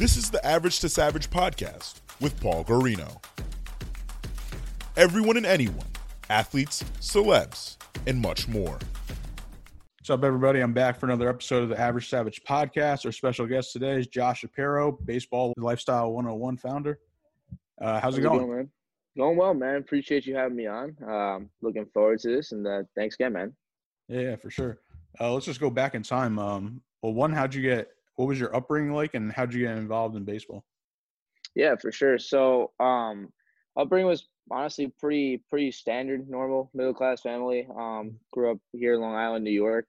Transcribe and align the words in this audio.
This 0.00 0.16
is 0.16 0.30
the 0.30 0.42
Average 0.46 0.80
to 0.80 0.88
Savage 0.88 1.28
podcast 1.28 2.00
with 2.22 2.40
Paul 2.40 2.64
Garino. 2.64 3.22
Everyone 4.96 5.36
and 5.36 5.44
anyone, 5.44 5.84
athletes, 6.30 6.82
celebs, 7.02 7.76
and 8.06 8.18
much 8.18 8.48
more. 8.48 8.78
What's 9.98 10.08
up, 10.08 10.24
everybody? 10.24 10.60
I'm 10.60 10.72
back 10.72 10.98
for 10.98 11.04
another 11.04 11.28
episode 11.28 11.64
of 11.64 11.68
the 11.68 11.78
Average 11.78 12.08
Savage 12.08 12.42
podcast. 12.48 13.04
Our 13.04 13.12
special 13.12 13.44
guest 13.44 13.74
today 13.74 13.98
is 13.98 14.06
Josh 14.06 14.40
Shapiro, 14.40 14.92
Baseball 15.04 15.52
Lifestyle 15.58 16.10
101 16.12 16.56
founder. 16.56 16.98
Uh, 17.78 18.00
how's, 18.00 18.16
it 18.16 18.22
going? 18.22 18.38
going 18.38 18.56
man? 18.56 18.70
Going 19.18 19.36
well, 19.36 19.52
man. 19.52 19.76
Appreciate 19.76 20.24
you 20.24 20.34
having 20.34 20.56
me 20.56 20.66
on. 20.66 20.96
Um, 21.06 21.50
looking 21.60 21.84
forward 21.84 22.20
to 22.20 22.34
this, 22.34 22.52
and 22.52 22.66
uh, 22.66 22.84
thanks 22.96 23.16
again, 23.16 23.34
man. 23.34 23.52
Yeah, 24.08 24.20
yeah, 24.20 24.36
for 24.36 24.48
sure. 24.48 24.78
Uh, 25.20 25.34
let's 25.34 25.44
just 25.44 25.60
go 25.60 25.68
back 25.68 25.94
in 25.94 26.02
time. 26.02 26.38
Um, 26.38 26.80
well, 27.02 27.12
one, 27.12 27.34
how'd 27.34 27.54
you 27.54 27.60
get 27.60 27.90
what 28.16 28.26
was 28.28 28.38
your 28.38 28.54
upbringing 28.54 28.92
like 28.92 29.14
and 29.14 29.32
how 29.32 29.46
did 29.46 29.54
you 29.54 29.66
get 29.66 29.76
involved 29.76 30.16
in 30.16 30.24
baseball? 30.24 30.64
Yeah, 31.54 31.76
for 31.76 31.92
sure. 31.92 32.18
So 32.18 32.72
um 32.80 33.32
upbringing 33.76 34.08
was 34.08 34.28
honestly 34.50 34.92
pretty 34.98 35.42
pretty 35.48 35.70
standard, 35.70 36.28
normal, 36.28 36.70
middle 36.74 36.94
class 36.94 37.20
family. 37.20 37.66
Um 37.78 38.18
grew 38.32 38.52
up 38.52 38.58
here 38.72 38.94
in 38.94 39.00
Long 39.00 39.14
Island, 39.14 39.44
New 39.44 39.50
York. 39.50 39.86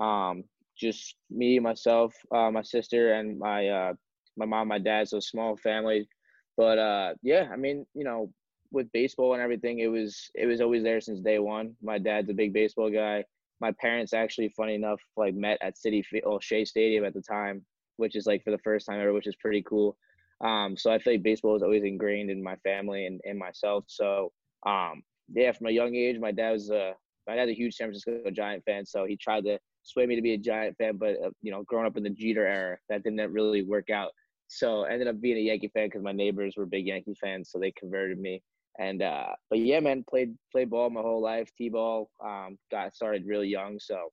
Um 0.00 0.44
just 0.76 1.14
me, 1.30 1.60
myself, 1.60 2.12
uh, 2.34 2.50
my 2.50 2.62
sister 2.62 3.14
and 3.14 3.38
my 3.38 3.68
uh 3.68 3.92
my 4.36 4.46
mom, 4.46 4.68
my 4.68 4.78
dad, 4.78 5.08
so 5.08 5.20
small 5.20 5.56
family. 5.56 6.08
But 6.56 6.78
uh 6.78 7.14
yeah, 7.22 7.48
I 7.52 7.56
mean, 7.56 7.86
you 7.94 8.04
know, 8.04 8.32
with 8.72 8.90
baseball 8.92 9.34
and 9.34 9.42
everything, 9.42 9.78
it 9.78 9.86
was 9.86 10.30
it 10.34 10.46
was 10.46 10.60
always 10.60 10.82
there 10.82 11.00
since 11.00 11.20
day 11.20 11.38
one. 11.38 11.76
My 11.82 11.98
dad's 11.98 12.30
a 12.30 12.34
big 12.34 12.52
baseball 12.52 12.90
guy. 12.90 13.24
My 13.60 13.72
parents 13.72 14.12
actually, 14.12 14.48
funny 14.50 14.74
enough, 14.74 15.00
like 15.16 15.34
met 15.34 15.58
at 15.62 15.76
Citi 15.76 16.04
Field, 16.04 16.42
Shea 16.42 16.64
Stadium 16.64 17.04
at 17.04 17.14
the 17.14 17.22
time 17.22 17.64
which 17.96 18.16
is 18.16 18.26
like 18.26 18.42
for 18.44 18.50
the 18.50 18.58
first 18.58 18.86
time 18.86 19.00
ever, 19.00 19.12
which 19.12 19.26
is 19.26 19.36
pretty 19.36 19.62
cool. 19.62 19.96
Um, 20.40 20.76
so 20.76 20.92
I 20.92 20.98
feel 20.98 21.14
like 21.14 21.22
baseball 21.22 21.52
was 21.52 21.62
always 21.62 21.84
ingrained 21.84 22.30
in 22.30 22.42
my 22.42 22.56
family 22.56 23.06
and, 23.06 23.20
and 23.24 23.38
myself. 23.38 23.84
So 23.86 24.32
um, 24.66 25.02
yeah, 25.32 25.52
from 25.52 25.68
a 25.68 25.72
young 25.72 25.94
age, 25.94 26.18
my 26.18 26.32
dad 26.32 26.52
was 26.52 26.70
a 26.70 26.94
my 27.26 27.36
dad's 27.36 27.50
a 27.50 27.54
huge 27.54 27.74
San 27.74 27.86
Francisco 27.86 28.30
Giant 28.30 28.62
fan, 28.64 28.84
so 28.84 29.06
he 29.06 29.16
tried 29.16 29.44
to 29.44 29.58
sway 29.82 30.04
me 30.04 30.14
to 30.16 30.22
be 30.22 30.34
a 30.34 30.38
Giant 30.38 30.76
fan. 30.76 30.96
But 30.96 31.16
uh, 31.24 31.30
you 31.40 31.50
know, 31.50 31.62
growing 31.62 31.86
up 31.86 31.96
in 31.96 32.02
the 32.02 32.10
Jeter 32.10 32.46
era, 32.46 32.78
that 32.88 33.02
didn't 33.02 33.32
really 33.32 33.62
work 33.62 33.90
out. 33.90 34.10
So 34.48 34.84
I 34.84 34.90
ended 34.90 35.08
up 35.08 35.20
being 35.20 35.38
a 35.38 35.40
Yankee 35.40 35.70
fan 35.72 35.86
because 35.86 36.02
my 36.02 36.12
neighbors 36.12 36.54
were 36.56 36.66
big 36.66 36.86
Yankee 36.86 37.16
fans, 37.20 37.50
so 37.50 37.58
they 37.58 37.72
converted 37.72 38.18
me. 38.18 38.42
And 38.78 39.02
uh, 39.02 39.28
but 39.50 39.60
yeah, 39.60 39.80
man, 39.80 40.04
played 40.08 40.34
played 40.50 40.70
ball 40.70 40.90
my 40.90 41.00
whole 41.00 41.22
life, 41.22 41.48
t-ball. 41.56 42.10
Um, 42.24 42.58
got 42.70 42.94
started 42.94 43.24
really 43.26 43.48
young, 43.48 43.78
so 43.78 44.08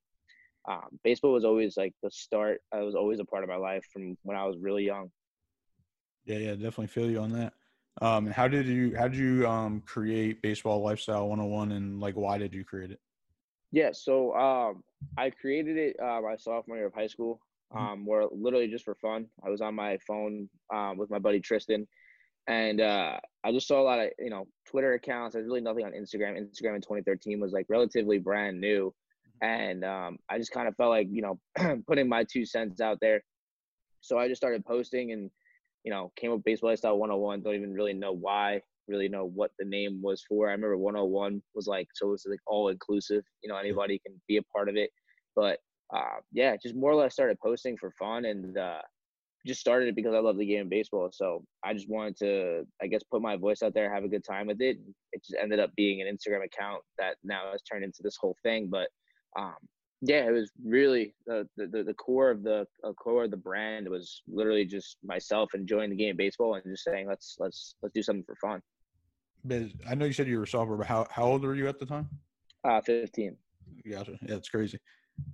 um, 0.68 1.00
baseball 1.02 1.32
was 1.32 1.44
always 1.44 1.76
like 1.76 1.94
the 2.02 2.10
start. 2.10 2.60
It 2.72 2.84
was 2.84 2.94
always 2.94 3.18
a 3.18 3.24
part 3.24 3.42
of 3.42 3.48
my 3.48 3.56
life 3.56 3.84
from 3.92 4.16
when 4.22 4.36
I 4.36 4.44
was 4.44 4.56
really 4.60 4.84
young. 4.84 5.10
Yeah, 6.24 6.38
yeah, 6.38 6.52
definitely 6.52 6.86
feel 6.86 7.10
you 7.10 7.18
on 7.18 7.32
that. 7.32 7.54
Um, 8.00 8.26
how 8.26 8.48
did 8.48 8.66
you 8.66 8.96
how 8.96 9.08
did 9.08 9.18
you 9.18 9.46
um 9.46 9.82
create 9.84 10.40
baseball 10.40 10.82
lifestyle 10.82 11.28
101 11.28 11.72
and 11.72 12.00
like 12.00 12.14
why 12.14 12.38
did 12.38 12.54
you 12.54 12.64
create 12.64 12.90
it? 12.90 13.00
Yeah, 13.72 13.90
so 13.92 14.34
um, 14.34 14.84
I 15.16 15.30
created 15.30 15.76
it 15.76 15.96
uh, 16.00 16.20
my 16.20 16.36
sophomore 16.36 16.76
year 16.76 16.86
of 16.86 16.94
high 16.94 17.06
school. 17.06 17.40
Mm-hmm. 17.74 17.86
Um, 17.86 18.06
where 18.06 18.24
literally 18.30 18.68
just 18.68 18.84
for 18.84 18.94
fun. 18.96 19.26
I 19.44 19.48
was 19.48 19.62
on 19.62 19.74
my 19.74 19.96
phone 20.06 20.50
um, 20.72 20.98
with 20.98 21.08
my 21.08 21.18
buddy 21.18 21.40
Tristan, 21.40 21.88
and 22.48 22.80
uh, 22.80 23.18
I 23.44 23.52
just 23.52 23.68
saw 23.68 23.80
a 23.80 23.84
lot 23.84 24.00
of 24.00 24.10
you 24.18 24.30
know 24.30 24.46
Twitter 24.66 24.94
accounts. 24.94 25.34
There's 25.34 25.46
really 25.46 25.60
nothing 25.60 25.84
on 25.84 25.92
Instagram. 25.92 26.36
Instagram 26.38 26.76
in 26.76 26.82
2013 26.82 27.40
was 27.40 27.52
like 27.52 27.66
relatively 27.68 28.18
brand 28.18 28.60
new, 28.60 28.92
and 29.42 29.84
um, 29.84 30.18
I 30.28 30.38
just 30.38 30.52
kind 30.52 30.68
of 30.68 30.76
felt 30.76 30.90
like 30.90 31.08
you 31.10 31.22
know 31.22 31.38
putting 31.86 32.08
my 32.08 32.24
two 32.24 32.44
cents 32.44 32.80
out 32.80 32.98
there. 33.00 33.22
So 34.00 34.18
I 34.18 34.28
just 34.28 34.40
started 34.40 34.64
posting 34.64 35.12
and 35.12 35.30
you 35.84 35.92
know 35.92 36.12
came 36.16 36.32
up 36.32 36.42
baseball 36.44 36.70
lifestyle 36.70 36.98
101. 36.98 37.42
Don't 37.42 37.54
even 37.54 37.72
really 37.72 37.92
know 37.92 38.12
why, 38.12 38.60
really 38.88 39.08
know 39.08 39.26
what 39.26 39.52
the 39.58 39.64
name 39.64 40.00
was 40.02 40.24
for. 40.28 40.48
I 40.48 40.52
remember 40.52 40.76
101 40.76 41.42
was 41.54 41.66
like 41.66 41.88
so 41.94 42.08
it 42.08 42.10
was 42.10 42.26
like 42.28 42.40
all 42.46 42.68
inclusive. 42.68 43.24
You 43.42 43.50
know 43.50 43.56
anybody 43.56 44.00
can 44.04 44.20
be 44.26 44.38
a 44.38 44.42
part 44.42 44.68
of 44.68 44.76
it, 44.76 44.90
but 45.36 45.58
uh, 45.94 46.20
yeah, 46.32 46.56
just 46.60 46.74
more 46.74 46.90
or 46.90 46.96
less 46.96 47.12
started 47.12 47.38
posting 47.40 47.76
for 47.76 47.92
fun 47.92 48.24
and 48.24 48.56
uh, 48.56 48.80
just 49.46 49.60
started 49.60 49.88
it 49.88 49.96
because 49.96 50.14
I 50.14 50.18
love 50.18 50.38
the 50.38 50.46
game 50.46 50.62
of 50.62 50.70
baseball. 50.70 51.10
So 51.12 51.44
I 51.64 51.74
just 51.74 51.88
wanted 51.88 52.16
to, 52.18 52.66
I 52.80 52.86
guess, 52.86 53.02
put 53.02 53.22
my 53.22 53.36
voice 53.36 53.62
out 53.62 53.74
there, 53.74 53.92
have 53.92 54.04
a 54.04 54.08
good 54.08 54.24
time 54.24 54.46
with 54.46 54.60
it. 54.60 54.78
It 55.12 55.24
just 55.24 55.36
ended 55.40 55.58
up 55.58 55.70
being 55.76 56.00
an 56.00 56.06
Instagram 56.06 56.44
account 56.44 56.82
that 56.98 57.16
now 57.24 57.50
has 57.50 57.62
turned 57.62 57.84
into 57.84 58.02
this 58.02 58.16
whole 58.20 58.36
thing. 58.42 58.68
But 58.70 58.88
um, 59.38 59.56
yeah, 60.00 60.26
it 60.26 60.32
was 60.32 60.50
really 60.64 61.14
the, 61.26 61.48
the 61.56 61.84
the 61.84 61.94
core 61.94 62.30
of 62.30 62.42
the 62.42 62.66
uh, 62.84 62.92
core 62.92 63.24
of 63.24 63.30
the 63.30 63.36
brand 63.36 63.88
was 63.88 64.22
literally 64.26 64.64
just 64.64 64.96
myself 65.04 65.54
enjoying 65.54 65.90
the 65.90 65.96
game 65.96 66.12
of 66.12 66.16
baseball 66.16 66.54
and 66.54 66.64
just 66.64 66.84
saying 66.84 67.06
let's 67.08 67.36
let's 67.38 67.76
let's 67.82 67.94
do 67.94 68.02
something 68.02 68.24
for 68.24 68.36
fun. 68.36 68.60
But 69.44 69.62
I 69.88 69.94
know 69.94 70.04
you 70.04 70.12
said 70.12 70.26
you 70.28 70.38
were 70.38 70.46
sophomore, 70.46 70.76
but 70.76 70.86
how 70.86 71.06
how 71.10 71.24
old 71.24 71.42
were 71.42 71.54
you 71.54 71.68
at 71.68 71.78
the 71.78 71.86
time? 71.86 72.08
Uh, 72.64 72.80
fifteen. 72.80 73.36
Gotcha. 73.88 74.18
Yeah, 74.22 74.36
it's 74.36 74.48
crazy. 74.48 74.78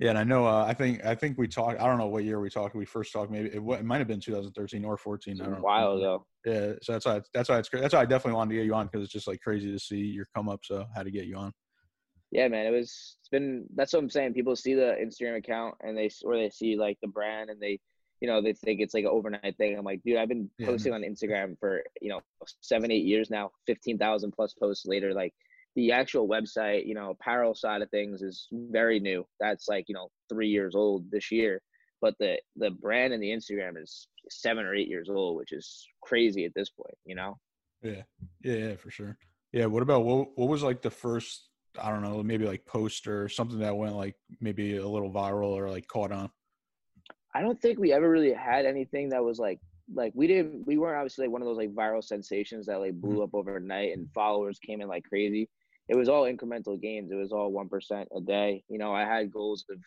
Yeah, 0.00 0.10
and 0.10 0.18
I 0.18 0.24
know. 0.24 0.46
Uh, 0.46 0.64
I 0.64 0.74
think 0.74 1.04
I 1.04 1.14
think 1.14 1.38
we 1.38 1.48
talked. 1.48 1.80
I 1.80 1.86
don't 1.86 1.98
know 1.98 2.06
what 2.06 2.24
year 2.24 2.40
we 2.40 2.50
talked. 2.50 2.74
We 2.74 2.84
first 2.84 3.12
talked. 3.12 3.30
Maybe 3.30 3.48
it, 3.48 3.62
it 3.62 3.84
might 3.84 3.98
have 3.98 4.08
been 4.08 4.20
2013 4.20 4.84
or 4.84 4.96
14. 4.96 5.40
I 5.40 5.44
don't 5.44 5.54
a 5.54 5.60
while 5.60 5.96
ago. 5.96 6.26
Yeah, 6.44 6.72
so 6.82 6.92
that's 6.92 7.06
why 7.06 7.20
that's 7.32 7.48
why 7.48 7.58
it's 7.58 7.68
that's 7.70 7.94
why 7.94 8.00
I 8.00 8.04
definitely 8.04 8.36
wanted 8.36 8.50
to 8.50 8.56
get 8.56 8.66
you 8.66 8.74
on 8.74 8.86
because 8.86 9.02
it's 9.02 9.12
just 9.12 9.28
like 9.28 9.40
crazy 9.40 9.70
to 9.72 9.78
see 9.78 9.96
your 9.96 10.26
come 10.34 10.48
up. 10.48 10.60
So 10.64 10.86
how 10.94 11.02
to 11.02 11.10
get 11.10 11.26
you 11.26 11.36
on 11.36 11.52
yeah, 12.30 12.48
man, 12.48 12.66
it 12.66 12.76
was. 12.76 13.16
It's 13.20 13.28
been. 13.30 13.64
That's 13.74 13.92
what 13.92 14.00
I'm 14.00 14.10
saying. 14.10 14.34
People 14.34 14.54
see 14.54 14.74
the 14.74 14.96
Instagram 15.00 15.36
account 15.36 15.76
and 15.80 15.96
they 15.96 16.10
or 16.24 16.36
they 16.36 16.50
see 16.50 16.76
like 16.76 16.98
the 17.00 17.08
brand 17.08 17.48
and 17.48 17.60
they, 17.60 17.80
you 18.20 18.28
know, 18.28 18.42
they 18.42 18.52
think 18.52 18.80
it's 18.80 18.94
like 18.94 19.04
an 19.04 19.10
overnight 19.10 19.56
thing. 19.56 19.78
I'm 19.78 19.84
like, 19.84 20.02
dude, 20.02 20.18
I've 20.18 20.28
been 20.28 20.50
posting 20.62 20.92
on 20.92 21.02
Instagram 21.02 21.58
for 21.58 21.82
you 22.02 22.10
know 22.10 22.20
seven, 22.60 22.90
eight 22.90 23.06
years 23.06 23.30
now. 23.30 23.50
Fifteen 23.66 23.96
thousand 23.96 24.32
plus 24.32 24.52
posts 24.52 24.84
later. 24.86 25.14
Like 25.14 25.32
the 25.78 25.92
actual 25.92 26.26
website, 26.26 26.86
you 26.86 26.94
know, 26.94 27.10
apparel 27.10 27.54
side 27.54 27.82
of 27.82 27.90
things 27.90 28.20
is 28.20 28.48
very 28.50 28.98
new. 28.98 29.24
That's 29.38 29.68
like 29.68 29.84
you 29.86 29.94
know 29.94 30.08
three 30.28 30.48
years 30.48 30.74
old 30.74 31.08
this 31.08 31.30
year. 31.30 31.62
But 32.00 32.14
the 32.18 32.38
the 32.56 32.70
brand 32.70 33.12
and 33.12 33.22
the 33.22 33.30
Instagram 33.30 33.80
is 33.80 34.08
seven 34.28 34.66
or 34.66 34.74
eight 34.74 34.88
years 34.88 35.08
old, 35.08 35.36
which 35.36 35.52
is 35.52 35.86
crazy 36.02 36.44
at 36.44 36.52
this 36.56 36.70
point. 36.70 36.96
You 37.06 37.14
know. 37.14 37.38
Yeah. 37.80 38.02
Yeah. 38.42 38.54
Yeah. 38.54 38.74
For 38.74 38.90
sure. 38.90 39.16
Yeah. 39.52 39.66
What 39.66 39.84
about 39.84 40.04
what? 40.04 40.36
What 40.36 40.48
was 40.48 40.64
like 40.64 40.82
the 40.82 40.90
first 40.90 41.48
I 41.80 41.90
don't 41.90 42.02
know, 42.02 42.24
maybe 42.24 42.44
like 42.44 42.66
poster 42.66 43.22
or 43.22 43.28
something 43.28 43.60
that 43.60 43.76
went 43.76 43.94
like 43.94 44.16
maybe 44.40 44.78
a 44.78 44.88
little 44.88 45.12
viral 45.12 45.50
or 45.50 45.70
like 45.70 45.86
caught 45.86 46.10
on? 46.10 46.28
I 47.36 47.40
don't 47.40 47.60
think 47.62 47.78
we 47.78 47.92
ever 47.92 48.10
really 48.10 48.32
had 48.32 48.66
anything 48.66 49.10
that 49.10 49.22
was 49.22 49.38
like 49.38 49.60
like 49.94 50.12
we 50.16 50.26
didn't 50.26 50.66
we 50.66 50.76
weren't 50.76 50.96
obviously 50.96 51.26
like 51.26 51.32
one 51.32 51.40
of 51.40 51.46
those 51.46 51.56
like 51.56 51.72
viral 51.72 52.02
sensations 52.02 52.66
that 52.66 52.80
like 52.80 52.94
blew 52.94 53.12
mm-hmm. 53.12 53.22
up 53.22 53.34
overnight 53.34 53.96
and 53.96 54.10
followers 54.12 54.58
came 54.58 54.80
in 54.80 54.88
like 54.88 55.04
crazy. 55.04 55.48
It 55.88 55.96
was 55.96 56.08
all 56.08 56.24
incremental 56.24 56.80
gains. 56.80 57.10
It 57.10 57.16
was 57.16 57.32
all 57.32 57.52
one 57.52 57.68
percent 57.68 58.08
a 58.16 58.20
day. 58.20 58.62
You 58.68 58.78
know, 58.78 58.92
I 58.92 59.04
had 59.04 59.32
goals 59.32 59.64
of 59.70 59.78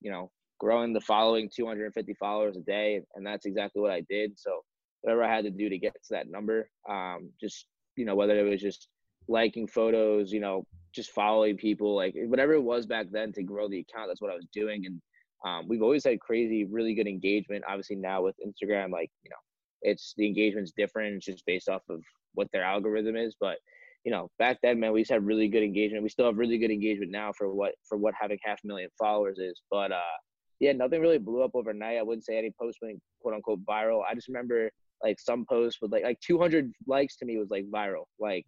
you 0.00 0.10
know 0.10 0.30
growing 0.58 0.92
the 0.92 1.00
following 1.00 1.50
250 1.54 2.14
followers 2.14 2.56
a 2.56 2.60
day, 2.60 3.02
and 3.14 3.26
that's 3.26 3.46
exactly 3.46 3.80
what 3.80 3.90
I 3.90 4.02
did. 4.08 4.38
So 4.38 4.60
whatever 5.00 5.24
I 5.24 5.34
had 5.34 5.44
to 5.44 5.50
do 5.50 5.68
to 5.68 5.78
get 5.78 5.94
to 5.94 6.08
that 6.10 6.30
number, 6.30 6.70
um, 6.88 7.30
just 7.40 7.66
you 7.96 8.04
know 8.04 8.14
whether 8.14 8.38
it 8.38 8.48
was 8.48 8.60
just 8.60 8.88
liking 9.28 9.66
photos, 9.66 10.32
you 10.32 10.40
know, 10.40 10.64
just 10.94 11.10
following 11.10 11.56
people, 11.56 11.94
like 11.94 12.14
whatever 12.26 12.54
it 12.54 12.62
was 12.62 12.86
back 12.86 13.06
then 13.10 13.32
to 13.32 13.42
grow 13.42 13.68
the 13.68 13.80
account. 13.80 14.08
That's 14.08 14.20
what 14.20 14.32
I 14.32 14.36
was 14.36 14.46
doing, 14.52 14.86
and 14.86 15.00
um, 15.44 15.68
we've 15.68 15.82
always 15.82 16.04
had 16.04 16.20
crazy, 16.20 16.64
really 16.64 16.94
good 16.94 17.06
engagement. 17.06 17.64
Obviously 17.66 17.96
now 17.96 18.22
with 18.22 18.36
Instagram, 18.46 18.90
like 18.90 19.10
you 19.22 19.30
know, 19.30 19.36
it's 19.82 20.14
the 20.16 20.26
engagement's 20.26 20.72
different. 20.76 21.16
It's 21.16 21.26
just 21.26 21.46
based 21.46 21.68
off 21.68 21.82
of 21.88 22.02
what 22.34 22.48
their 22.52 22.62
algorithm 22.62 23.16
is, 23.16 23.34
but 23.40 23.58
you 24.04 24.10
know, 24.10 24.28
back 24.38 24.58
then, 24.62 24.80
man, 24.80 24.92
we 24.92 25.02
just 25.02 25.10
had 25.10 25.24
really 25.24 25.48
good 25.48 25.62
engagement. 25.62 26.02
We 26.02 26.08
still 26.08 26.26
have 26.26 26.38
really 26.38 26.58
good 26.58 26.70
engagement 26.70 27.10
now 27.10 27.32
for 27.36 27.52
what 27.52 27.74
for 27.88 27.98
what 27.98 28.14
having 28.18 28.38
half 28.42 28.60
a 28.64 28.66
million 28.66 28.88
followers 28.98 29.38
is. 29.38 29.60
But 29.70 29.92
uh, 29.92 30.16
yeah, 30.58 30.72
nothing 30.72 31.00
really 31.00 31.18
blew 31.18 31.42
up 31.42 31.52
overnight. 31.54 31.98
I 31.98 32.02
wouldn't 32.02 32.24
say 32.24 32.38
any 32.38 32.52
post 32.60 32.78
went 32.82 33.00
quote 33.20 33.34
unquote 33.34 33.64
viral. 33.64 34.02
I 34.08 34.14
just 34.14 34.28
remember 34.28 34.70
like 35.02 35.18
some 35.18 35.44
posts 35.48 35.80
with 35.80 35.92
like 35.92 36.04
like 36.04 36.20
200 36.20 36.72
likes 36.86 37.16
to 37.16 37.24
me 37.26 37.38
was 37.38 37.50
like 37.50 37.66
viral. 37.70 38.04
Like 38.18 38.44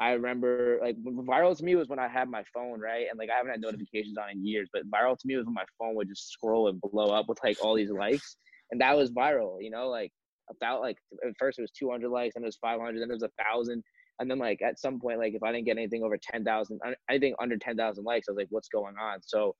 I 0.00 0.12
remember 0.12 0.78
like 0.82 0.96
viral 1.04 1.56
to 1.56 1.64
me 1.64 1.74
was 1.76 1.88
when 1.88 1.98
I 1.98 2.08
had 2.08 2.28
my 2.28 2.42
phone, 2.54 2.80
right? 2.80 3.06
And 3.10 3.18
like 3.18 3.30
I 3.30 3.36
haven't 3.36 3.52
had 3.52 3.60
notifications 3.60 4.16
on 4.18 4.30
in 4.30 4.44
years, 4.44 4.68
but 4.72 4.88
viral 4.90 5.16
to 5.16 5.26
me 5.26 5.36
was 5.36 5.46
when 5.46 5.54
my 5.54 5.64
phone 5.78 5.94
would 5.96 6.08
just 6.08 6.30
scroll 6.30 6.68
and 6.68 6.80
blow 6.80 7.06
up 7.08 7.28
with 7.28 7.38
like 7.44 7.58
all 7.62 7.74
these 7.74 7.90
likes. 7.90 8.36
and 8.72 8.80
that 8.80 8.96
was 8.96 9.10
viral. 9.12 9.58
You 9.60 9.70
know, 9.70 9.88
like 9.88 10.10
about 10.50 10.80
like 10.80 10.96
at 11.24 11.32
first 11.38 11.58
it 11.58 11.62
was 11.62 11.70
200 11.72 12.08
likes, 12.08 12.34
then 12.34 12.42
it 12.42 12.46
was 12.46 12.58
500, 12.60 13.00
then 13.00 13.10
it 13.10 13.12
was 13.12 13.22
a 13.22 13.30
thousand, 13.42 13.82
and 14.18 14.30
then 14.30 14.38
like 14.38 14.62
at 14.62 14.78
some 14.78 15.00
point, 15.00 15.18
like 15.18 15.34
if 15.34 15.42
I 15.42 15.52
didn't 15.52 15.66
get 15.66 15.76
anything 15.76 16.02
over 16.02 16.16
10,000, 16.16 16.80
anything 17.10 17.34
under 17.40 17.56
10,000 17.56 18.04
likes, 18.04 18.28
I 18.28 18.32
was 18.32 18.36
like, 18.36 18.48
what's 18.50 18.68
going 18.68 18.94
on? 19.00 19.20
So, 19.22 19.54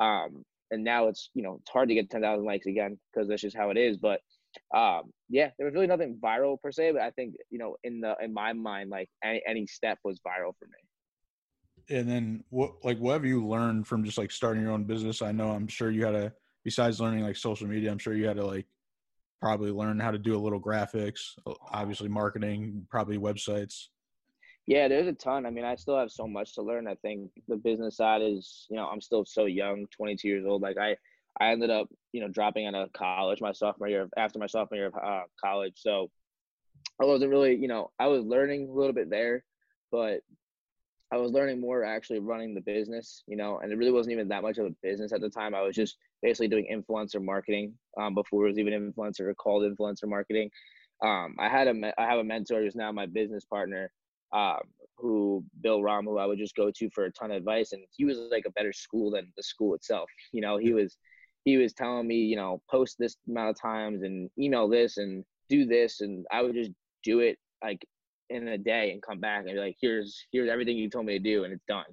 um, 0.00 0.44
and 0.70 0.84
now 0.84 1.08
it's 1.08 1.30
you 1.34 1.42
know 1.42 1.58
it's 1.60 1.70
hard 1.70 1.88
to 1.88 1.94
get 1.94 2.10
10,000 2.10 2.44
likes 2.44 2.66
again 2.66 2.98
because 3.12 3.28
that's 3.28 3.42
just 3.42 3.56
how 3.56 3.70
it 3.70 3.78
is. 3.78 3.96
But 3.96 4.20
um, 4.74 5.12
yeah, 5.28 5.50
there 5.56 5.66
was 5.66 5.74
really 5.74 5.86
nothing 5.86 6.18
viral 6.22 6.60
per 6.60 6.72
se, 6.72 6.92
but 6.92 7.02
I 7.02 7.10
think 7.12 7.34
you 7.50 7.58
know 7.58 7.76
in 7.84 8.00
the 8.00 8.14
in 8.22 8.32
my 8.32 8.52
mind, 8.52 8.90
like 8.90 9.08
any 9.24 9.42
any 9.48 9.66
step 9.66 9.98
was 10.04 10.20
viral 10.26 10.52
for 10.58 10.66
me. 10.66 11.96
And 11.96 12.08
then 12.08 12.44
what 12.50 12.72
like 12.84 12.98
what 12.98 13.14
have 13.14 13.24
you 13.24 13.46
learned 13.46 13.86
from 13.86 14.04
just 14.04 14.18
like 14.18 14.30
starting 14.30 14.62
your 14.62 14.72
own 14.72 14.84
business? 14.84 15.22
I 15.22 15.32
know 15.32 15.50
I'm 15.50 15.68
sure 15.68 15.90
you 15.90 16.04
had 16.04 16.12
to 16.12 16.32
besides 16.64 17.00
learning 17.00 17.24
like 17.24 17.36
social 17.36 17.66
media, 17.66 17.90
I'm 17.90 17.98
sure 17.98 18.14
you 18.14 18.26
had 18.26 18.36
to 18.36 18.44
like 18.44 18.66
probably 19.40 19.70
learn 19.70 19.98
how 20.00 20.10
to 20.10 20.18
do 20.18 20.36
a 20.36 20.38
little 20.38 20.60
graphics, 20.60 21.30
obviously 21.70 22.08
marketing, 22.08 22.86
probably 22.90 23.18
websites. 23.18 23.86
Yeah, 24.68 24.86
there's 24.86 25.06
a 25.06 25.14
ton. 25.14 25.46
I 25.46 25.50
mean, 25.50 25.64
I 25.64 25.76
still 25.76 25.98
have 25.98 26.10
so 26.10 26.28
much 26.28 26.54
to 26.56 26.62
learn. 26.62 26.86
I 26.86 26.94
think 26.96 27.30
the 27.48 27.56
business 27.56 27.96
side 27.96 28.20
is, 28.20 28.66
you 28.68 28.76
know, 28.76 28.86
I'm 28.86 29.00
still 29.00 29.24
so 29.24 29.46
young, 29.46 29.86
22 29.96 30.28
years 30.28 30.44
old. 30.46 30.60
Like 30.60 30.76
I, 30.76 30.94
I 31.40 31.52
ended 31.52 31.70
up, 31.70 31.88
you 32.12 32.20
know, 32.20 32.28
dropping 32.28 32.66
out 32.66 32.74
of 32.74 32.92
college 32.92 33.40
my 33.40 33.52
sophomore 33.52 33.88
year 33.88 34.10
after 34.18 34.38
my 34.38 34.46
sophomore 34.46 34.76
year 34.76 34.88
of 34.88 34.94
uh, 34.94 35.22
college. 35.42 35.72
So 35.76 36.10
I 37.00 37.06
wasn't 37.06 37.30
really, 37.30 37.56
you 37.56 37.66
know, 37.66 37.92
I 37.98 38.08
was 38.08 38.26
learning 38.26 38.68
a 38.68 38.72
little 38.74 38.92
bit 38.92 39.08
there, 39.08 39.42
but 39.90 40.20
I 41.10 41.16
was 41.16 41.32
learning 41.32 41.62
more 41.62 41.82
actually 41.82 42.18
running 42.18 42.54
the 42.54 42.60
business, 42.60 43.22
you 43.26 43.38
know, 43.38 43.60
and 43.60 43.72
it 43.72 43.78
really 43.78 43.90
wasn't 43.90 44.12
even 44.12 44.28
that 44.28 44.42
much 44.42 44.58
of 44.58 44.66
a 44.66 44.74
business 44.82 45.14
at 45.14 45.22
the 45.22 45.30
time. 45.30 45.54
I 45.54 45.62
was 45.62 45.76
just 45.76 45.96
basically 46.20 46.48
doing 46.48 46.66
influencer 46.70 47.24
marketing 47.24 47.72
um, 47.98 48.14
before 48.14 48.44
it 48.44 48.50
was 48.50 48.58
even 48.58 48.92
influencer 48.92 49.34
called 49.34 49.62
influencer 49.62 50.06
marketing. 50.06 50.50
Um, 51.02 51.36
I 51.38 51.48
had 51.48 51.68
a 51.68 51.92
I 51.98 52.04
have 52.04 52.18
a 52.18 52.24
mentor 52.24 52.60
who's 52.60 52.76
now 52.76 52.92
my 52.92 53.06
business 53.06 53.46
partner, 53.46 53.90
um, 54.32 54.60
who 54.96 55.44
Bill 55.60 55.82
Ram, 55.82 56.04
who 56.04 56.18
I 56.18 56.26
would 56.26 56.38
just 56.38 56.56
go 56.56 56.70
to 56.70 56.90
for 56.90 57.04
a 57.04 57.12
ton 57.12 57.30
of 57.30 57.36
advice, 57.36 57.72
and 57.72 57.82
he 57.96 58.04
was 58.04 58.18
like 58.30 58.44
a 58.46 58.52
better 58.52 58.72
school 58.72 59.10
than 59.10 59.32
the 59.36 59.42
school 59.42 59.74
itself. 59.74 60.10
You 60.32 60.40
know, 60.40 60.56
he 60.56 60.72
was 60.72 60.96
he 61.44 61.56
was 61.56 61.72
telling 61.72 62.06
me, 62.06 62.16
you 62.16 62.36
know, 62.36 62.60
post 62.70 62.96
this 62.98 63.16
amount 63.28 63.50
of 63.50 63.60
times 63.60 64.02
and 64.02 64.30
email 64.38 64.68
this 64.68 64.98
and 64.98 65.24
do 65.48 65.64
this, 65.66 66.00
and 66.00 66.26
I 66.30 66.42
would 66.42 66.54
just 66.54 66.72
do 67.04 67.20
it 67.20 67.38
like 67.62 67.84
in 68.30 68.48
a 68.48 68.58
day 68.58 68.92
and 68.92 69.02
come 69.02 69.20
back 69.20 69.44
and 69.44 69.54
be 69.54 69.60
like, 69.60 69.76
here's 69.80 70.26
here's 70.32 70.50
everything 70.50 70.76
you 70.76 70.90
told 70.90 71.06
me 71.06 71.14
to 71.14 71.24
do 71.24 71.44
and 71.44 71.52
it's 71.52 71.64
done. 71.66 71.86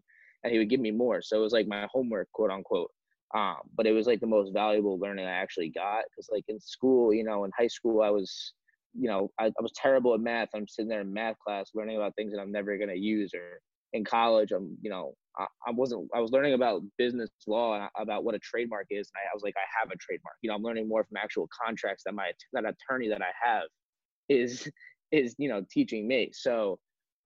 And 0.43 0.51
he 0.51 0.59
would 0.59 0.69
give 0.69 0.79
me 0.79 0.91
more. 0.91 1.21
So 1.21 1.38
it 1.38 1.41
was 1.41 1.53
like 1.53 1.67
my 1.67 1.88
homework, 1.91 2.31
quote 2.31 2.51
unquote. 2.51 2.91
Um, 3.33 3.57
but 3.75 3.88
it 3.88 3.91
was 3.91 4.07
like 4.07 4.19
the 4.19 4.27
most 4.27 4.53
valuable 4.53 4.99
learning 4.99 5.25
I 5.25 5.31
actually 5.31 5.69
got 5.69 6.03
because 6.09 6.29
like 6.31 6.45
in 6.47 6.59
school, 6.59 7.13
you 7.13 7.23
know, 7.23 7.43
in 7.43 7.51
high 7.57 7.67
school 7.67 8.01
I 8.01 8.09
was, 8.09 8.53
you 8.97 9.09
know, 9.09 9.31
I, 9.39 9.47
I 9.47 9.62
was 9.62 9.71
terrible 9.75 10.13
at 10.13 10.19
math. 10.19 10.50
I'm 10.56 10.68
sitting 10.68 10.89
there 10.89 11.01
in 11.01 11.13
math 11.13 11.38
class 11.39 11.71
learning 11.75 11.97
about 11.97 12.15
things 12.15 12.33
that 12.33 12.42
I'm 12.42 12.51
never 12.51 12.77
gonna 12.77 12.94
use. 12.95 13.31
Or 13.33 13.59
in 13.94 14.03
college, 14.03 14.51
I'm, 14.51 14.77
you 14.81 14.89
know, 14.89 15.13
I, 15.38 15.45
I 15.68 15.71
wasn't. 15.71 16.09
I 16.15 16.19
was 16.19 16.31
learning 16.31 16.53
about 16.53 16.81
business 16.97 17.30
law 17.47 17.75
and 17.75 17.89
about 17.97 18.24
what 18.24 18.36
a 18.36 18.39
trademark 18.39 18.88
is, 18.89 19.09
and 19.13 19.21
I, 19.21 19.31
I 19.31 19.36
was 19.36 19.44
like, 19.44 19.56
I 19.57 19.65
have 19.80 19.92
a 19.92 19.97
trademark. 19.97 20.36
You 20.42 20.50
know, 20.50 20.56
I'm 20.56 20.63
learning 20.63 20.88
more 20.88 21.03
from 21.03 21.18
actual 21.18 21.47
contracts 21.65 22.03
that 22.06 22.13
my 22.13 22.31
that 22.53 22.65
attorney 22.65 23.09
that 23.09 23.21
I 23.21 23.31
have 23.44 23.63
is 24.30 24.69
is 25.12 25.36
you 25.38 25.48
know 25.48 25.63
teaching 25.71 26.07
me 26.07 26.31
so 26.33 26.80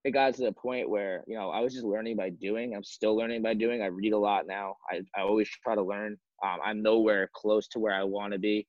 it 0.04 0.12
got 0.12 0.34
to 0.34 0.42
the 0.42 0.52
point 0.52 0.88
where 0.88 1.24
you 1.26 1.36
know 1.36 1.50
i 1.50 1.60
was 1.60 1.72
just 1.72 1.84
learning 1.84 2.16
by 2.16 2.28
doing 2.28 2.74
i'm 2.74 2.84
still 2.84 3.16
learning 3.16 3.42
by 3.42 3.54
doing 3.54 3.82
i 3.82 3.86
read 3.86 4.12
a 4.12 4.18
lot 4.18 4.46
now 4.46 4.74
i, 4.90 5.00
I 5.16 5.22
always 5.22 5.48
try 5.48 5.74
to 5.74 5.82
learn 5.82 6.16
um, 6.44 6.58
i'm 6.64 6.82
nowhere 6.82 7.30
close 7.34 7.68
to 7.68 7.78
where 7.78 7.94
i 7.94 8.04
want 8.04 8.32
to 8.34 8.38
be 8.38 8.66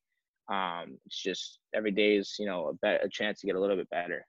um, 0.48 0.98
it's 1.06 1.20
just 1.22 1.58
every 1.74 1.90
day 1.90 2.16
is 2.16 2.36
you 2.38 2.46
know 2.46 2.68
a, 2.68 2.72
be- 2.74 3.04
a 3.04 3.08
chance 3.08 3.40
to 3.40 3.46
get 3.46 3.56
a 3.56 3.60
little 3.60 3.76
bit 3.76 3.88
better 3.90 4.26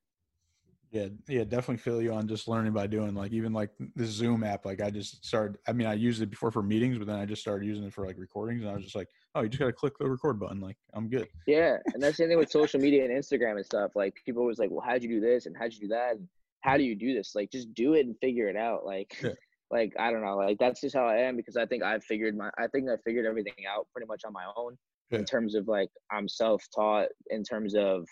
yeah 0.91 1.07
yeah 1.27 1.43
definitely 1.43 1.77
feel 1.77 2.01
you 2.01 2.13
on 2.13 2.27
just 2.27 2.47
learning 2.47 2.71
by 2.71 2.85
doing 2.85 3.15
like 3.15 3.31
even 3.31 3.51
like 3.51 3.71
the 3.95 4.05
zoom 4.05 4.43
app 4.43 4.63
like 4.63 4.79
i 4.79 4.91
just 4.91 5.25
started 5.25 5.57
i 5.67 5.73
mean 5.73 5.87
i 5.87 5.93
used 5.93 6.21
it 6.21 6.29
before 6.29 6.51
for 6.51 6.61
meetings 6.61 6.99
but 6.99 7.07
then 7.07 7.17
i 7.17 7.25
just 7.25 7.41
started 7.41 7.65
using 7.65 7.83
it 7.83 7.93
for 7.93 8.05
like 8.05 8.17
recordings 8.19 8.61
and 8.61 8.69
i 8.69 8.73
was 8.75 8.83
just 8.83 8.95
like 8.95 9.07
oh, 9.35 9.41
you 9.41 9.49
just 9.49 9.59
gotta 9.59 9.73
click 9.73 9.97
the 9.97 10.09
record 10.09 10.39
button. 10.39 10.59
Like 10.59 10.77
I'm 10.93 11.09
good. 11.09 11.27
Yeah, 11.47 11.77
and 11.93 12.01
that's 12.01 12.17
the 12.17 12.27
thing 12.27 12.37
with 12.37 12.51
social 12.51 12.79
media 12.79 13.03
and 13.03 13.11
Instagram 13.11 13.55
and 13.55 13.65
stuff. 13.65 13.91
Like 13.95 14.15
people 14.25 14.41
always 14.41 14.59
like, 14.59 14.69
well, 14.71 14.85
how'd 14.85 15.03
you 15.03 15.09
do 15.09 15.19
this 15.19 15.45
and 15.45 15.55
how'd 15.57 15.73
you 15.73 15.81
do 15.81 15.87
that? 15.89 16.15
And 16.15 16.27
how 16.61 16.77
do 16.77 16.83
you 16.83 16.95
do 16.95 17.13
this? 17.13 17.33
Like 17.35 17.51
just 17.51 17.73
do 17.73 17.93
it 17.93 18.05
and 18.05 18.17
figure 18.19 18.49
it 18.49 18.57
out. 18.57 18.85
Like. 18.85 19.17
Yeah. 19.21 19.31
Like 19.71 19.93
I 19.97 20.11
don't 20.11 20.23
know, 20.23 20.37
like 20.37 20.59
that's 20.59 20.81
just 20.81 20.95
how 20.95 21.07
I 21.07 21.15
am 21.21 21.35
because 21.35 21.57
I 21.57 21.65
think 21.65 21.81
I've 21.81 22.03
figured 22.03 22.37
my, 22.37 22.51
I 22.59 22.67
think 22.67 22.87
I 22.89 22.97
figured 23.03 23.25
everything 23.25 23.53
out 23.67 23.87
pretty 23.91 24.05
much 24.05 24.21
on 24.23 24.31
my 24.31 24.43
own. 24.55 24.77
Yeah. 25.13 25.19
In 25.19 25.25
terms 25.25 25.55
of 25.55 25.67
like 25.67 25.89
I'm 26.11 26.27
self-taught. 26.27 27.07
In 27.29 27.43
terms 27.43 27.75
of 27.75 28.05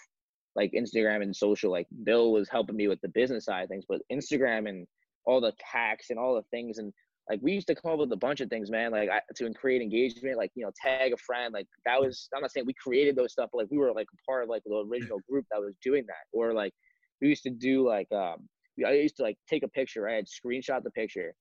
like 0.55 0.71
Instagram 0.73 1.21
and 1.21 1.35
social, 1.35 1.71
like 1.71 1.87
Bill 2.03 2.31
was 2.31 2.49
helping 2.49 2.75
me 2.75 2.87
with 2.87 3.01
the 3.01 3.09
business 3.09 3.45
side 3.45 3.63
of 3.63 3.69
things, 3.69 3.85
but 3.87 4.01
Instagram 4.11 4.67
and 4.69 4.87
all 5.25 5.41
the 5.41 5.53
tax 5.71 6.09
and 6.09 6.17
all 6.17 6.35
the 6.35 6.43
things 6.51 6.77
and 6.77 6.91
like 7.29 7.39
we 7.41 7.53
used 7.53 7.67
to 7.67 7.75
come 7.75 7.91
up 7.91 7.99
with 7.99 8.11
a 8.11 8.17
bunch 8.17 8.41
of 8.41 8.49
things, 8.49 8.69
man. 8.69 8.91
Like 8.91 9.09
I, 9.09 9.21
to 9.37 9.53
create 9.53 9.81
engagement, 9.81 10.37
like 10.37 10.51
you 10.55 10.65
know, 10.65 10.71
tag 10.75 11.13
a 11.13 11.17
friend. 11.17 11.53
Like 11.53 11.67
that 11.85 11.99
was. 11.99 12.27
I'm 12.35 12.41
not 12.41 12.51
saying 12.51 12.65
we 12.65 12.73
created 12.73 13.15
those 13.15 13.31
stuff, 13.31 13.49
but 13.53 13.59
like 13.59 13.71
we 13.71 13.77
were 13.77 13.93
like 13.93 14.07
a 14.13 14.29
part 14.29 14.43
of 14.43 14.49
like 14.49 14.63
the 14.65 14.85
original 14.89 15.19
group 15.29 15.45
that 15.51 15.61
was 15.61 15.73
doing 15.83 16.03
that. 16.07 16.37
Or 16.37 16.53
like 16.53 16.73
we 17.21 17.29
used 17.29 17.43
to 17.43 17.49
do 17.49 17.87
like 17.87 18.07
um, 18.11 18.49
I 18.85 18.93
used 18.93 19.17
to 19.17 19.23
like 19.23 19.37
take 19.49 19.63
a 19.63 19.67
picture. 19.67 20.01
Right? 20.01 20.17
I'd 20.17 20.25
screenshot 20.25 20.83
the 20.83 20.91
picture, 20.91 21.33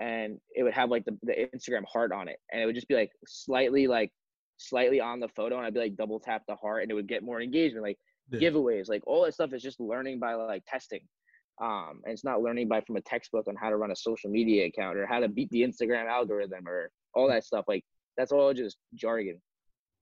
and 0.00 0.38
it 0.54 0.62
would 0.62 0.72
have 0.72 0.90
like 0.90 1.04
the, 1.04 1.18
the 1.22 1.48
Instagram 1.54 1.84
heart 1.92 2.12
on 2.12 2.28
it, 2.28 2.38
and 2.52 2.62
it 2.62 2.66
would 2.66 2.74
just 2.74 2.88
be 2.88 2.94
like 2.94 3.10
slightly 3.26 3.86
like 3.86 4.10
slightly 4.56 5.00
on 5.00 5.20
the 5.20 5.28
photo, 5.28 5.56
and 5.56 5.66
I'd 5.66 5.74
be 5.74 5.80
like 5.80 5.96
double 5.96 6.20
tap 6.20 6.42
the 6.48 6.56
heart, 6.56 6.82
and 6.82 6.90
it 6.90 6.94
would 6.94 7.08
get 7.08 7.22
more 7.22 7.40
engagement. 7.40 7.82
Like 7.84 7.98
yeah. 8.30 8.50
giveaways, 8.50 8.88
like 8.88 9.02
all 9.06 9.24
that 9.24 9.34
stuff 9.34 9.52
is 9.52 9.62
just 9.62 9.80
learning 9.80 10.18
by 10.18 10.34
like 10.34 10.64
testing 10.66 11.00
um, 11.60 12.00
and 12.04 12.12
it's 12.12 12.24
not 12.24 12.42
learning 12.42 12.68
by 12.68 12.80
from 12.80 12.96
a 12.96 13.00
textbook 13.00 13.46
on 13.46 13.54
how 13.56 13.70
to 13.70 13.76
run 13.76 13.90
a 13.90 13.96
social 13.96 14.30
media 14.30 14.66
account 14.66 14.96
or 14.96 15.06
how 15.06 15.20
to 15.20 15.28
beat 15.28 15.50
the 15.50 15.62
Instagram 15.62 16.08
algorithm 16.08 16.66
or 16.66 16.90
all 17.14 17.28
that 17.28 17.44
stuff. 17.44 17.64
Like 17.68 17.84
that's 18.16 18.32
all 18.32 18.52
just 18.52 18.76
jargon. 18.94 19.40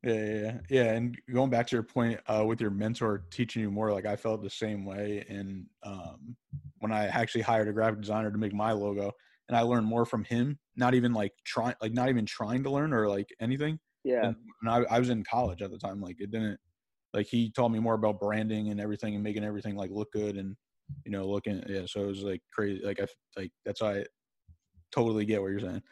Yeah, 0.03 0.25
yeah, 0.25 0.59
yeah. 0.69 0.93
And 0.95 1.17
going 1.33 1.51
back 1.51 1.67
to 1.69 1.77
your 1.77 1.83
point 1.83 2.19
uh, 2.27 2.45
with 2.45 2.61
your 2.61 2.71
mentor 2.71 3.25
teaching 3.31 3.63
you 3.63 3.71
more, 3.71 3.93
like 3.93 4.07
I 4.07 4.17
felt 4.17 4.43
the 4.43 4.51
same 4.51 4.85
way. 4.85 5.25
And 5.29 5.67
um, 5.85 6.37
when 6.79 6.91
I 6.91 7.07
actually 7.07 7.43
hired 7.43 7.69
a 7.69 7.73
graphic 7.73 8.01
designer 8.01 8.31
to 8.31 8.39
make 8.39 8.55
my 8.55 8.73
logo, 8.73 9.13
and 9.49 9.57
I 9.57 9.61
learned 9.61 9.87
more 9.87 10.07
from 10.07 10.25
him, 10.25 10.59
not 10.77 10.95
even 10.95 11.13
like 11.13 11.33
trying, 11.45 11.75
like 11.83 11.93
not 11.93 12.09
even 12.09 12.25
trying 12.25 12.63
to 12.65 12.71
learn 12.71 12.93
or 12.93 13.09
like 13.09 13.29
anything. 13.41 13.79
Yeah. 14.05 14.27
And, 14.27 14.37
and 14.63 14.71
I, 14.71 14.95
I 14.95 14.99
was 14.99 15.11
in 15.11 15.25
college 15.25 15.63
at 15.63 15.71
the 15.71 15.79
time. 15.79 16.01
Like 16.01 16.17
it 16.21 16.31
didn't, 16.31 16.59
like 17.15 17.27
he 17.27 17.51
taught 17.51 17.71
me 17.71 17.79
more 17.79 17.95
about 17.95 18.21
branding 18.21 18.71
and 18.71 18.81
everything 18.81 19.15
and 19.15 19.23
making 19.23 19.45
everything 19.45 19.77
like 19.77 19.91
look 19.91 20.11
good 20.13 20.37
and 20.37 20.57
you 21.05 21.13
know, 21.13 21.27
looking 21.27 21.63
yeah. 21.69 21.83
So 21.87 22.03
it 22.03 22.07
was 22.07 22.23
like 22.23 22.43
crazy. 22.53 22.85
Like 22.85 23.01
I 23.01 23.07
like 23.37 23.53
that's 23.65 23.83
why 23.83 24.01
I 24.01 24.05
totally 24.93 25.25
get 25.25 25.41
what 25.41 25.51
you're 25.51 25.61
saying. 25.61 25.83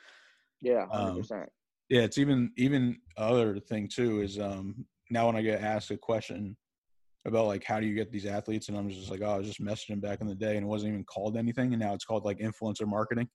Yeah, 0.61 0.87
hundred 0.91 1.31
um. 1.31 1.47
Yeah, 1.89 2.03
it's 2.03 2.19
even 2.19 2.53
even 2.57 2.99
other 3.17 3.59
thing 3.59 3.89
too 3.89 4.23
is 4.23 4.39
um 4.39 4.85
now 5.11 5.27
when 5.27 5.37
I 5.37 5.43
get 5.43 5.63
asked 5.63 5.91
a 5.91 5.97
question 5.97 6.57
about 7.27 7.47
like 7.47 7.65
how 7.65 7.81
do 7.81 7.87
you 7.87 7.95
get 7.95 8.11
these 8.11 8.27
athletes 8.27 8.69
and 8.69 8.79
I'm 8.79 8.89
just 8.89 9.11
like 9.11 9.21
oh 9.23 9.31
I 9.31 9.39
was 9.39 9.47
just 9.47 9.61
messaging 9.61 10.01
back 10.01 10.21
in 10.21 10.27
the 10.27 10.35
day 10.35 10.57
and 10.57 10.65
it 10.65 10.69
wasn't 10.69 10.93
even 10.93 11.05
called 11.05 11.37
anything 11.37 11.73
and 11.73 11.81
now 11.81 11.93
it's 11.93 12.05
called 12.05 12.25
like 12.25 12.39
influencer 12.39 12.87
marketing. 12.87 13.29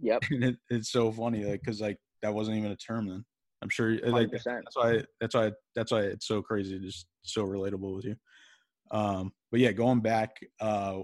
Yep. 0.00 0.24
and 0.30 0.44
it, 0.44 0.56
it's 0.68 0.90
so 0.90 1.10
funny 1.10 1.44
like 1.44 1.60
because 1.64 1.80
like 1.80 1.98
that 2.22 2.34
wasn't 2.34 2.56
even 2.56 2.70
a 2.70 2.76
term 2.76 3.08
then. 3.08 3.24
I'm 3.66 3.70
sure 3.70 3.98
like 4.04 4.30
that's 4.30 4.76
why 4.76 5.02
that's 5.20 5.34
why 5.34 5.50
that's 5.74 5.90
why 5.90 6.02
it's 6.02 6.28
so 6.28 6.40
crazy 6.40 6.78
just 6.78 7.08
so 7.22 7.44
relatable 7.44 7.96
with 7.96 8.04
you. 8.04 8.14
Um, 8.92 9.32
but 9.50 9.58
yeah, 9.58 9.72
going 9.72 9.98
back, 9.98 10.36
uh, 10.60 11.00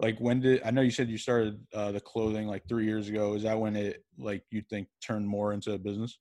like 0.00 0.18
when 0.18 0.40
did 0.40 0.62
I 0.64 0.70
know 0.70 0.80
you 0.80 0.90
said 0.90 1.10
you 1.10 1.18
started 1.18 1.60
uh, 1.74 1.92
the 1.92 2.00
clothing 2.00 2.46
like 2.46 2.62
three 2.66 2.86
years 2.86 3.10
ago? 3.10 3.34
Is 3.34 3.42
that 3.42 3.60
when 3.60 3.76
it 3.76 4.02
like 4.16 4.44
you 4.50 4.62
think 4.62 4.88
turned 5.06 5.28
more 5.28 5.52
into 5.52 5.74
a 5.74 5.78
business? 5.78 6.18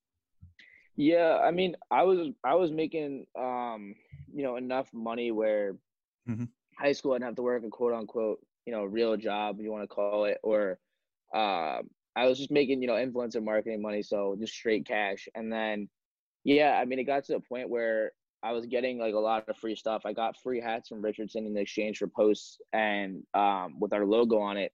Yeah, 0.97 1.39
I 1.41 1.51
mean, 1.51 1.77
I 1.89 2.03
was 2.03 2.27
I 2.43 2.55
was 2.55 2.69
making 2.69 3.25
um, 3.39 3.95
you 4.33 4.43
know 4.43 4.57
enough 4.57 4.93
money 4.93 5.31
where 5.31 5.77
mm-hmm. 6.29 6.43
high 6.77 6.91
school 6.91 7.13
I 7.13 7.15
didn't 7.15 7.27
have 7.27 7.35
to 7.35 7.41
work 7.41 7.63
a 7.63 7.69
quote 7.69 7.93
unquote 7.93 8.45
you 8.65 8.73
know 8.73 8.83
real 8.83 9.15
job 9.15 9.61
you 9.61 9.71
want 9.71 9.83
to 9.83 9.87
call 9.87 10.25
it, 10.25 10.39
or 10.43 10.77
uh, 11.33 11.83
I 12.15 12.27
was 12.27 12.37
just 12.37 12.51
making 12.51 12.81
you 12.81 12.87
know 12.87 12.93
influencer 12.93 13.43
marketing 13.43 13.81
money, 13.81 14.03
so 14.03 14.35
just 14.39 14.53
straight 14.53 14.85
cash, 14.85 15.27
and 15.35 15.51
then 15.51 15.89
yeah, 16.43 16.77
I 16.79 16.85
mean, 16.85 16.99
it 16.99 17.05
got 17.05 17.23
to 17.25 17.35
a 17.35 17.39
point 17.39 17.69
where 17.69 18.11
I 18.43 18.51
was 18.51 18.65
getting 18.65 18.99
like 18.99 19.13
a 19.13 19.19
lot 19.19 19.47
of 19.47 19.57
free 19.57 19.75
stuff. 19.75 20.03
I 20.05 20.13
got 20.13 20.35
free 20.43 20.59
hats 20.59 20.89
from 20.89 21.01
Richardson 21.01 21.45
in 21.45 21.55
exchange 21.57 21.97
for 21.97 22.07
posts 22.07 22.59
and 22.73 23.23
um, 23.33 23.79
with 23.79 23.93
our 23.93 24.05
logo 24.05 24.39
on 24.39 24.57
it. 24.57 24.73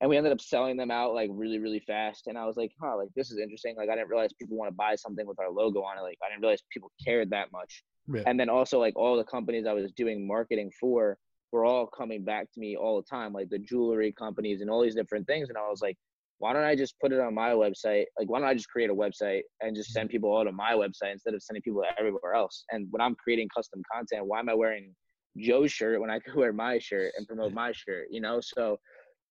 And 0.00 0.10
we 0.10 0.16
ended 0.16 0.32
up 0.32 0.40
selling 0.40 0.76
them 0.76 0.90
out 0.90 1.14
like 1.14 1.30
really, 1.32 1.58
really 1.58 1.80
fast. 1.80 2.26
And 2.26 2.36
I 2.36 2.44
was 2.44 2.56
like, 2.56 2.72
huh, 2.82 2.96
like 2.96 3.08
this 3.14 3.30
is 3.30 3.38
interesting. 3.38 3.76
Like 3.76 3.88
I 3.88 3.94
didn't 3.94 4.10
realize 4.10 4.32
people 4.32 4.56
want 4.56 4.70
to 4.70 4.74
buy 4.74 4.96
something 4.96 5.26
with 5.26 5.38
our 5.38 5.50
logo 5.50 5.82
on 5.82 5.96
it. 5.96 6.02
Like 6.02 6.18
I 6.22 6.28
didn't 6.28 6.42
realize 6.42 6.62
people 6.70 6.90
cared 7.02 7.30
that 7.30 7.50
much. 7.52 7.82
Yeah. 8.12 8.22
And 8.26 8.38
then 8.38 8.50
also 8.50 8.78
like 8.78 8.96
all 8.96 9.16
the 9.16 9.24
companies 9.24 9.66
I 9.66 9.72
was 9.72 9.90
doing 9.92 10.26
marketing 10.26 10.72
for 10.78 11.16
were 11.52 11.64
all 11.64 11.86
coming 11.86 12.24
back 12.24 12.52
to 12.52 12.60
me 12.60 12.76
all 12.76 13.00
the 13.00 13.08
time, 13.08 13.32
like 13.32 13.48
the 13.48 13.58
jewelry 13.58 14.12
companies 14.12 14.60
and 14.60 14.68
all 14.68 14.82
these 14.82 14.96
different 14.96 15.26
things. 15.26 15.48
And 15.48 15.56
I 15.56 15.68
was 15.68 15.80
like, 15.80 15.96
why 16.38 16.52
don't 16.52 16.64
I 16.64 16.76
just 16.76 16.94
put 17.00 17.12
it 17.12 17.20
on 17.20 17.34
my 17.34 17.50
website? 17.50 18.04
Like, 18.18 18.28
why 18.28 18.40
don't 18.40 18.48
I 18.48 18.54
just 18.54 18.68
create 18.68 18.90
a 18.90 18.94
website 18.94 19.42
and 19.60 19.74
just 19.74 19.92
send 19.92 20.10
people 20.10 20.30
all 20.30 20.44
to 20.44 20.52
my 20.52 20.72
website 20.72 21.12
instead 21.12 21.34
of 21.34 21.42
sending 21.42 21.62
people 21.62 21.82
everywhere 21.98 22.34
else? 22.34 22.64
And 22.70 22.88
when 22.90 23.00
I'm 23.00 23.14
creating 23.14 23.48
custom 23.56 23.82
content, 23.92 24.26
why 24.26 24.40
am 24.40 24.48
I 24.48 24.54
wearing 24.54 24.94
Joe's 25.38 25.72
shirt 25.72 26.00
when 26.00 26.10
I 26.10 26.18
could 26.24 26.34
wear 26.34 26.52
my 26.52 26.78
shirt 26.78 27.12
and 27.16 27.26
promote 27.26 27.52
my 27.52 27.72
shirt? 27.72 28.08
You 28.10 28.20
know, 28.20 28.40
so 28.42 28.78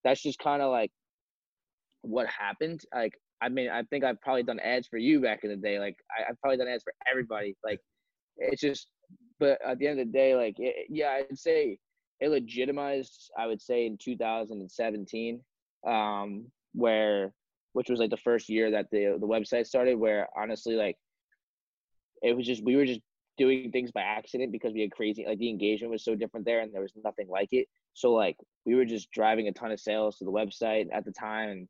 that's 0.04 0.22
just 0.22 0.40
kind 0.40 0.62
of 0.62 0.72
like 0.72 0.92
what 2.02 2.28
happened. 2.28 2.82
Like, 2.94 3.14
I 3.42 3.50
mean, 3.50 3.70
I 3.70 3.84
think 3.84 4.04
I've 4.04 4.22
probably 4.22 4.44
done 4.44 4.60
ads 4.60 4.88
for 4.88 4.98
you 4.98 5.22
back 5.22 5.44
in 5.44 5.52
the 5.52 5.58
day. 5.58 5.80
Like, 5.80 5.98
I, 6.10 6.24
have 6.28 6.40
probably 6.42 6.58
done 6.58 6.68
ads 6.68 6.84
for 6.84 6.94
everybody. 7.10 7.56
Like, 7.64 7.80
it's 8.38 8.62
just, 8.62 8.88
but 9.40 9.60
at 9.66 9.78
the 9.78 9.88
end 9.88 10.00
of 10.00 10.08
the 10.08 10.12
day, 10.12 10.36
like, 10.36 10.56
it, 10.58 10.88
yeah, 10.90 11.10
I'd 11.10 11.38
say 11.38 11.78
it 12.20 12.30
legitimized. 12.30 13.30
I 13.38 13.46
would 13.46 13.62
say 13.62 13.86
in 13.86 13.98
2017. 14.04 15.42
Um, 15.88 16.48
where 16.76 17.34
which 17.74 17.90
was 17.90 18.00
like 18.00 18.10
the 18.10 18.18
first 18.18 18.50
year 18.50 18.72
that 18.72 18.88
the 18.92 19.18
the 19.20 19.28
website 19.28 19.66
started 19.66 19.96
where 19.96 20.28
honestly 20.38 20.76
like 20.76 20.98
it 22.22 22.36
was 22.36 22.46
just 22.46 22.64
we 22.64 22.76
were 22.76 22.86
just 22.86 23.02
doing 23.38 23.72
things 23.72 23.92
by 23.92 24.02
accident 24.02 24.52
because 24.52 24.74
we 24.74 24.82
had 24.82 24.92
crazy 24.92 25.26
like 25.28 25.40
the 25.40 25.50
engagement 25.50 25.92
was 25.92 26.04
so 26.04 26.16
different 26.16 26.46
there 26.46 26.62
and 26.62 26.74
there 26.74 26.82
was 26.82 26.94
nothing 27.04 27.28
like 27.28 27.50
it. 27.52 27.68
So 27.94 28.14
like 28.14 28.38
we 28.66 28.76
were 28.76 28.86
just 28.86 29.12
driving 29.12 29.48
a 29.48 29.52
ton 29.52 29.72
of 29.72 29.80
sales 29.80 30.18
to 30.18 30.26
the 30.26 30.32
website 30.32 30.88
at 30.94 31.06
the 31.06 31.12
time 31.12 31.50
and 31.50 31.68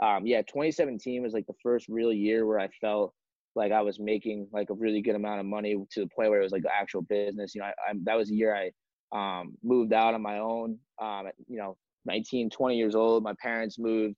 um 0.00 0.26
yeah 0.26 0.42
2017 0.42 1.22
was 1.22 1.32
like 1.32 1.46
the 1.46 1.54
first 1.62 1.86
real 1.88 2.12
year 2.12 2.46
where 2.46 2.58
i 2.60 2.68
felt 2.80 3.12
like 3.54 3.72
i 3.72 3.80
was 3.80 3.98
making 3.98 4.48
like 4.52 4.70
a 4.70 4.74
really 4.74 5.00
good 5.00 5.14
amount 5.14 5.40
of 5.40 5.46
money 5.46 5.76
to 5.90 6.00
the 6.00 6.06
point 6.06 6.30
where 6.30 6.40
it 6.40 6.44
was 6.44 6.52
like 6.52 6.62
the 6.62 6.74
actual 6.74 7.02
business. 7.02 7.54
You 7.54 7.60
know 7.60 7.66
I, 7.66 7.90
I 7.90 7.94
that 8.04 8.16
was 8.16 8.30
a 8.30 8.34
year 8.34 8.54
i 8.54 8.70
um 9.12 9.54
moved 9.62 9.92
out 9.92 10.14
on 10.14 10.22
my 10.22 10.38
own. 10.38 10.78
Um 11.00 11.28
you 11.48 11.58
know 11.58 11.76
19 12.06 12.50
20 12.50 12.76
years 12.76 12.94
old 12.94 13.22
my 13.22 13.34
parents 13.40 13.78
moved 13.78 14.16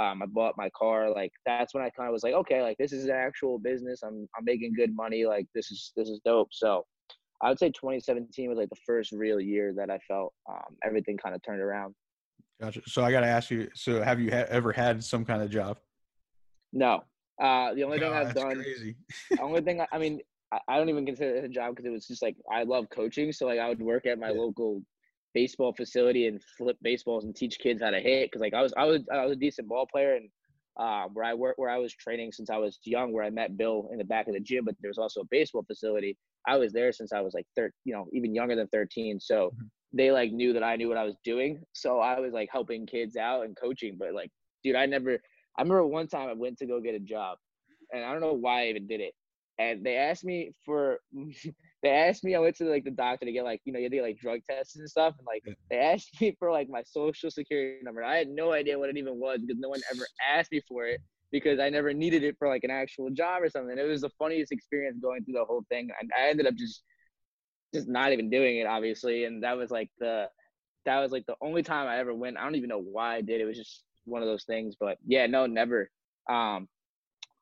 um, 0.00 0.22
I 0.22 0.26
bought 0.26 0.54
my 0.56 0.70
car. 0.76 1.10
Like 1.10 1.32
that's 1.46 1.74
when 1.74 1.82
I 1.82 1.90
kind 1.90 2.08
of 2.08 2.12
was 2.12 2.22
like, 2.22 2.34
okay, 2.34 2.62
like 2.62 2.76
this 2.78 2.92
is 2.92 3.04
an 3.04 3.10
actual 3.10 3.58
business. 3.58 4.02
I'm 4.02 4.28
I'm 4.36 4.44
making 4.44 4.74
good 4.74 4.94
money. 4.94 5.26
Like 5.26 5.46
this 5.54 5.70
is 5.70 5.92
this 5.96 6.08
is 6.08 6.20
dope. 6.24 6.48
So 6.52 6.84
I 7.42 7.48
would 7.48 7.58
say 7.58 7.68
2017 7.70 8.48
was 8.48 8.58
like 8.58 8.70
the 8.70 8.76
first 8.86 9.12
real 9.12 9.40
year 9.40 9.74
that 9.76 9.90
I 9.90 9.98
felt 10.06 10.32
um, 10.48 10.76
everything 10.84 11.16
kind 11.16 11.34
of 11.34 11.42
turned 11.42 11.60
around. 11.60 11.94
Gotcha. 12.60 12.80
So 12.86 13.04
I 13.04 13.10
got 13.10 13.20
to 13.20 13.26
ask 13.26 13.50
you. 13.50 13.68
So 13.74 14.02
have 14.02 14.20
you 14.20 14.30
ha- 14.30 14.46
ever 14.48 14.72
had 14.72 15.02
some 15.02 15.24
kind 15.24 15.42
of 15.42 15.50
job? 15.50 15.78
No. 16.72 17.02
Uh, 17.42 17.74
the 17.74 17.82
only 17.82 17.98
thing 17.98 18.12
I've 18.12 18.34
done. 18.34 18.64
the 19.30 19.40
only 19.40 19.60
thing 19.62 19.80
I, 19.80 19.86
I 19.90 19.98
mean, 19.98 20.20
I, 20.52 20.58
I, 20.68 20.78
don't 20.78 20.88
even 20.88 21.04
consider 21.04 21.34
it 21.34 21.44
a 21.44 21.48
job 21.48 21.74
because 21.74 21.86
it 21.86 21.90
was 21.90 22.06
just 22.06 22.22
like 22.22 22.36
I 22.50 22.62
love 22.62 22.86
coaching. 22.90 23.32
So 23.32 23.46
like 23.46 23.58
I 23.58 23.68
would 23.68 23.82
work 23.82 24.06
at 24.06 24.20
my 24.20 24.30
yeah. 24.30 24.38
local 24.38 24.82
baseball 25.34 25.72
facility 25.72 26.26
and 26.26 26.42
flip 26.58 26.76
baseballs 26.82 27.24
and 27.24 27.34
teach 27.34 27.58
kids 27.58 27.82
how 27.82 27.90
to 27.90 28.00
hit 28.00 28.26
because 28.26 28.40
like 28.40 28.54
I 28.54 28.62
was 28.62 28.72
I 28.76 28.84
was 28.84 29.02
I 29.12 29.24
was 29.24 29.32
a 29.32 29.36
decent 29.36 29.68
ball 29.68 29.86
player 29.90 30.16
and 30.16 30.28
uh, 30.78 31.04
where 31.12 31.24
I 31.24 31.34
work 31.34 31.58
where 31.58 31.70
I 31.70 31.78
was 31.78 31.92
training 31.94 32.32
since 32.32 32.48
I 32.48 32.56
was 32.56 32.78
young 32.84 33.12
where 33.12 33.24
I 33.24 33.30
met 33.30 33.56
Bill 33.56 33.88
in 33.92 33.98
the 33.98 34.04
back 34.04 34.26
of 34.28 34.34
the 34.34 34.40
gym 34.40 34.64
but 34.64 34.74
there 34.80 34.90
was 34.90 34.98
also 34.98 35.20
a 35.20 35.26
baseball 35.30 35.64
facility 35.66 36.16
I 36.46 36.56
was 36.56 36.72
there 36.72 36.92
since 36.92 37.12
I 37.12 37.20
was 37.20 37.34
like 37.34 37.46
13 37.56 37.72
you 37.84 37.94
know 37.94 38.06
even 38.12 38.34
younger 38.34 38.56
than 38.56 38.68
13 38.68 39.20
so 39.20 39.48
mm-hmm. 39.48 39.66
they 39.92 40.10
like 40.10 40.32
knew 40.32 40.52
that 40.52 40.62
I 40.62 40.76
knew 40.76 40.88
what 40.88 40.98
I 40.98 41.04
was 41.04 41.16
doing 41.24 41.62
so 41.72 41.98
I 41.98 42.18
was 42.20 42.32
like 42.32 42.48
helping 42.50 42.86
kids 42.86 43.16
out 43.16 43.44
and 43.44 43.56
coaching 43.56 43.96
but 43.98 44.14
like 44.14 44.30
dude 44.64 44.76
I 44.76 44.86
never 44.86 45.18
I 45.58 45.62
remember 45.62 45.86
one 45.86 46.08
time 46.08 46.28
I 46.28 46.34
went 46.34 46.58
to 46.58 46.66
go 46.66 46.80
get 46.80 46.94
a 46.94 47.00
job 47.00 47.36
and 47.92 48.04
I 48.04 48.10
don't 48.12 48.22
know 48.22 48.32
why 48.32 48.62
I 48.62 48.68
even 48.68 48.86
did 48.86 49.00
it 49.00 49.12
and 49.58 49.84
they 49.84 49.96
asked 49.96 50.24
me 50.24 50.52
for 50.64 51.00
they 51.82 51.90
asked 51.90 52.24
me 52.24 52.34
i 52.34 52.38
went 52.38 52.56
to 52.56 52.64
like 52.64 52.84
the 52.84 52.90
doctor 52.90 53.26
to 53.26 53.32
get 53.32 53.44
like 53.44 53.60
you 53.64 53.72
know 53.72 53.78
you 53.78 53.84
had 53.84 53.92
get 53.92 54.02
like 54.02 54.18
drug 54.18 54.40
tests 54.48 54.76
and 54.76 54.88
stuff 54.88 55.14
and 55.18 55.26
like 55.26 55.42
they 55.70 55.76
asked 55.76 56.08
me 56.20 56.34
for 56.38 56.50
like 56.50 56.68
my 56.68 56.82
social 56.84 57.30
security 57.30 57.78
number 57.82 58.02
i 58.04 58.16
had 58.16 58.28
no 58.28 58.52
idea 58.52 58.78
what 58.78 58.88
it 58.88 58.96
even 58.96 59.18
was 59.18 59.40
because 59.40 59.58
no 59.58 59.68
one 59.68 59.80
ever 59.92 60.06
asked 60.34 60.52
me 60.52 60.60
for 60.68 60.86
it 60.86 61.00
because 61.30 61.58
i 61.58 61.68
never 61.68 61.92
needed 61.92 62.22
it 62.22 62.36
for 62.38 62.48
like 62.48 62.64
an 62.64 62.70
actual 62.70 63.10
job 63.10 63.42
or 63.42 63.48
something 63.48 63.78
it 63.78 63.82
was 63.82 64.02
the 64.02 64.10
funniest 64.18 64.52
experience 64.52 64.98
going 65.00 65.24
through 65.24 65.34
the 65.34 65.44
whole 65.44 65.64
thing 65.68 65.88
and 66.00 66.10
i 66.18 66.28
ended 66.28 66.46
up 66.46 66.54
just 66.54 66.82
just 67.74 67.88
not 67.88 68.12
even 68.12 68.30
doing 68.30 68.58
it 68.58 68.66
obviously 68.66 69.24
and 69.24 69.42
that 69.42 69.56
was 69.56 69.70
like 69.70 69.90
the 69.98 70.26
that 70.84 71.00
was 71.00 71.12
like 71.12 71.24
the 71.26 71.36
only 71.40 71.62
time 71.62 71.88
i 71.88 71.98
ever 71.98 72.14
went 72.14 72.36
i 72.36 72.44
don't 72.44 72.54
even 72.54 72.68
know 72.68 72.82
why 72.82 73.16
i 73.16 73.20
did 73.20 73.40
it 73.40 73.44
It 73.44 73.46
was 73.46 73.56
just 73.56 73.84
one 74.04 74.20
of 74.20 74.28
those 74.28 74.44
things 74.44 74.76
but 74.78 74.98
yeah 75.06 75.26
no 75.26 75.46
never 75.46 75.90
um 76.28 76.68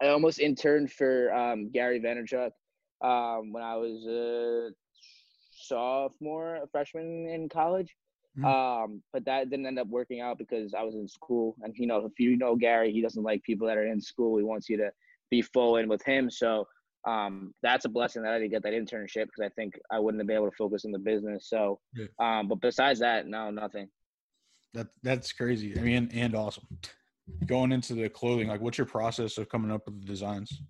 I 0.03 0.09
almost 0.09 0.39
interned 0.41 0.91
for 0.91 1.33
um, 1.35 1.71
Gary 1.71 2.01
Vaynerchuk 2.01 2.53
um, 3.03 3.53
when 3.53 3.63
I 3.63 3.77
was 3.77 4.07
a 4.07 4.71
sophomore, 5.53 6.57
a 6.57 6.67
freshman 6.69 7.29
in 7.29 7.49
college. 7.49 7.95
Mm-hmm. 8.39 8.45
Um, 8.45 9.03
but 9.13 9.25
that 9.25 9.51
didn't 9.51 9.67
end 9.67 9.79
up 9.79 9.89
working 9.89 10.21
out 10.21 10.39
because 10.39 10.73
I 10.75 10.83
was 10.83 10.95
in 10.95 11.09
school. 11.09 11.57
And, 11.63 11.75
you 11.77 11.87
know, 11.87 12.07
if 12.07 12.19
you 12.19 12.37
know 12.37 12.55
Gary, 12.55 12.93
he 12.93 13.03
doesn't 13.03 13.23
like 13.23 13.43
people 13.43 13.67
that 13.67 13.77
are 13.77 13.87
in 13.87 14.01
school. 14.01 14.39
He 14.39 14.45
wants 14.45 14.69
you 14.69 14.77
to 14.79 14.91
be 15.31 15.43
full 15.43 15.77
in 15.77 15.89
with 15.89 16.05
him. 16.05 16.31
So 16.31 16.67
um, 17.07 17.53
that's 17.63 17.87
a 17.87 17.89
blessing 17.89 18.23
that 18.23 18.33
I 18.33 18.39
didn't 18.39 18.53
get 18.53 18.63
that 18.63 18.73
internship 18.73 19.27
because 19.27 19.43
I 19.45 19.49
think 19.51 19.75
I 19.91 19.99
wouldn't 19.99 20.21
have 20.21 20.29
been 20.29 20.37
able 20.37 20.51
to 20.51 20.57
focus 20.57 20.85
on 20.85 20.93
the 20.93 20.99
business. 20.99 21.49
So, 21.49 21.81
yeah. 21.95 22.07
um, 22.19 22.49
but 22.49 22.61
besides 22.61 23.01
that, 23.01 23.27
no, 23.27 23.51
nothing. 23.51 23.89
That 24.75 24.87
that's 25.03 25.33
crazy. 25.33 25.77
I 25.77 25.81
mean, 25.81 26.11
and 26.15 26.37
awesome 26.37 26.69
going 27.47 27.73
into 27.73 27.95
the 27.95 28.09
clothing, 28.09 28.49
like 28.49 28.61
what's 28.61 28.79
your 28.79 28.87
process 28.87 29.39
of 29.39 29.49
coming 29.49 29.71
up 29.71 29.87
with 29.87 30.01
the 30.01 30.07
designs? 30.07 30.63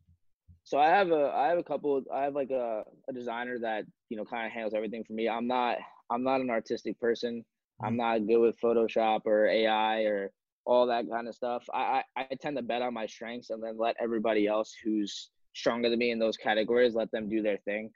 So 0.70 0.78
I 0.78 0.86
have 0.86 1.10
a 1.10 1.32
I 1.34 1.48
have 1.48 1.58
a 1.58 1.64
couple 1.64 2.00
I 2.14 2.22
have 2.22 2.36
like 2.36 2.52
a, 2.52 2.84
a 3.08 3.12
designer 3.12 3.58
that, 3.58 3.86
you 4.08 4.16
know, 4.16 4.24
kind 4.24 4.46
of 4.46 4.52
handles 4.52 4.72
everything 4.72 5.02
for 5.02 5.14
me. 5.14 5.28
I'm 5.28 5.48
not 5.48 5.78
I'm 6.10 6.22
not 6.22 6.40
an 6.40 6.48
artistic 6.48 6.96
person. 7.00 7.44
I'm 7.82 7.94
mm-hmm. 7.94 7.96
not 7.96 8.26
good 8.28 8.38
with 8.38 8.60
Photoshop 8.60 9.22
or 9.24 9.48
AI 9.48 10.02
or 10.02 10.30
all 10.64 10.86
that 10.86 11.10
kind 11.10 11.26
of 11.26 11.34
stuff. 11.34 11.64
I, 11.74 12.02
I, 12.16 12.22
I 12.30 12.36
tend 12.40 12.56
to 12.56 12.62
bet 12.62 12.82
on 12.82 12.94
my 12.94 13.06
strengths 13.06 13.50
and 13.50 13.60
then 13.60 13.78
let 13.78 13.96
everybody 14.00 14.46
else 14.46 14.72
who's 14.84 15.30
stronger 15.54 15.90
than 15.90 15.98
me 15.98 16.12
in 16.12 16.20
those 16.20 16.36
categories 16.36 16.94
let 16.94 17.10
them 17.10 17.28
do 17.28 17.42
their 17.42 17.58
thing. 17.64 17.90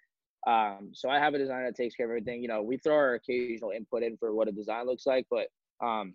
Um, 0.44 0.90
so 0.94 1.08
I 1.08 1.20
have 1.20 1.34
a 1.34 1.38
designer 1.38 1.66
that 1.66 1.76
takes 1.76 1.94
care 1.94 2.06
of 2.06 2.10
everything. 2.10 2.42
You 2.42 2.48
know, 2.48 2.60
we 2.60 2.78
throw 2.78 2.96
our 2.96 3.14
occasional 3.14 3.70
input 3.70 4.02
in 4.02 4.16
for 4.16 4.34
what 4.34 4.48
a 4.48 4.52
design 4.52 4.86
looks 4.86 5.06
like, 5.06 5.26
but 5.30 5.46
um, 5.80 6.14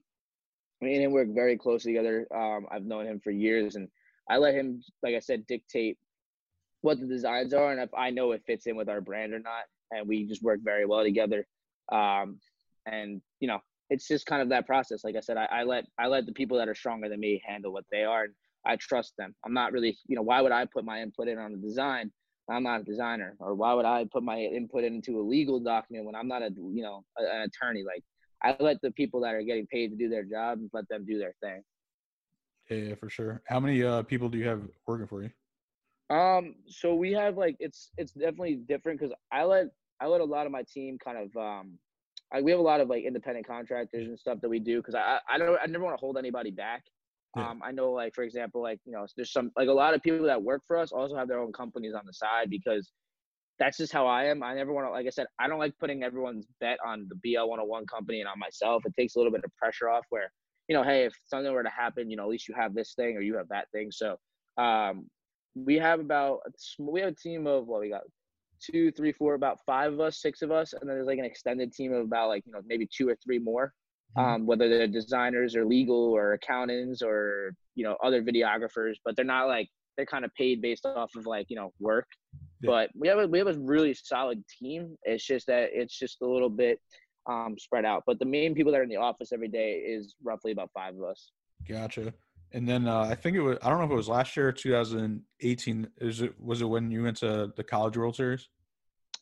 me 0.82 0.96
and 0.96 1.06
him 1.06 1.14
work 1.14 1.30
very 1.32 1.58
closely 1.58 1.94
together. 1.94 2.28
Um, 2.36 2.68
I've 2.70 2.84
known 2.84 3.06
him 3.06 3.22
for 3.24 3.32
years, 3.32 3.78
and 3.78 3.88
I 4.30 4.36
let 4.36 4.56
him, 4.56 4.84
like 5.02 5.16
I 5.16 5.20
said, 5.20 5.48
dictate 5.48 5.98
what 6.82 7.00
the 7.00 7.08
designs 7.08 7.54
are, 7.54 7.72
and 7.72 7.82
if 7.82 7.94
I 7.94 8.10
know 8.10 8.32
it 8.32 8.44
fits 8.46 8.68
in 8.68 8.76
with 8.76 8.90
our 8.90 9.02
brand 9.02 9.34
or 9.34 9.40
not, 9.40 9.64
and 9.92 10.08
we 10.08 10.26
just 10.26 10.44
work 10.44 10.60
very 10.64 10.86
well 10.86 11.04
together. 11.04 11.46
Um, 11.92 12.40
and 12.86 13.22
you 13.40 13.48
know, 13.48 13.60
it's 13.90 14.08
just 14.08 14.26
kind 14.26 14.42
of 14.42 14.50
that 14.50 14.68
process. 14.68 15.04
Like 15.04 15.16
I 15.16 15.20
said, 15.20 15.38
I, 15.38 15.46
I 15.46 15.64
let 15.64 15.86
I 15.98 16.08
let 16.08 16.26
the 16.26 16.34
people 16.34 16.58
that 16.58 16.70
are 16.70 16.76
stronger 16.76 17.10
than 17.10 17.20
me 17.20 17.42
handle 17.46 17.74
what 17.74 17.86
they 17.92 18.04
are, 18.04 18.26
and 18.26 18.34
I 18.66 18.76
trust 18.78 19.14
them. 19.18 19.36
I'm 19.46 19.54
not 19.54 19.72
really, 19.72 19.98
you 20.08 20.16
know, 20.16 20.22
why 20.22 20.42
would 20.42 20.52
I 20.52 20.66
put 20.66 20.86
my 20.86 21.02
input 21.02 21.28
in 21.28 21.38
on 21.38 21.52
the 21.52 21.58
design? 21.58 22.12
I'm 22.52 22.64
not 22.64 22.82
a 22.82 22.84
designer, 22.84 23.36
or 23.40 23.54
why 23.54 23.74
would 23.74 23.86
I 23.86 24.06
put 24.12 24.24
my 24.24 24.40
input 24.40 24.84
into 24.84 25.20
a 25.20 25.22
legal 25.22 25.60
document 25.60 26.06
when 26.06 26.16
I'm 26.16 26.28
not 26.28 26.42
a, 26.42 26.50
you 26.56 26.82
know, 26.82 27.04
an 27.18 27.42
attorney? 27.42 27.84
Like 27.84 28.04
I 28.44 28.56
let 28.62 28.82
the 28.82 28.92
people 28.92 29.22
that 29.22 29.36
are 29.36 29.44
getting 29.44 29.68
paid 29.68 29.90
to 29.90 29.96
do 29.96 30.10
their 30.10 30.24
job 30.24 30.60
and 30.60 30.70
let 30.74 30.88
them 30.90 31.06
do 31.06 31.20
their 31.20 31.34
thing. 31.44 31.62
Yeah, 32.70 32.96
for 32.96 33.10
sure. 33.10 33.42
How 33.46 33.60
many 33.60 33.84
uh, 33.84 34.04
people 34.04 34.30
do 34.30 34.38
you 34.38 34.48
have 34.48 34.62
working 34.88 35.08
for 35.08 35.24
you? 35.24 35.30
Um, 36.10 36.56
so 36.68 36.96
we 36.96 37.14
have 37.14 37.38
like 37.38 37.56
it's 37.60 37.92
it's 37.98 38.14
definitely 38.14 38.56
different 38.68 39.00
because 39.00 39.14
I 39.32 39.44
let 39.44 39.68
I 40.02 40.08
let 40.08 40.22
a 40.22 40.26
lot 40.26 40.46
of 40.46 40.52
my 40.52 40.64
team 40.64 40.98
kind 41.04 41.18
of 41.18 41.38
um, 41.38 41.78
I, 42.34 42.42
we 42.42 42.52
have 42.52 42.60
a 42.60 42.64
lot 42.64 42.82
of 42.82 42.90
like 42.90 43.04
independent 43.04 43.48
contractors 43.48 44.08
and 44.08 44.18
stuff 44.18 44.40
that 44.42 44.50
we 44.50 44.60
do 44.60 44.78
because 44.78 44.96
I 44.96 45.20
I 45.30 45.38
don't 45.38 45.58
I 45.62 45.68
never 45.68 45.84
want 45.84 45.96
to 45.96 46.00
hold 46.00 46.18
anybody 46.18 46.52
back. 46.52 46.84
Yeah. 47.38 47.50
Um, 47.50 47.62
I 47.64 47.72
know 47.72 47.92
like 47.92 48.16
for 48.16 48.24
example 48.24 48.62
like 48.62 48.80
you 48.86 48.92
know 48.92 49.06
there's 49.16 49.32
some 49.32 49.52
like 49.56 49.68
a 49.68 49.74
lot 49.74 49.94
of 49.94 50.02
people 50.02 50.26
that 50.26 50.42
work 50.42 50.64
for 50.68 50.78
us 50.78 50.92
also 50.92 51.16
have 51.16 51.28
their 51.28 51.40
own 51.40 51.54
companies 51.54 51.94
on 51.94 52.06
the 52.06 52.14
side 52.14 52.50
because 52.50 52.92
that's 53.60 53.78
just 53.78 53.94
how 53.94 54.08
I 54.08 54.26
am. 54.26 54.42
I 54.42 54.56
never 54.56 54.74
want 54.74 54.88
to, 54.88 54.92
like 54.92 55.06
I 55.06 55.10
said, 55.10 55.28
I 55.38 55.48
don't 55.48 55.60
like 55.60 55.78
putting 55.80 56.02
everyone's 56.02 56.48
bet 56.62 56.78
on 56.86 57.08
the 57.10 57.16
BL 57.16 57.48
101 57.48 57.86
company 57.88 58.22
and 58.22 58.30
on 58.30 58.40
myself. 58.40 58.84
It 58.86 58.94
takes 58.98 59.16
a 59.16 59.20
little 59.20 59.34
bit 59.34 59.44
of 59.44 59.54
pressure 59.58 59.90
off 59.90 60.06
where, 60.10 60.32
you 60.70 60.76
know, 60.76 60.84
hey, 60.84 61.06
if 61.06 61.14
something 61.28 61.52
were 61.52 61.64
to 61.64 61.70
happen, 61.70 62.10
you 62.10 62.16
know, 62.16 62.24
at 62.24 62.30
least 62.30 62.48
you 62.48 62.56
have 62.56 62.74
this 62.74 62.94
thing 62.94 63.18
or 63.18 63.22
you 63.22 63.36
have 63.36 63.50
that 63.50 63.68
thing. 63.74 63.92
So 63.92 64.16
um, 64.58 65.08
we 65.56 65.76
have 65.76 66.00
about, 66.00 66.40
we 66.78 67.02
have 67.02 67.10
a 67.10 67.16
team 67.16 67.48
of, 67.48 67.68
well, 67.68 67.80
we 67.80 67.90
got 67.90 68.04
two, 68.62 68.92
three, 68.92 69.12
four, 69.12 69.34
about 69.34 69.60
five 69.66 69.94
of 69.94 70.00
us, 70.00 70.22
six 70.22 70.42
of 70.42 70.52
us. 70.52 70.74
And 70.74 70.82
then 70.82 70.96
there's 70.96 71.08
like 71.08 71.20
an 71.20 71.26
extended 71.26 71.72
team 71.74 71.94
of 71.94 72.06
about 72.06 72.30
like, 72.30 72.44
you 72.46 72.52
know, 72.52 72.62
maybe 72.66 72.88
two 72.92 73.08
or 73.08 73.16
three 73.24 73.40
more, 73.40 73.74
mm-hmm. 74.18 74.30
um, 74.30 74.46
whether 74.46 74.70
they're 74.70 74.88
designers 74.88 75.56
or 75.56 75.66
legal 75.66 76.14
or 76.14 76.34
accountants 76.34 77.02
or, 77.02 77.54
you 77.76 77.84
know, 77.84 77.98
other 78.04 78.22
videographers, 78.22 78.96
but 79.04 79.16
they're 79.16 79.26
not 79.26 79.48
like, 79.48 79.70
they're 79.98 80.06
kind 80.06 80.24
of 80.24 80.34
paid 80.36 80.62
based 80.62 80.86
off 80.86 81.12
of 81.18 81.26
like, 81.26 81.48
you 81.50 81.58
know, 81.58 81.74
work. 81.80 82.08
Yeah. 82.62 82.70
But 82.72 82.90
we 82.98 83.08
have 83.10 83.20
a 83.20 83.28
we 83.28 83.38
have 83.38 83.48
a 83.48 83.58
really 83.58 83.94
solid 83.94 84.44
team. 84.48 84.98
It's 85.04 85.26
just 85.26 85.48
that 85.48 85.70
it's 85.74 85.98
just 85.98 86.22
a 86.22 86.26
little 86.26 86.50
bit 86.50 86.80
um, 87.30 87.56
spread 87.58 87.86
out. 87.86 88.04
But 88.06 88.20
the 88.20 88.26
main 88.26 88.56
people 88.56 88.72
that 88.72 88.80
are 88.80 88.84
in 88.84 88.90
the 88.90 88.98
office 88.98 89.32
every 89.34 89.48
day 89.48 89.74
is 89.74 90.16
roughly 90.24 90.52
about 90.52 90.70
five 90.74 90.96
of 90.96 91.04
us. 91.04 91.32
Gotcha. 91.68 92.14
And 92.52 92.68
then 92.68 92.88
uh, 92.88 93.02
I 93.02 93.16
think 93.16 93.38
it 93.38 93.42
was 93.42 93.58
I 93.62 93.70
don't 93.70 93.80
know 93.80 93.86
if 93.86 93.92
it 93.92 93.96
was 93.96 94.10
last 94.10 94.36
year, 94.36 94.52
2018. 94.52 95.88
Is 95.98 96.22
it 96.22 96.42
was 96.42 96.62
it 96.62 96.66
when 96.66 96.90
you 96.90 97.04
went 97.04 97.18
to 97.18 97.54
the 97.56 97.64
College 97.64 97.98
World 97.98 98.16
Series? 98.16 98.50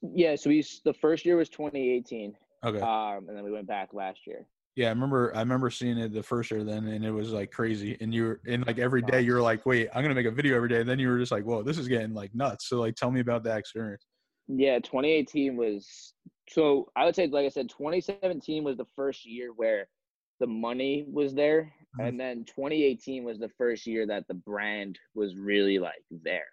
Yeah. 0.02 0.36
So 0.36 0.50
we 0.50 0.66
the 0.86 0.94
first 0.94 1.26
year 1.26 1.36
was 1.36 1.50
2018. 1.50 2.36
Okay. 2.64 2.80
Um, 2.80 3.28
and 3.28 3.38
then 3.38 3.44
we 3.44 3.52
went 3.52 3.68
back 3.68 3.94
last 3.94 4.26
year. 4.26 4.46
Yeah, 4.78 4.88
I 4.88 4.90
remember. 4.90 5.36
I 5.36 5.40
remember 5.40 5.72
seeing 5.72 5.98
it 5.98 6.14
the 6.14 6.22
first 6.22 6.52
year 6.52 6.64
then, 6.64 6.88
and 6.88 7.04
it 7.04 7.12
was 7.12 7.32
like 7.32 7.52
crazy. 7.52 7.98
And 8.00 8.14
you 8.14 8.24
were, 8.24 8.42
and 8.46 8.66
like 8.68 8.78
every 8.78 9.02
day, 9.02 9.22
you 9.22 9.34
were 9.34 9.42
like, 9.42 9.66
"Wait, 9.66 9.90
I'm 9.94 10.04
gonna 10.04 10.14
make 10.14 10.28
a 10.28 10.32
video 10.32 10.56
every 10.56 10.70
day." 10.70 10.80
And 10.80 10.88
then 10.88 11.00
you 11.00 11.10
were 11.10 11.18
just 11.18 11.32
like, 11.32 11.44
"Whoa, 11.44 11.64
this 11.64 11.80
is 11.80 11.88
getting 11.88 12.14
like 12.14 12.34
nuts." 12.36 12.70
So 12.70 12.80
like, 12.80 12.96
tell 12.96 13.10
me 13.10 13.20
about 13.20 13.44
that 13.46 13.58
experience. 13.58 14.06
Yeah, 14.48 14.78
2018 14.78 15.58
was 15.58 16.14
so. 16.48 16.92
I 16.96 17.06
would 17.06 17.16
say, 17.16 17.26
like 17.26 17.48
I 17.48 17.50
said, 17.50 17.70
2017 17.70 18.64
was 18.64 18.78
the 18.78 18.86
first 18.96 19.26
year 19.26 19.52
where 19.56 19.88
the 20.40 20.46
money 20.46 21.06
was 21.10 21.34
there. 21.34 21.74
And 22.00 22.20
then 22.20 22.46
2018 22.46 23.24
was 23.24 23.40
the 23.40 23.50
first 23.58 23.88
year 23.88 24.06
that 24.08 24.28
the 24.28 24.34
brand 24.34 25.00
was 25.16 25.36
really 25.36 25.80
like 25.80 26.04
there. 26.24 26.46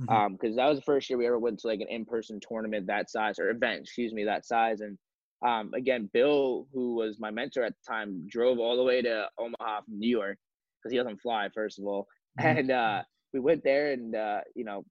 Mm-hmm. 0.00 0.14
Um, 0.14 0.32
because 0.32 0.56
that 0.56 0.68
was 0.68 0.78
the 0.78 0.84
first 0.84 1.10
year 1.10 1.18
we 1.18 1.26
ever 1.26 1.38
went 1.38 1.58
to 1.60 1.66
like 1.66 1.80
an 1.80 1.88
in-person 1.88 2.40
tournament 2.46 2.86
that 2.86 3.10
size 3.10 3.38
or 3.38 3.50
event, 3.50 3.82
excuse 3.82 4.12
me, 4.12 4.24
that 4.24 4.46
size, 4.46 4.80
and 4.80 4.96
um, 5.44 5.72
again, 5.74 6.08
Bill, 6.12 6.68
who 6.72 6.94
was 6.94 7.18
my 7.18 7.30
mentor 7.30 7.64
at 7.64 7.72
the 7.72 7.92
time, 7.92 8.26
drove 8.28 8.58
all 8.58 8.76
the 8.76 8.82
way 8.82 9.02
to 9.02 9.28
Omaha 9.38 9.82
from 9.82 9.98
New 9.98 10.08
York 10.08 10.38
because 10.78 10.92
he 10.92 10.98
doesn't 10.98 11.20
fly, 11.20 11.48
first 11.54 11.78
of 11.78 11.86
all. 11.86 12.06
Mm-hmm. 12.40 12.58
And 12.60 12.70
uh, 12.70 13.02
we 13.34 13.40
went 13.40 13.62
there, 13.62 13.92
and 13.92 14.16
uh, 14.16 14.40
you 14.56 14.64
know, 14.64 14.86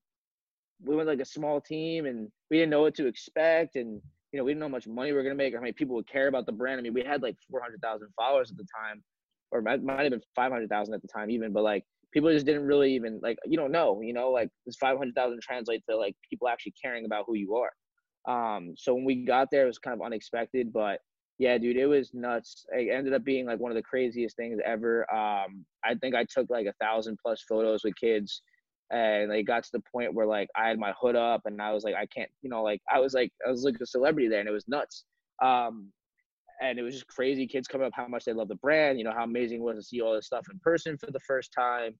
we 0.80 0.94
went 0.94 1.08
like 1.08 1.18
a 1.18 1.24
small 1.24 1.60
team, 1.60 2.06
and 2.06 2.28
we 2.52 2.58
didn't 2.58 2.70
know 2.70 2.82
what 2.82 2.94
to 2.94 3.08
expect, 3.08 3.74
and 3.74 4.00
you 4.30 4.38
know, 4.38 4.44
we 4.44 4.52
didn't 4.52 4.60
know 4.60 4.66
how 4.66 4.70
much 4.70 4.86
money 4.86 5.10
we 5.10 5.16
were 5.16 5.24
gonna 5.24 5.34
make 5.34 5.52
or 5.52 5.56
how 5.56 5.62
many 5.62 5.72
people 5.72 5.96
would 5.96 6.06
care 6.06 6.28
about 6.28 6.46
the 6.46 6.52
brand. 6.52 6.78
I 6.78 6.82
mean, 6.82 6.94
we 6.94 7.02
had 7.02 7.20
like 7.20 7.34
400,000 7.50 8.06
followers 8.14 8.52
at 8.52 8.58
the 8.58 8.66
time, 8.80 9.02
or 9.52 9.62
might, 9.62 9.82
might 9.82 10.02
have 10.02 10.10
been 10.10 10.22
500,000 10.34 10.94
at 10.94 11.02
the 11.02 11.08
time, 11.08 11.30
even. 11.30 11.52
But 11.52 11.62
like, 11.62 11.84
people 12.12 12.30
just 12.32 12.46
didn't 12.46 12.66
really 12.66 12.94
even 12.94 13.20
like, 13.22 13.38
you 13.46 13.56
don't 13.56 13.72
know, 13.72 14.00
you 14.02 14.12
know, 14.12 14.30
like 14.30 14.48
this 14.66 14.76
500,000 14.76 15.40
translates 15.40 15.84
to 15.88 15.96
like 15.96 16.14
people 16.28 16.48
actually 16.48 16.74
caring 16.80 17.04
about 17.04 17.24
who 17.26 17.34
you 17.34 17.56
are. 17.56 17.70
Um, 18.28 18.74
so 18.76 18.94
when 18.94 19.04
we 19.04 19.24
got 19.24 19.48
there, 19.50 19.64
it 19.64 19.66
was 19.66 19.78
kind 19.78 19.98
of 19.98 20.04
unexpected, 20.04 20.72
but 20.72 21.00
yeah, 21.38 21.58
dude, 21.58 21.76
it 21.76 21.86
was 21.86 22.12
nuts. 22.14 22.64
It 22.70 22.92
ended 22.92 23.14
up 23.14 23.24
being 23.24 23.46
like 23.46 23.58
one 23.58 23.72
of 23.72 23.76
the 23.76 23.82
craziest 23.82 24.36
things 24.36 24.60
ever. 24.64 25.12
Um, 25.12 25.64
I 25.84 25.94
think 26.00 26.14
I 26.14 26.24
took 26.24 26.48
like 26.50 26.66
a 26.66 26.74
thousand 26.80 27.18
plus 27.20 27.42
photos 27.48 27.82
with 27.82 27.96
kids, 27.96 28.42
and 28.90 29.30
they 29.30 29.42
got 29.42 29.64
to 29.64 29.70
the 29.72 29.82
point 29.92 30.14
where 30.14 30.26
like 30.26 30.48
I 30.54 30.68
had 30.68 30.78
my 30.78 30.92
hood 31.00 31.16
up, 31.16 31.42
and 31.46 31.60
I 31.60 31.72
was 31.72 31.82
like, 31.82 31.94
I 31.94 32.06
can't, 32.06 32.30
you 32.42 32.50
know, 32.50 32.62
like 32.62 32.80
I 32.92 33.00
was 33.00 33.14
like 33.14 33.32
I 33.46 33.50
was 33.50 33.64
like 33.64 33.74
a 33.82 33.86
celebrity 33.86 34.28
there, 34.28 34.40
and 34.40 34.48
it 34.48 34.52
was 34.52 34.68
nuts. 34.68 35.04
Um, 35.42 35.90
and 36.60 36.78
it 36.78 36.82
was 36.82 36.94
just 36.94 37.06
crazy. 37.06 37.46
Kids 37.46 37.68
coming 37.68 37.86
up 37.86 37.92
how 37.94 38.06
much 38.06 38.24
they 38.24 38.32
love 38.32 38.48
the 38.48 38.56
brand, 38.56 38.98
you 38.98 39.04
know, 39.04 39.12
how 39.16 39.24
amazing 39.24 39.60
it 39.60 39.64
was 39.64 39.76
to 39.76 39.82
see 39.82 40.00
all 40.00 40.14
this 40.14 40.26
stuff 40.26 40.46
in 40.50 40.58
person 40.60 40.96
for 40.98 41.10
the 41.10 41.20
first 41.20 41.52
time, 41.52 41.94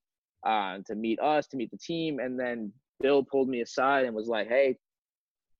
uh, 0.46 0.78
to 0.86 0.94
meet 0.94 1.20
us, 1.20 1.46
to 1.48 1.56
meet 1.56 1.70
the 1.70 1.78
team, 1.78 2.18
and 2.18 2.38
then 2.38 2.72
Bill 3.00 3.24
pulled 3.24 3.48
me 3.48 3.60
aside 3.60 4.04
and 4.04 4.14
was 4.14 4.28
like, 4.28 4.48
"Hey, 4.48 4.76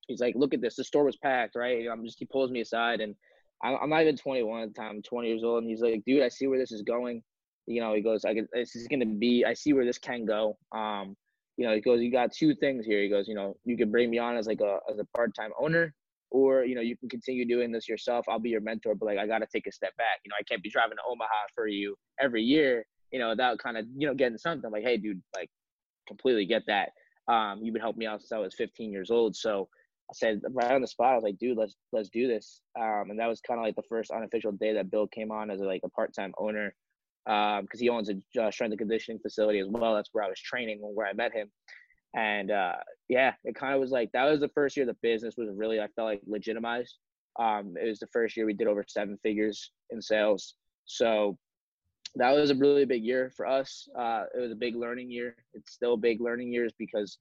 he's 0.08 0.20
like, 0.20 0.34
look 0.36 0.54
at 0.54 0.60
this. 0.60 0.76
The 0.76 0.84
store 0.84 1.04
was 1.04 1.16
packed, 1.16 1.56
right? 1.56 1.86
I'm 1.90 2.04
just 2.04 2.18
he 2.18 2.26
pulls 2.26 2.50
me 2.50 2.60
aside, 2.60 3.00
and 3.00 3.14
I'm 3.62 3.90
not 3.90 4.02
even 4.02 4.16
21 4.16 4.62
at 4.62 4.74
the 4.74 4.80
time. 4.80 4.96
I'm 4.96 5.02
20 5.02 5.28
years 5.28 5.44
old, 5.44 5.62
and 5.62 5.70
he's 5.70 5.80
like, 5.80 6.02
dude, 6.04 6.22
I 6.22 6.28
see 6.28 6.46
where 6.46 6.58
this 6.58 6.72
is 6.72 6.82
going. 6.82 7.22
You 7.66 7.80
know, 7.80 7.94
he 7.94 8.00
goes, 8.00 8.24
I 8.24 8.34
can, 8.34 8.48
this 8.52 8.74
is 8.74 8.88
gonna 8.88 9.06
be. 9.06 9.44
I 9.44 9.54
see 9.54 9.72
where 9.72 9.84
this 9.84 9.98
can 9.98 10.24
go. 10.24 10.58
Um, 10.72 11.16
you 11.56 11.66
know, 11.66 11.74
he 11.74 11.80
goes, 11.80 12.00
you 12.00 12.10
got 12.10 12.32
two 12.32 12.54
things 12.56 12.84
here. 12.84 13.00
He 13.00 13.08
goes, 13.08 13.28
you 13.28 13.34
know, 13.34 13.56
you 13.64 13.76
can 13.76 13.90
bring 13.90 14.10
me 14.10 14.18
on 14.18 14.36
as 14.36 14.46
like 14.46 14.60
a 14.60 14.78
as 14.90 14.98
a 14.98 15.04
part 15.16 15.34
time 15.34 15.50
owner, 15.60 15.94
or 16.32 16.64
you 16.64 16.74
know, 16.74 16.80
you 16.80 16.96
can 16.96 17.08
continue 17.08 17.46
doing 17.46 17.70
this 17.70 17.88
yourself. 17.88 18.24
I'll 18.28 18.38
be 18.38 18.50
your 18.50 18.60
mentor, 18.60 18.94
but 18.94 19.06
like 19.06 19.18
I 19.18 19.26
got 19.26 19.38
to 19.38 19.46
take 19.52 19.66
a 19.66 19.72
step 19.72 19.96
back. 19.96 20.20
You 20.24 20.30
know, 20.30 20.36
I 20.40 20.42
can't 20.44 20.62
be 20.62 20.70
driving 20.70 20.96
to 20.96 21.02
Omaha 21.08 21.28
for 21.54 21.68
you 21.68 21.94
every 22.20 22.42
year. 22.42 22.84
You 23.12 23.18
know, 23.18 23.28
without 23.30 23.58
kind 23.58 23.76
of 23.76 23.86
you 23.96 24.06
know 24.06 24.14
getting 24.14 24.38
something 24.38 24.70
like, 24.70 24.82
hey, 24.82 24.96
dude, 24.96 25.22
like 25.36 25.50
completely 26.08 26.46
get 26.46 26.62
that. 26.66 26.90
Um, 27.28 27.60
you've 27.62 27.74
been 27.74 27.82
helping 27.82 28.00
me 28.00 28.06
out 28.06 28.20
since 28.20 28.32
I 28.32 28.38
was 28.38 28.54
15 28.54 28.90
years 28.90 29.10
old, 29.10 29.36
so 29.36 29.68
I 30.10 30.14
said 30.14 30.40
right 30.50 30.72
on 30.72 30.80
the 30.80 30.88
spot, 30.88 31.12
I 31.12 31.14
was 31.14 31.24
like, 31.24 31.38
dude, 31.38 31.58
let's 31.58 31.76
let's 31.92 32.08
do 32.08 32.26
this. 32.26 32.62
Um, 32.78 33.10
and 33.10 33.18
that 33.18 33.28
was 33.28 33.40
kind 33.40 33.60
of 33.60 33.64
like 33.64 33.76
the 33.76 33.82
first 33.88 34.10
unofficial 34.10 34.52
day 34.52 34.72
that 34.74 34.90
Bill 34.90 35.06
came 35.06 35.30
on 35.30 35.50
as 35.50 35.60
a, 35.60 35.64
like 35.64 35.82
a 35.84 35.90
part 35.90 36.14
time 36.14 36.32
owner, 36.38 36.74
because 37.24 37.60
um, 37.60 37.66
he 37.78 37.88
owns 37.88 38.10
a 38.10 38.42
uh, 38.42 38.50
strength 38.50 38.72
and 38.72 38.78
conditioning 38.78 39.20
facility 39.20 39.58
as 39.58 39.68
well. 39.68 39.94
That's 39.94 40.08
where 40.12 40.24
I 40.24 40.28
was 40.28 40.40
training 40.40 40.80
where 40.80 41.06
I 41.06 41.12
met 41.12 41.32
him. 41.32 41.50
And 42.14 42.50
uh, 42.50 42.74
yeah, 43.08 43.32
it 43.44 43.54
kind 43.54 43.74
of 43.74 43.80
was 43.80 43.90
like 43.90 44.10
that 44.12 44.30
was 44.30 44.40
the 44.40 44.48
first 44.48 44.76
year 44.76 44.86
the 44.86 44.96
business 45.02 45.36
was 45.36 45.48
really 45.54 45.80
I 45.80 45.88
felt 45.96 46.08
like 46.08 46.22
legitimized. 46.26 46.96
Um, 47.38 47.74
it 47.82 47.88
was 47.88 47.98
the 47.98 48.06
first 48.08 48.36
year 48.36 48.44
we 48.44 48.52
did 48.52 48.66
over 48.66 48.84
seven 48.86 49.18
figures 49.22 49.70
in 49.90 50.02
sales, 50.02 50.54
so 50.84 51.38
that 52.16 52.30
was 52.32 52.50
a 52.50 52.54
really 52.54 52.84
big 52.84 53.02
year 53.02 53.32
for 53.34 53.46
us. 53.46 53.88
Uh, 53.98 54.24
it 54.36 54.40
was 54.40 54.52
a 54.52 54.56
big 54.56 54.76
learning 54.76 55.10
year. 55.10 55.36
It's 55.54 55.72
still 55.72 55.96
big 55.96 56.20
learning 56.20 56.52
years 56.52 56.72
because 56.78 57.16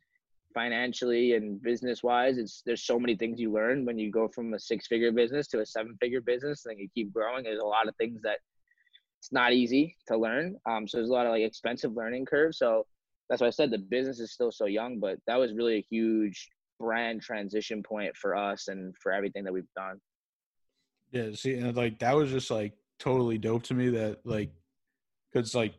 financially 0.54 1.34
and 1.34 1.62
business 1.62 2.04
wise 2.04 2.38
it's 2.38 2.62
there's 2.66 2.84
so 2.84 3.00
many 3.00 3.16
things 3.16 3.40
you 3.40 3.52
learn 3.52 3.86
when 3.86 3.98
you 3.98 4.12
go 4.12 4.28
from 4.28 4.54
a 4.54 4.60
six 4.60 4.88
figure 4.88 5.12
business 5.12 5.48
to 5.48 5.60
a 5.60 5.66
seven 5.66 5.96
figure 6.02 6.22
business 6.22 6.66
and 6.66 6.80
you 6.80 6.88
keep 6.94 7.14
growing 7.14 7.44
there's 7.44 7.62
a 7.62 7.66
lot 7.66 7.88
of 7.88 7.96
things 7.96 8.22
that 8.22 8.40
it's 9.20 9.32
not 9.32 9.54
easy 9.54 9.96
to 10.08 10.18
learn 10.18 10.56
um, 10.70 10.88
so 10.88 10.98
there's 10.98 11.10
a 11.10 11.14
lot 11.14 11.26
of 11.26 11.32
like 11.32 11.44
expensive 11.44 11.96
learning 11.96 12.26
curves 12.26 12.58
so 12.58 12.86
that's 13.30 13.42
why 13.42 13.48
i 13.48 13.52
said 13.52 13.72
the 13.72 13.78
business 13.78 14.20
is 14.20 14.32
still 14.32 14.52
so 14.52 14.66
young 14.66 15.00
but 15.00 15.18
that 15.28 15.38
was 15.38 15.54
really 15.54 15.78
a 15.78 15.86
huge 15.90 16.50
brand 16.80 17.22
transition 17.22 17.84
point 17.84 18.16
for 18.16 18.36
us 18.36 18.68
and 18.68 18.94
for 19.02 19.12
everything 19.12 19.44
that 19.44 19.54
we've 19.54 19.64
done 19.76 20.00
yeah 21.12 21.30
see 21.34 21.56
and 21.56 21.76
like 21.76 22.00
that 22.00 22.16
was 22.16 22.32
just 22.32 22.50
like 22.50 22.74
totally 23.00 23.38
dope 23.38 23.64
to 23.64 23.74
me 23.74 23.90
that 23.90 24.20
like 24.26 24.52
because 25.32 25.56
like 25.56 25.74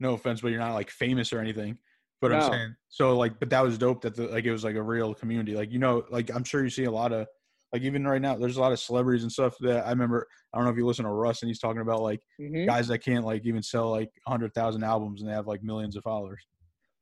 no 0.00 0.14
offense 0.14 0.40
but 0.40 0.48
you're 0.48 0.60
not 0.60 0.74
like 0.74 0.90
famous 0.90 1.32
or 1.32 1.38
anything 1.38 1.76
but 2.22 2.30
no. 2.30 2.38
I'm 2.38 2.52
saying 2.52 2.74
so 2.92 3.16
like, 3.16 3.40
but 3.40 3.48
that 3.50 3.64
was 3.64 3.78
dope 3.78 4.02
that 4.02 4.14
the, 4.14 4.28
like 4.28 4.44
it 4.44 4.52
was 4.52 4.64
like 4.64 4.76
a 4.76 4.82
real 4.82 5.14
community. 5.14 5.54
Like 5.54 5.72
you 5.72 5.78
know, 5.78 6.04
like 6.10 6.30
I'm 6.30 6.44
sure 6.44 6.62
you 6.62 6.68
see 6.68 6.84
a 6.84 6.90
lot 6.90 7.10
of 7.10 7.26
like 7.72 7.82
even 7.82 8.06
right 8.06 8.20
now, 8.20 8.36
there's 8.36 8.58
a 8.58 8.60
lot 8.60 8.70
of 8.70 8.78
celebrities 8.78 9.22
and 9.22 9.32
stuff 9.32 9.56
that 9.60 9.86
I 9.86 9.90
remember. 9.90 10.28
I 10.52 10.58
don't 10.58 10.66
know 10.66 10.70
if 10.70 10.76
you 10.76 10.86
listen 10.86 11.06
to 11.06 11.10
Russ 11.10 11.40
and 11.40 11.48
he's 11.48 11.58
talking 11.58 11.80
about 11.80 12.02
like 12.02 12.20
mm-hmm. 12.38 12.66
guys 12.66 12.86
that 12.88 12.98
can't 12.98 13.24
like 13.24 13.46
even 13.46 13.62
sell 13.62 13.90
like 13.90 14.10
hundred 14.26 14.52
thousand 14.52 14.84
albums 14.84 15.22
and 15.22 15.30
they 15.30 15.34
have 15.34 15.46
like 15.46 15.62
millions 15.62 15.96
of 15.96 16.04
followers. 16.04 16.46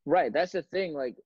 Right. 0.07 0.33
That's 0.33 0.53
the 0.53 0.63
thing. 0.63 0.95
Like 0.95 1.17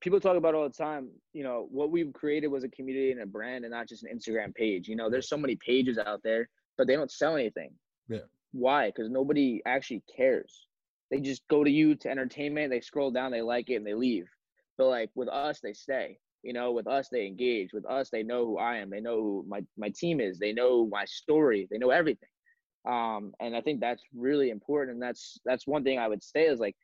people 0.00 0.20
talk 0.20 0.36
about 0.36 0.54
all 0.54 0.68
the 0.68 0.74
time, 0.74 1.10
you 1.32 1.44
know, 1.44 1.68
what 1.70 1.90
we've 1.90 2.12
created 2.12 2.48
was 2.48 2.64
a 2.64 2.68
community 2.68 3.12
and 3.12 3.22
a 3.22 3.26
brand 3.26 3.64
and 3.64 3.72
not 3.72 3.88
just 3.88 4.04
an 4.04 4.16
Instagram 4.16 4.54
page. 4.54 4.88
You 4.88 4.96
know, 4.96 5.08
there's 5.08 5.28
so 5.28 5.36
many 5.36 5.56
pages 5.56 5.98
out 5.98 6.20
there, 6.24 6.48
but 6.76 6.86
they 6.86 6.96
don't 6.96 7.10
sell 7.10 7.36
anything. 7.36 7.70
Yeah. 8.08 8.18
Why? 8.52 8.88
Because 8.88 9.10
nobody 9.10 9.62
actually 9.66 10.02
cares 10.14 10.66
they 11.14 11.20
just 11.20 11.46
go 11.48 11.62
to 11.62 11.70
you 11.70 11.94
to 11.94 12.10
entertainment. 12.10 12.70
They 12.70 12.80
scroll 12.80 13.10
down, 13.10 13.30
they 13.30 13.42
like 13.42 13.70
it, 13.70 13.76
and 13.76 13.86
they 13.86 13.94
leave. 13.94 14.26
But 14.76 14.88
like 14.88 15.10
with 15.14 15.28
us, 15.28 15.60
they 15.60 15.72
stay. 15.72 16.18
You 16.42 16.52
know, 16.52 16.72
with 16.72 16.86
us, 16.86 17.08
they 17.08 17.26
engage. 17.26 17.72
With 17.72 17.86
us, 17.86 18.10
they 18.10 18.22
know 18.22 18.44
who 18.44 18.58
I 18.58 18.76
am. 18.76 18.90
They 18.90 19.00
know 19.00 19.16
who 19.16 19.44
my 19.48 19.60
my 19.78 19.90
team 19.90 20.20
is. 20.20 20.38
They 20.38 20.52
know 20.52 20.86
my 20.86 21.04
story. 21.04 21.68
They 21.70 21.78
know 21.78 21.90
everything. 21.90 22.28
Um, 22.86 23.32
and 23.40 23.56
I 23.56 23.62
think 23.62 23.80
that's 23.80 24.02
really 24.14 24.50
important. 24.50 24.94
And 24.94 25.02
that's 25.02 25.38
that's 25.44 25.66
one 25.66 25.84
thing 25.84 25.98
I 25.98 26.08
would 26.08 26.22
say 26.22 26.46
is 26.46 26.60
like, 26.60 26.76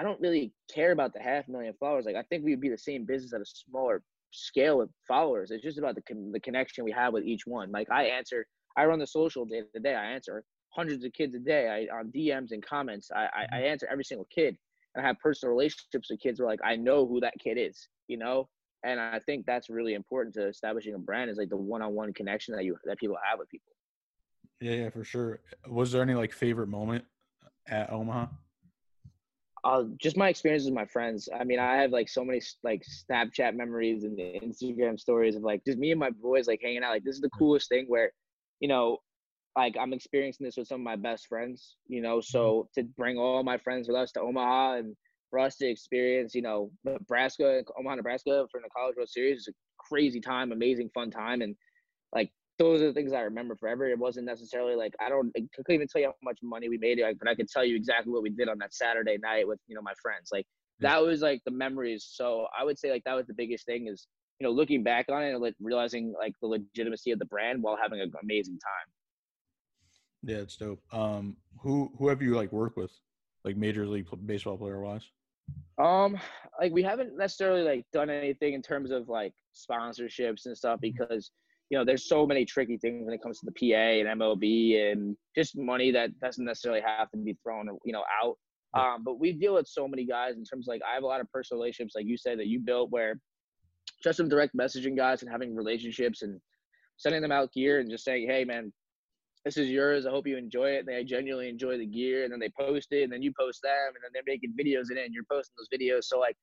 I 0.00 0.02
don't 0.02 0.20
really 0.20 0.50
care 0.72 0.92
about 0.92 1.12
the 1.12 1.20
half 1.20 1.46
million 1.46 1.74
followers. 1.78 2.06
Like, 2.06 2.16
I 2.16 2.22
think 2.22 2.42
we 2.42 2.52
would 2.52 2.60
be 2.60 2.70
the 2.70 2.78
same 2.78 3.04
business 3.04 3.34
at 3.34 3.42
a 3.42 3.44
smaller 3.44 4.02
scale 4.30 4.80
of 4.80 4.88
followers. 5.06 5.50
It's 5.50 5.62
just 5.62 5.76
about 5.76 5.94
the 5.94 6.02
the 6.32 6.40
connection 6.40 6.84
we 6.84 6.92
have 6.92 7.12
with 7.12 7.24
each 7.24 7.42
one. 7.46 7.70
Like, 7.70 7.90
I 7.90 8.04
answer, 8.04 8.46
I 8.78 8.86
run 8.86 8.98
the 8.98 9.06
social 9.06 9.44
day 9.44 9.62
to 9.74 9.80
day. 9.80 9.94
I 9.94 10.06
answer 10.06 10.42
hundreds 10.70 11.04
of 11.04 11.12
kids 11.12 11.34
a 11.34 11.38
day 11.38 11.86
I, 11.92 11.94
on 11.94 12.10
DMs 12.12 12.52
and 12.52 12.64
comments. 12.64 13.10
I, 13.14 13.26
I, 13.26 13.58
I 13.58 13.60
answer 13.62 13.86
every 13.90 14.04
single 14.04 14.26
kid 14.34 14.56
and 14.94 15.04
I 15.04 15.08
have 15.08 15.18
personal 15.18 15.50
relationships 15.50 16.10
with 16.10 16.20
kids 16.20 16.40
where 16.40 16.48
like 16.48 16.60
I 16.64 16.76
know 16.76 17.06
who 17.06 17.20
that 17.20 17.34
kid 17.38 17.58
is, 17.58 17.88
you 18.08 18.16
know? 18.16 18.48
And 18.84 18.98
I 18.98 19.18
think 19.18 19.44
that's 19.44 19.68
really 19.68 19.94
important 19.94 20.34
to 20.36 20.48
establishing 20.48 20.94
a 20.94 20.98
brand 20.98 21.30
is 21.30 21.36
like 21.36 21.50
the 21.50 21.56
one-on-one 21.56 22.14
connection 22.14 22.54
that 22.56 22.64
you 22.64 22.76
that 22.86 22.98
people 22.98 23.16
have 23.28 23.38
with 23.38 23.50
people. 23.50 23.72
Yeah, 24.60 24.72
yeah, 24.72 24.90
for 24.90 25.04
sure. 25.04 25.40
Was 25.68 25.92
there 25.92 26.02
any 26.02 26.14
like 26.14 26.32
favorite 26.32 26.68
moment 26.68 27.04
at 27.66 27.92
Omaha? 27.92 28.26
Uh, 29.62 29.84
just 29.98 30.16
my 30.16 30.28
experiences 30.28 30.68
with 30.68 30.74
my 30.74 30.86
friends. 30.86 31.28
I 31.38 31.44
mean, 31.44 31.58
I 31.58 31.76
have 31.76 31.90
like 31.90 32.08
so 32.08 32.24
many 32.24 32.40
like 32.62 32.82
Snapchat 32.82 33.54
memories 33.54 34.04
and 34.04 34.18
Instagram 34.18 34.98
stories 34.98 35.36
of 35.36 35.42
like 35.42 35.62
just 35.66 35.78
me 35.78 35.90
and 35.90 36.00
my 36.00 36.10
boys 36.10 36.46
like 36.48 36.60
hanging 36.62 36.82
out. 36.82 36.92
Like 36.92 37.04
this 37.04 37.16
is 37.16 37.20
the 37.20 37.28
mm-hmm. 37.28 37.38
coolest 37.38 37.68
thing 37.68 37.84
where, 37.88 38.12
you 38.60 38.68
know, 38.68 38.98
like 39.56 39.76
I'm 39.78 39.92
experiencing 39.92 40.46
this 40.46 40.56
with 40.56 40.68
some 40.68 40.80
of 40.80 40.84
my 40.84 40.96
best 40.96 41.26
friends, 41.26 41.76
you 41.86 42.00
know. 42.00 42.18
Mm-hmm. 42.18 42.36
So 42.36 42.68
to 42.74 42.84
bring 42.96 43.18
all 43.18 43.42
my 43.42 43.58
friends 43.58 43.86
with 43.88 43.96
us 43.96 44.12
to 44.12 44.20
Omaha 44.20 44.76
and 44.76 44.96
for 45.28 45.38
us 45.38 45.56
to 45.56 45.68
experience, 45.68 46.34
you 46.34 46.42
know, 46.42 46.70
Nebraska, 46.84 47.62
Omaha, 47.78 47.96
Nebraska 47.96 48.46
for 48.50 48.60
the 48.60 48.70
College 48.74 48.96
World 48.96 49.08
Series 49.08 49.40
is 49.40 49.48
a 49.48 49.52
crazy 49.78 50.20
time, 50.20 50.52
amazing 50.52 50.90
fun 50.94 51.10
time, 51.10 51.42
and 51.42 51.54
those 52.60 52.82
are 52.82 52.88
the 52.88 52.92
things 52.92 53.14
I 53.14 53.20
remember 53.20 53.56
forever. 53.56 53.88
It 53.88 53.98
wasn't 53.98 54.26
necessarily 54.26 54.76
like 54.76 54.94
I 55.00 55.08
don't 55.08 55.32
I 55.34 55.40
couldn't 55.56 55.74
even 55.74 55.88
tell 55.88 56.02
you 56.02 56.08
how 56.08 56.14
much 56.22 56.38
money 56.42 56.68
we 56.68 56.76
made, 56.76 57.00
like, 57.00 57.18
but 57.18 57.26
I 57.26 57.34
could 57.34 57.48
tell 57.48 57.64
you 57.64 57.74
exactly 57.74 58.12
what 58.12 58.22
we 58.22 58.28
did 58.28 58.50
on 58.50 58.58
that 58.58 58.74
Saturday 58.74 59.16
night 59.16 59.48
with 59.48 59.58
you 59.66 59.74
know 59.74 59.80
my 59.80 59.94
friends. 60.02 60.28
Like 60.30 60.46
that 60.80 61.02
was 61.02 61.22
like 61.22 61.40
the 61.46 61.50
memories. 61.50 62.06
So 62.12 62.46
I 62.58 62.64
would 62.64 62.78
say 62.78 62.90
like 62.90 63.02
that 63.04 63.14
was 63.14 63.26
the 63.26 63.34
biggest 63.34 63.64
thing 63.64 63.88
is 63.88 64.06
you 64.38 64.46
know 64.46 64.52
looking 64.52 64.82
back 64.82 65.06
on 65.08 65.22
it 65.22 65.30
and 65.30 65.40
like 65.40 65.54
realizing 65.58 66.12
like 66.18 66.34
the 66.42 66.48
legitimacy 66.48 67.12
of 67.12 67.18
the 67.18 67.24
brand 67.24 67.62
while 67.62 67.78
having 67.80 68.00
an 68.00 68.12
amazing 68.22 68.58
time. 68.58 70.30
Yeah, 70.30 70.42
it's 70.42 70.56
dope. 70.56 70.82
Um, 70.92 71.38
who 71.60 71.90
who 71.98 72.08
have 72.08 72.20
you 72.20 72.36
like 72.36 72.52
worked 72.52 72.76
with, 72.76 72.92
like 73.42 73.56
major 73.56 73.86
league 73.86 74.06
baseball 74.26 74.58
player 74.58 74.80
wise? 74.80 75.06
Um, 75.78 76.18
like 76.60 76.72
we 76.72 76.82
haven't 76.82 77.16
necessarily 77.16 77.62
like 77.62 77.86
done 77.90 78.10
anything 78.10 78.52
in 78.52 78.60
terms 78.60 78.90
of 78.90 79.08
like 79.08 79.32
sponsorships 79.54 80.44
and 80.44 80.54
stuff 80.54 80.80
mm-hmm. 80.82 80.98
because 80.98 81.30
you 81.70 81.78
know, 81.78 81.84
there's 81.84 82.08
so 82.08 82.26
many 82.26 82.44
tricky 82.44 82.76
things 82.76 83.04
when 83.04 83.14
it 83.14 83.22
comes 83.22 83.38
to 83.40 83.46
the 83.46 83.52
PA 83.52 83.76
and 83.76 84.20
MLB 84.20 84.90
and 84.90 85.16
just 85.36 85.56
money 85.56 85.92
that 85.92 86.18
doesn't 86.20 86.44
necessarily 86.44 86.80
have 86.80 87.10
to 87.12 87.16
be 87.16 87.38
thrown, 87.42 87.68
you 87.84 87.92
know, 87.92 88.04
out. 88.22 88.36
Um, 88.74 89.02
but 89.04 89.18
we 89.18 89.32
deal 89.32 89.54
with 89.54 89.66
so 89.66 89.88
many 89.88 90.04
guys 90.04 90.36
in 90.36 90.44
terms 90.44 90.68
of 90.68 90.72
like 90.72 90.82
I 90.88 90.94
have 90.94 91.04
a 91.04 91.06
lot 91.06 91.20
of 91.20 91.30
personal 91.32 91.60
relationships, 91.60 91.94
like 91.94 92.06
you 92.06 92.16
said, 92.16 92.38
that 92.38 92.46
you 92.46 92.60
built 92.60 92.90
where 92.90 93.20
just 94.02 94.16
some 94.16 94.28
direct 94.28 94.56
messaging 94.56 94.96
guys 94.96 95.22
and 95.22 95.30
having 95.30 95.54
relationships 95.54 96.22
and 96.22 96.40
sending 96.96 97.22
them 97.22 97.32
out 97.32 97.52
gear 97.52 97.80
and 97.80 97.90
just 97.90 98.04
saying, 98.04 98.28
hey 98.28 98.44
man, 98.44 98.72
this 99.44 99.56
is 99.56 99.68
yours. 99.68 100.06
I 100.06 100.10
hope 100.10 100.26
you 100.26 100.36
enjoy 100.36 100.70
it. 100.70 100.80
And 100.80 100.88
They 100.88 101.04
genuinely 101.04 101.48
enjoy 101.48 101.78
the 101.78 101.86
gear, 101.86 102.24
and 102.24 102.32
then 102.32 102.40
they 102.40 102.50
post 102.58 102.88
it, 102.92 103.04
and 103.04 103.12
then 103.12 103.22
you 103.22 103.32
post 103.38 103.62
them, 103.62 103.94
and 103.94 104.02
then 104.02 104.10
they're 104.12 104.22
making 104.26 104.52
videos 104.58 104.90
in 104.90 104.98
it, 104.98 105.06
and 105.06 105.14
you're 105.14 105.24
posting 105.30 105.54
those 105.56 105.68
videos. 105.72 106.04
So 106.04 106.18
like, 106.18 106.36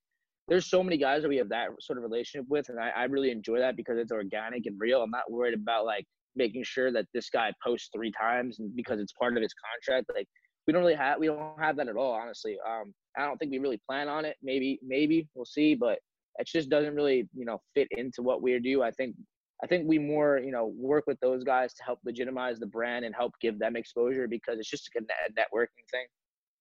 there's 0.48 0.70
so 0.70 0.84
many 0.84 0.98
guys 0.98 1.22
that 1.22 1.30
we 1.30 1.38
have 1.38 1.50
that 1.50 1.70
sort 1.82 1.98
of 1.98 2.04
relationship 2.04 2.48
with, 2.50 2.70
and 2.70 2.80
I, 2.80 2.90
I 2.90 3.04
really 3.06 3.32
enjoy 3.32 3.60
that 3.60 3.76
because 3.76 3.98
it's 3.98 4.12
organic 4.12 4.66
and 4.66 4.80
real. 4.80 5.02
I'm 5.02 5.12
not 5.12 5.30
worried 5.30 5.54
about 5.54 5.86
like 5.86 6.06
making 6.36 6.64
sure 6.64 6.92
that 6.92 7.06
this 7.14 7.30
guy 7.30 7.52
posts 7.64 7.90
three 7.94 8.12
times 8.12 8.58
because 8.76 9.00
it's 9.00 9.14
part 9.14 9.36
of 9.36 9.44
his 9.44 9.54
contract. 9.54 10.10
Like, 10.16 10.28
we 10.66 10.74
don't 10.74 10.82
really 10.82 10.96
have 10.96 11.20
we 11.20 11.28
don't 11.28 11.60
have 11.60 11.78
that 11.78 11.88
at 11.88 11.96
all, 11.96 12.14
honestly. 12.14 12.58
Um, 12.68 12.94
I 13.18 13.26
don't 13.26 13.38
think 13.38 13.52
we 13.52 13.60
really 13.60 13.82
plan 13.90 14.08
on 14.08 14.26
it. 14.26 14.38
Maybe 14.42 14.80
maybe 14.86 15.28
we'll 15.36 15.46
see, 15.46 15.76
but 15.76 16.00
it 16.40 16.48
just 16.48 16.70
doesn't 16.70 16.96
really 16.96 17.28
you 17.36 17.46
know 17.46 17.60
fit 17.74 17.88
into 17.92 18.22
what 18.22 18.42
we 18.42 18.58
do. 18.60 18.84
I 18.84 18.92
think 18.92 19.16
I 19.64 19.68
think 19.68 19.88
we 19.88 19.98
more, 19.98 20.38
you 20.38 20.52
know, 20.52 20.74
work 20.78 21.06
with 21.08 21.20
those 21.20 21.44
guys 21.44 21.74
to 21.74 21.84
help 21.84 22.00
legitimize 22.06 22.60
the 22.60 22.68
brand 22.68 23.06
and 23.06 23.16
help 23.16 23.34
give 23.42 23.58
them 23.58 23.76
exposure 23.76 24.28
because 24.28 24.60
it's 24.60 24.70
just 24.70 24.90
a 24.96 25.02
networking 25.02 25.86
thing. 25.92 26.06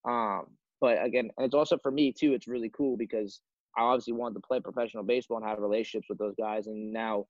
Um, 0.08 0.46
but 0.80 1.02
again, 1.04 1.30
it's 1.38 1.54
also 1.54 1.78
for 1.82 1.90
me 1.90 2.12
too. 2.12 2.32
It's 2.32 2.48
really 2.48 2.70
cool 2.74 2.96
because 2.96 3.40
I 3.76 3.82
obviously 3.82 4.14
wanted 4.14 4.34
to 4.34 4.46
play 4.46 4.60
professional 4.60 5.04
baseball 5.04 5.38
and 5.38 5.46
have 5.46 5.58
relationships 5.58 6.08
with 6.08 6.18
those 6.18 6.34
guys, 6.38 6.66
and 6.66 6.92
now 6.92 7.26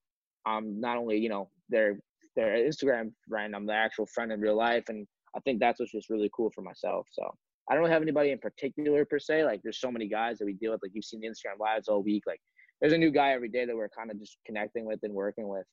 I'm 0.46 0.80
not 0.80 0.96
only 0.96 1.18
you 1.18 1.28
know 1.28 1.50
their 1.68 1.98
their 2.36 2.56
Instagram 2.56 3.12
friend, 3.28 3.56
I'm 3.56 3.66
their 3.66 3.82
actual 3.82 4.06
friend 4.06 4.30
in 4.30 4.40
real 4.40 4.56
life, 4.56 4.84
and 4.88 5.06
I 5.36 5.40
think 5.40 5.60
that's 5.60 5.80
what's 5.80 5.92
just 5.92 6.10
really 6.10 6.30
cool 6.34 6.50
for 6.54 6.62
myself. 6.62 7.06
So 7.12 7.34
I 7.70 7.74
don't 7.74 7.90
have 7.90 8.02
anybody 8.02 8.30
in 8.30 8.38
particular 8.38 9.04
per 9.04 9.18
se. 9.18 9.44
Like 9.44 9.60
there's 9.62 9.80
so 9.80 9.90
many 9.90 10.08
guys 10.08 10.38
that 10.38 10.44
we 10.44 10.54
deal 10.54 10.72
with. 10.72 10.80
Like 10.82 10.92
you've 10.94 11.04
seen 11.04 11.20
the 11.20 11.28
Instagram 11.28 11.58
lives 11.58 11.88
all 11.88 12.02
week. 12.02 12.22
Like 12.26 12.40
there's 12.80 12.92
a 12.92 12.98
new 12.98 13.10
guy 13.10 13.32
every 13.32 13.48
day 13.48 13.64
that 13.64 13.74
we're 13.76 13.88
kind 13.88 14.10
of 14.10 14.18
just 14.18 14.36
connecting 14.46 14.84
with 14.84 15.00
and 15.02 15.14
working 15.14 15.48
with. 15.48 15.64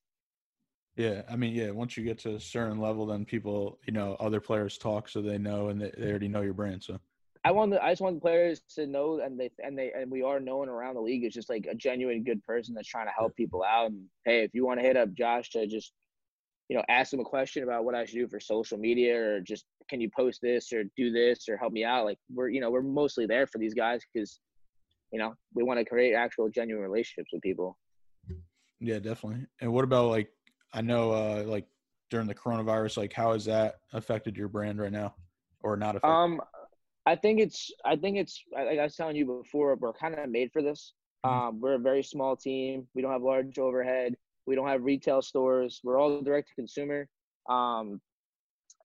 Yeah, 0.96 1.24
I 1.30 1.36
mean, 1.36 1.54
yeah. 1.54 1.72
Once 1.72 1.98
you 1.98 2.04
get 2.04 2.20
to 2.20 2.36
a 2.36 2.40
certain 2.40 2.80
level, 2.80 3.08
then 3.08 3.26
people, 3.26 3.80
you 3.88 3.94
know, 3.94 4.16
other 4.20 4.40
players 4.40 4.78
talk, 4.78 5.10
so 5.10 5.22
they 5.22 5.40
know 5.40 5.70
and 5.70 5.82
they, 5.82 5.92
they 5.98 6.10
already 6.10 6.28
know 6.28 6.42
your 6.42 6.54
brand. 6.54 6.84
So 6.84 7.00
I 7.46 7.52
want 7.52 7.72
the 7.72 7.84
I 7.84 7.92
just 7.92 8.02
want 8.02 8.16
the 8.16 8.22
players 8.22 8.62
to 8.76 8.88
know, 8.88 9.20
and 9.20 9.40
they 9.40 9.50
and 9.64 9.78
they 9.78 9.92
and 9.92 10.10
we 10.10 10.24
are 10.24 10.40
known 10.40 10.70
around 10.70 10.96
the 10.96 11.02
league 11.02 11.26
as 11.26 11.34
just 11.34 11.50
like 11.50 11.68
a 11.70 11.76
genuine 11.76 12.24
good 12.24 12.44
person 12.44 12.74
that's 12.74 12.88
trying 12.88 13.08
to 13.08 13.14
help 13.18 13.36
people 13.36 13.64
out. 13.64 13.92
And 13.92 14.06
hey, 14.26 14.44
if 14.44 14.52
you 14.54 14.66
want 14.66 14.80
to 14.80 14.86
hit 14.86 14.96
up 14.96 15.14
Josh 15.14 15.50
to 15.52 15.68
just, 15.68 15.92
you 16.70 16.78
know, 16.78 16.84
ask 16.90 17.12
him 17.12 17.20
a 17.20 17.26
question 17.26 17.64
about 17.64 17.84
what 17.84 17.96
I 17.96 18.06
should 18.06 18.16
do 18.16 18.28
for 18.28 18.40
social 18.40 18.78
media, 18.78 19.22
or 19.22 19.40
just 19.42 19.66
can 19.90 20.00
you 20.00 20.10
post 20.16 20.40
this 20.42 20.72
or 20.72 20.84
do 20.96 21.12
this 21.12 21.50
or 21.50 21.58
help 21.58 21.74
me 21.74 21.84
out, 21.84 22.06
like 22.06 22.18
we're 22.34 22.50
you 22.50 22.62
know 22.62 22.72
we're 22.72 22.82
mostly 22.82 23.26
there 23.26 23.46
for 23.46 23.58
these 23.58 23.74
guys 23.74 24.02
because 24.14 24.40
you 25.14 25.20
know, 25.20 25.36
we 25.54 25.64
want 25.64 25.80
to 25.80 25.86
create 25.86 26.16
actual 26.16 26.50
genuine 26.50 26.84
relationships 26.84 27.30
with 27.32 27.42
people. 27.44 27.78
Yeah, 28.80 28.98
definitely. 28.98 29.46
And 29.62 29.72
what 29.72 29.84
about 29.84 30.10
like 30.10 30.30
I 30.74 30.82
know 30.82 31.12
uh 31.12 31.44
like 31.46 31.68
during 32.10 32.28
the 32.28 32.36
coronavirus, 32.36 32.98
like 32.98 33.14
how 33.14 33.34
has 33.34 33.46
that 33.46 33.76
affected 33.94 34.36
your 34.36 34.48
brand 34.50 34.80
right 34.80 34.92
now? 34.92 35.14
Or 35.62 35.78
not 35.78 35.96
affected? 35.96 36.10
Um 36.10 36.42
I 37.06 37.16
think 37.16 37.40
it's 37.40 37.72
I 37.84 37.96
think 37.96 38.18
it's 38.18 38.42
like 38.52 38.80
I 38.80 38.84
was 38.84 38.96
telling 38.96 39.16
you 39.16 39.26
before, 39.26 39.76
we're 39.76 39.94
kind 39.94 40.16
of 40.16 40.30
made 40.30 40.52
for 40.52 40.62
this. 40.62 40.94
Mm-hmm. 41.26 41.48
Um, 41.48 41.60
we're 41.60 41.76
a 41.76 41.80
very 41.80 42.04
small 42.04 42.36
team. 42.36 42.88
We 42.94 43.02
don't 43.02 43.12
have 43.12 43.22
large 43.24 43.58
overhead. 43.60 44.16
We 44.46 44.56
don't 44.56 44.68
have 44.68 44.84
retail 44.84 45.22
stores. 45.22 45.80
We're 45.84 46.00
all 46.00 46.22
direct 46.22 46.50
to 46.50 46.56
consumer. 46.56 47.08
Um, 47.50 48.02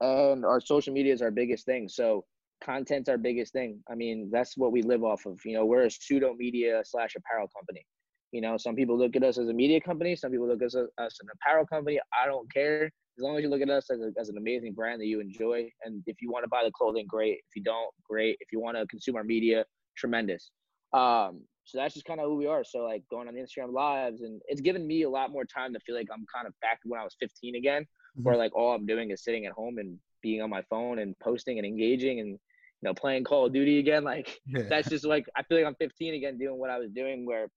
and 0.00 0.44
our 0.44 0.60
social 0.60 0.92
media 0.92 1.12
is 1.12 1.22
our 1.22 1.30
biggest 1.30 1.64
thing. 1.64 1.88
So 1.88 2.24
content's 2.62 3.08
our 3.08 3.18
biggest 3.18 3.52
thing. 3.52 3.80
I 3.90 3.94
mean, 3.94 4.30
that's 4.32 4.56
what 4.56 4.72
we 4.72 4.82
live 4.82 5.02
off 5.04 5.26
of. 5.26 5.40
You 5.44 5.54
know, 5.54 5.66
we're 5.66 5.86
a 5.86 5.90
pseudo 5.90 6.34
media 6.34 6.82
slash 6.84 7.14
apparel 7.16 7.48
company. 7.56 7.84
You 8.32 8.40
know, 8.40 8.56
some 8.56 8.76
people 8.76 8.98
look 8.98 9.16
at 9.16 9.24
us 9.24 9.38
as 9.38 9.48
a 9.48 9.52
media 9.52 9.80
company. 9.80 10.14
Some 10.14 10.30
people 10.30 10.46
look 10.46 10.62
at 10.62 10.66
us 10.66 10.74
as 10.74 11.18
an 11.20 11.28
apparel 11.34 11.66
company. 11.66 11.98
I 12.12 12.26
don't 12.26 12.52
care. 12.52 12.90
As 13.18 13.22
long 13.22 13.36
as 13.36 13.42
you 13.42 13.50
look 13.50 13.60
at 13.60 13.68
us 13.68 13.90
as, 13.90 14.00
a, 14.00 14.12
as 14.18 14.28
an 14.28 14.38
amazing 14.38 14.74
brand 14.74 15.00
that 15.00 15.06
you 15.06 15.20
enjoy. 15.20 15.68
And 15.84 16.02
if 16.06 16.22
you 16.22 16.30
want 16.30 16.44
to 16.44 16.48
buy 16.48 16.62
the 16.64 16.70
clothing, 16.70 17.06
great. 17.08 17.38
If 17.48 17.56
you 17.56 17.62
don't, 17.62 17.90
great. 18.08 18.36
If 18.40 18.52
you 18.52 18.60
want 18.60 18.76
to 18.76 18.86
consume 18.86 19.16
our 19.16 19.24
media, 19.24 19.64
tremendous. 19.96 20.50
Um, 20.92 21.42
so 21.64 21.78
that's 21.78 21.94
just 21.94 22.06
kind 22.06 22.20
of 22.20 22.26
who 22.26 22.36
we 22.36 22.46
are. 22.46 22.64
So 22.64 22.78
like 22.78 23.02
going 23.10 23.28
on 23.28 23.34
the 23.34 23.40
Instagram 23.40 23.72
lives 23.72 24.22
and 24.22 24.40
it's 24.46 24.60
given 24.60 24.86
me 24.86 25.02
a 25.02 25.10
lot 25.10 25.30
more 25.32 25.44
time 25.44 25.74
to 25.74 25.80
feel 25.80 25.94
like 25.94 26.08
I'm 26.12 26.24
kind 26.34 26.46
of 26.46 26.54
back 26.62 26.78
when 26.84 27.00
I 27.00 27.04
was 27.04 27.14
15 27.20 27.56
again, 27.56 27.82
mm-hmm. 27.82 28.22
where 28.22 28.36
like 28.36 28.54
all 28.54 28.74
I'm 28.74 28.86
doing 28.86 29.10
is 29.10 29.22
sitting 29.22 29.44
at 29.46 29.52
home 29.52 29.78
and 29.78 29.98
being 30.22 30.40
on 30.40 30.48
my 30.48 30.62
phone 30.70 31.00
and 31.00 31.18
posting 31.18 31.58
and 31.58 31.66
engaging 31.66 32.20
and 32.20 32.28
you 32.30 32.88
know, 32.88 32.94
playing 32.94 33.24
Call 33.24 33.46
of 33.46 33.52
Duty 33.52 33.78
again. 33.78 34.04
Like 34.08 34.40
yeah. 34.46 34.62
that's 34.68 34.88
just 34.88 35.04
like 35.04 35.26
I 35.36 35.42
feel 35.42 35.58
like 35.58 35.66
I'm 35.66 35.74
15 35.74 36.14
again, 36.14 36.38
doing 36.38 36.58
what 36.58 36.70
I 36.70 36.78
was 36.78 36.90
doing. 36.90 37.26
Where 37.26 37.48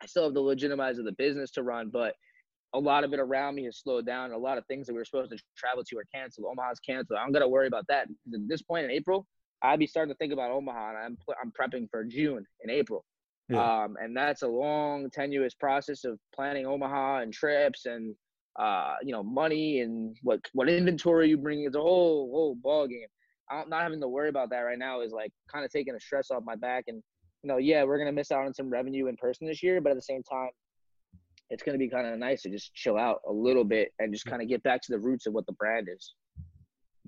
I 0.00 0.06
still 0.06 0.24
have 0.24 0.34
the 0.34 0.40
legitimize 0.40 0.98
of 0.98 1.04
the 1.04 1.12
business 1.12 1.50
to 1.52 1.62
run, 1.62 1.90
but 1.90 2.14
a 2.74 2.78
lot 2.78 3.04
of 3.04 3.12
it 3.12 3.20
around 3.20 3.54
me 3.54 3.64
has 3.64 3.78
slowed 3.78 4.04
down. 4.04 4.32
A 4.32 4.38
lot 4.38 4.58
of 4.58 4.66
things 4.66 4.86
that 4.86 4.92
we 4.92 4.98
were 4.98 5.04
supposed 5.04 5.30
to 5.30 5.38
travel 5.56 5.84
to 5.84 5.98
are 5.98 6.04
canceled. 6.14 6.46
Omaha's 6.50 6.80
canceled. 6.80 7.18
I'm 7.18 7.32
gonna 7.32 7.48
worry 7.48 7.66
about 7.66 7.86
that 7.88 8.08
at 8.08 8.40
this 8.48 8.62
point 8.62 8.84
in 8.84 8.90
April, 8.90 9.26
I'd 9.62 9.78
be 9.78 9.86
starting 9.86 10.12
to 10.12 10.18
think 10.18 10.32
about 10.32 10.50
Omaha, 10.50 10.90
and 10.90 10.98
I'm 10.98 11.18
I'm 11.42 11.52
prepping 11.52 11.88
for 11.90 12.04
June 12.04 12.44
in 12.62 12.70
April. 12.70 13.04
Yeah. 13.48 13.84
Um, 13.84 13.96
and 14.00 14.16
that's 14.16 14.42
a 14.42 14.48
long, 14.48 15.10
tenuous 15.10 15.54
process 15.54 16.04
of 16.04 16.18
planning 16.34 16.66
Omaha 16.66 17.20
and 17.20 17.32
trips 17.32 17.86
and 17.86 18.14
uh, 18.58 18.94
you 19.02 19.12
know, 19.12 19.22
money 19.22 19.80
and 19.80 20.16
what 20.22 20.40
what 20.52 20.68
inventory 20.68 21.28
you 21.28 21.36
bring. 21.36 21.64
It's 21.64 21.76
a 21.76 21.80
whole 21.80 22.30
whole 22.30 22.54
ball 22.54 22.86
game. 22.86 23.06
I'm 23.50 23.68
not 23.68 23.82
having 23.82 24.00
to 24.00 24.08
worry 24.08 24.28
about 24.28 24.50
that 24.50 24.60
right 24.60 24.78
now 24.78 25.00
is 25.00 25.12
like 25.12 25.32
kind 25.52 25.64
of 25.64 25.70
taking 25.70 25.94
the 25.94 26.00
stress 26.00 26.30
off 26.30 26.42
my 26.44 26.56
back. 26.56 26.84
And, 26.86 27.02
you 27.42 27.48
know, 27.48 27.58
yeah, 27.58 27.84
we're 27.84 27.98
going 27.98 28.08
to 28.08 28.12
miss 28.12 28.30
out 28.30 28.46
on 28.46 28.54
some 28.54 28.70
revenue 28.70 29.08
in 29.08 29.16
person 29.16 29.46
this 29.46 29.62
year, 29.62 29.80
but 29.82 29.90
at 29.90 29.96
the 29.96 30.02
same 30.02 30.22
time, 30.22 30.48
it's 31.50 31.62
going 31.62 31.74
to 31.74 31.78
be 31.78 31.88
kind 31.88 32.06
of 32.06 32.18
nice 32.18 32.42
to 32.42 32.50
just 32.50 32.74
chill 32.74 32.96
out 32.96 33.20
a 33.28 33.32
little 33.32 33.64
bit 33.64 33.92
and 33.98 34.12
just 34.12 34.26
kind 34.26 34.42
of 34.42 34.48
get 34.48 34.62
back 34.62 34.80
to 34.82 34.92
the 34.92 34.98
roots 34.98 35.26
of 35.26 35.34
what 35.34 35.46
the 35.46 35.52
brand 35.52 35.88
is. 35.94 36.14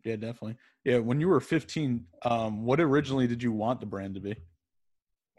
Yeah, 0.04 0.16
definitely. 0.16 0.56
Yeah, 0.84 0.98
when 0.98 1.20
you 1.20 1.28
were 1.28 1.40
15, 1.40 2.04
um, 2.24 2.64
what 2.64 2.80
originally 2.80 3.26
did 3.26 3.42
you 3.42 3.50
want 3.52 3.80
the 3.80 3.86
brand 3.86 4.14
to 4.14 4.20
be? 4.20 4.36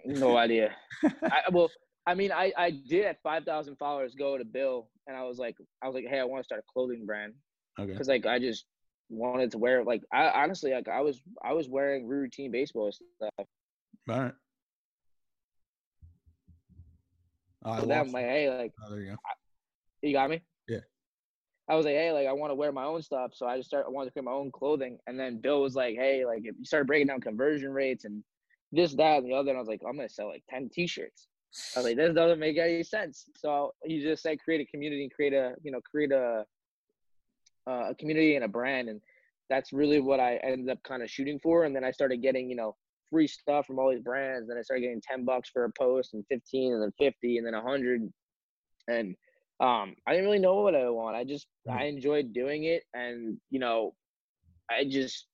No 0.06 0.38
idea. 0.38 0.76
I, 1.04 1.42
well, 1.52 1.70
I 2.06 2.16
mean, 2.16 2.32
I, 2.32 2.52
I 2.58 2.72
did 2.72 3.06
at 3.06 3.22
5,000 3.24 3.78
followers 3.78 4.16
go 4.16 4.38
to 4.38 4.44
Bill 4.44 4.90
and 5.08 5.16
I 5.16 5.24
was 5.24 5.38
like, 5.38 5.56
I 5.82 5.88
was 5.88 5.96
like, 5.96 6.06
hey, 6.10 6.20
I 6.20 6.24
want 6.24 6.42
to 6.42 6.46
start 6.46 6.64
a 6.68 6.72
clothing 6.72 7.06
brand. 7.06 7.34
Okay. 7.80 7.96
Cause 7.96 8.08
like, 8.08 8.26
I 8.26 8.40
just, 8.40 8.66
wanted 9.10 9.52
to 9.52 9.58
wear 9.58 9.84
like 9.84 10.04
I 10.12 10.30
honestly 10.30 10.72
like 10.72 10.88
I 10.88 11.02
was 11.02 11.22
I 11.44 11.54
was 11.54 11.70
wearing 11.70 12.08
routine 12.08 12.52
baseball 12.52 12.92
stuff. 12.92 13.48
All 14.10 14.20
right. 14.20 14.34
Oh, 17.68 17.82
so 17.82 17.86
then 17.86 18.00
I'm 18.00 18.12
like, 18.14 18.26
hey, 18.26 18.50
like, 18.50 18.72
oh, 18.82 18.90
there 18.90 19.02
you 19.02 19.08
go. 19.08 19.18
I, 19.26 19.34
you 20.02 20.14
got 20.14 20.30
me. 20.30 20.42
Yeah. 20.70 20.78
I 21.70 21.76
was 21.76 21.86
like, 21.86 21.96
hey, 21.96 22.14
like, 22.14 22.28
I 22.28 22.32
want 22.32 22.52
to 22.52 22.56
wear 22.56 22.72
my 22.72 22.86
own 22.86 23.02
stuff, 23.02 23.32
so 23.34 23.46
I 23.46 23.58
just 23.58 23.68
started. 23.68 23.88
I 23.88 23.92
wanted 23.92 24.06
to 24.06 24.12
create 24.14 24.24
my 24.24 24.32
own 24.32 24.52
clothing, 24.52 24.98
and 25.06 25.20
then 25.20 25.42
Bill 25.42 25.62
was 25.62 25.76
like, 25.76 25.96
hey, 25.96 26.26
like, 26.26 26.40
if 26.46 26.56
you 26.58 26.64
started 26.64 26.88
breaking 26.88 27.08
down 27.08 27.20
conversion 27.20 27.74
rates 27.74 28.06
and 28.06 28.24
this, 28.72 28.94
that, 28.96 29.18
and 29.18 29.30
the 29.30 29.34
other, 29.34 29.50
and 29.50 29.58
I 29.58 29.60
was 29.60 29.68
like, 29.68 29.82
I'm 29.86 29.98
gonna 29.98 30.08
sell 30.08 30.30
like 30.30 30.44
ten 30.50 30.70
T-shirts. 30.70 31.28
I 31.76 31.80
was 31.80 31.86
like, 31.88 31.98
this 31.98 32.14
doesn't 32.16 32.40
make 32.40 32.58
any 32.58 32.84
sense. 32.84 33.26
So 33.36 33.74
he 33.84 34.02
just 34.02 34.24
said, 34.24 34.40
create 34.40 34.62
a 34.62 34.72
community, 34.72 35.04
and 35.04 35.12
create 35.12 35.34
a, 35.34 35.56
you 35.62 35.72
know, 35.74 35.82
create 35.82 36.14
a 36.14 36.46
uh, 37.70 37.90
a 37.90 37.96
community 37.96 38.36
and 38.36 38.46
a 38.46 38.48
brand, 38.48 38.88
and 38.88 39.02
that's 39.50 39.74
really 39.74 40.00
what 40.00 40.22
I 40.22 40.38
ended 40.38 40.70
up 40.70 40.82
kind 40.84 41.04
of 41.04 41.10
shooting 41.10 41.40
for. 41.44 41.66
And 41.66 41.76
then 41.76 41.84
I 41.84 41.92
started 41.92 42.22
getting, 42.22 42.50
you 42.50 42.56
know, 42.56 42.78
free 43.12 43.28
stuff 43.28 43.66
from 43.66 43.80
all 43.80 43.92
these 43.92 44.02
brands. 44.02 44.48
Then 44.48 44.58
I 44.58 44.62
started 44.62 44.82
getting 44.82 45.02
ten 45.02 45.26
bucks 45.26 45.50
for 45.50 45.64
a 45.66 45.72
post, 45.78 46.14
and 46.14 46.26
fifteen, 46.28 46.74
and 46.74 46.82
then 46.82 46.92
fifty, 46.98 47.38
and 47.38 47.46
then 47.46 47.54
a 47.54 47.62
hundred, 47.62 48.02
and 48.88 49.16
um, 49.60 49.96
I 50.06 50.12
didn't 50.12 50.26
really 50.26 50.40
know 50.40 50.62
what 50.62 50.76
I 50.76 50.90
want. 50.90 51.16
I 51.16 51.24
just 51.24 51.48
I 51.70 51.86
enjoyed 51.86 52.34
doing 52.34 52.66
it, 52.66 52.84
and 52.94 53.38
you 53.50 53.60
know, 53.60 53.94
I 54.70 54.86
just 54.86 55.28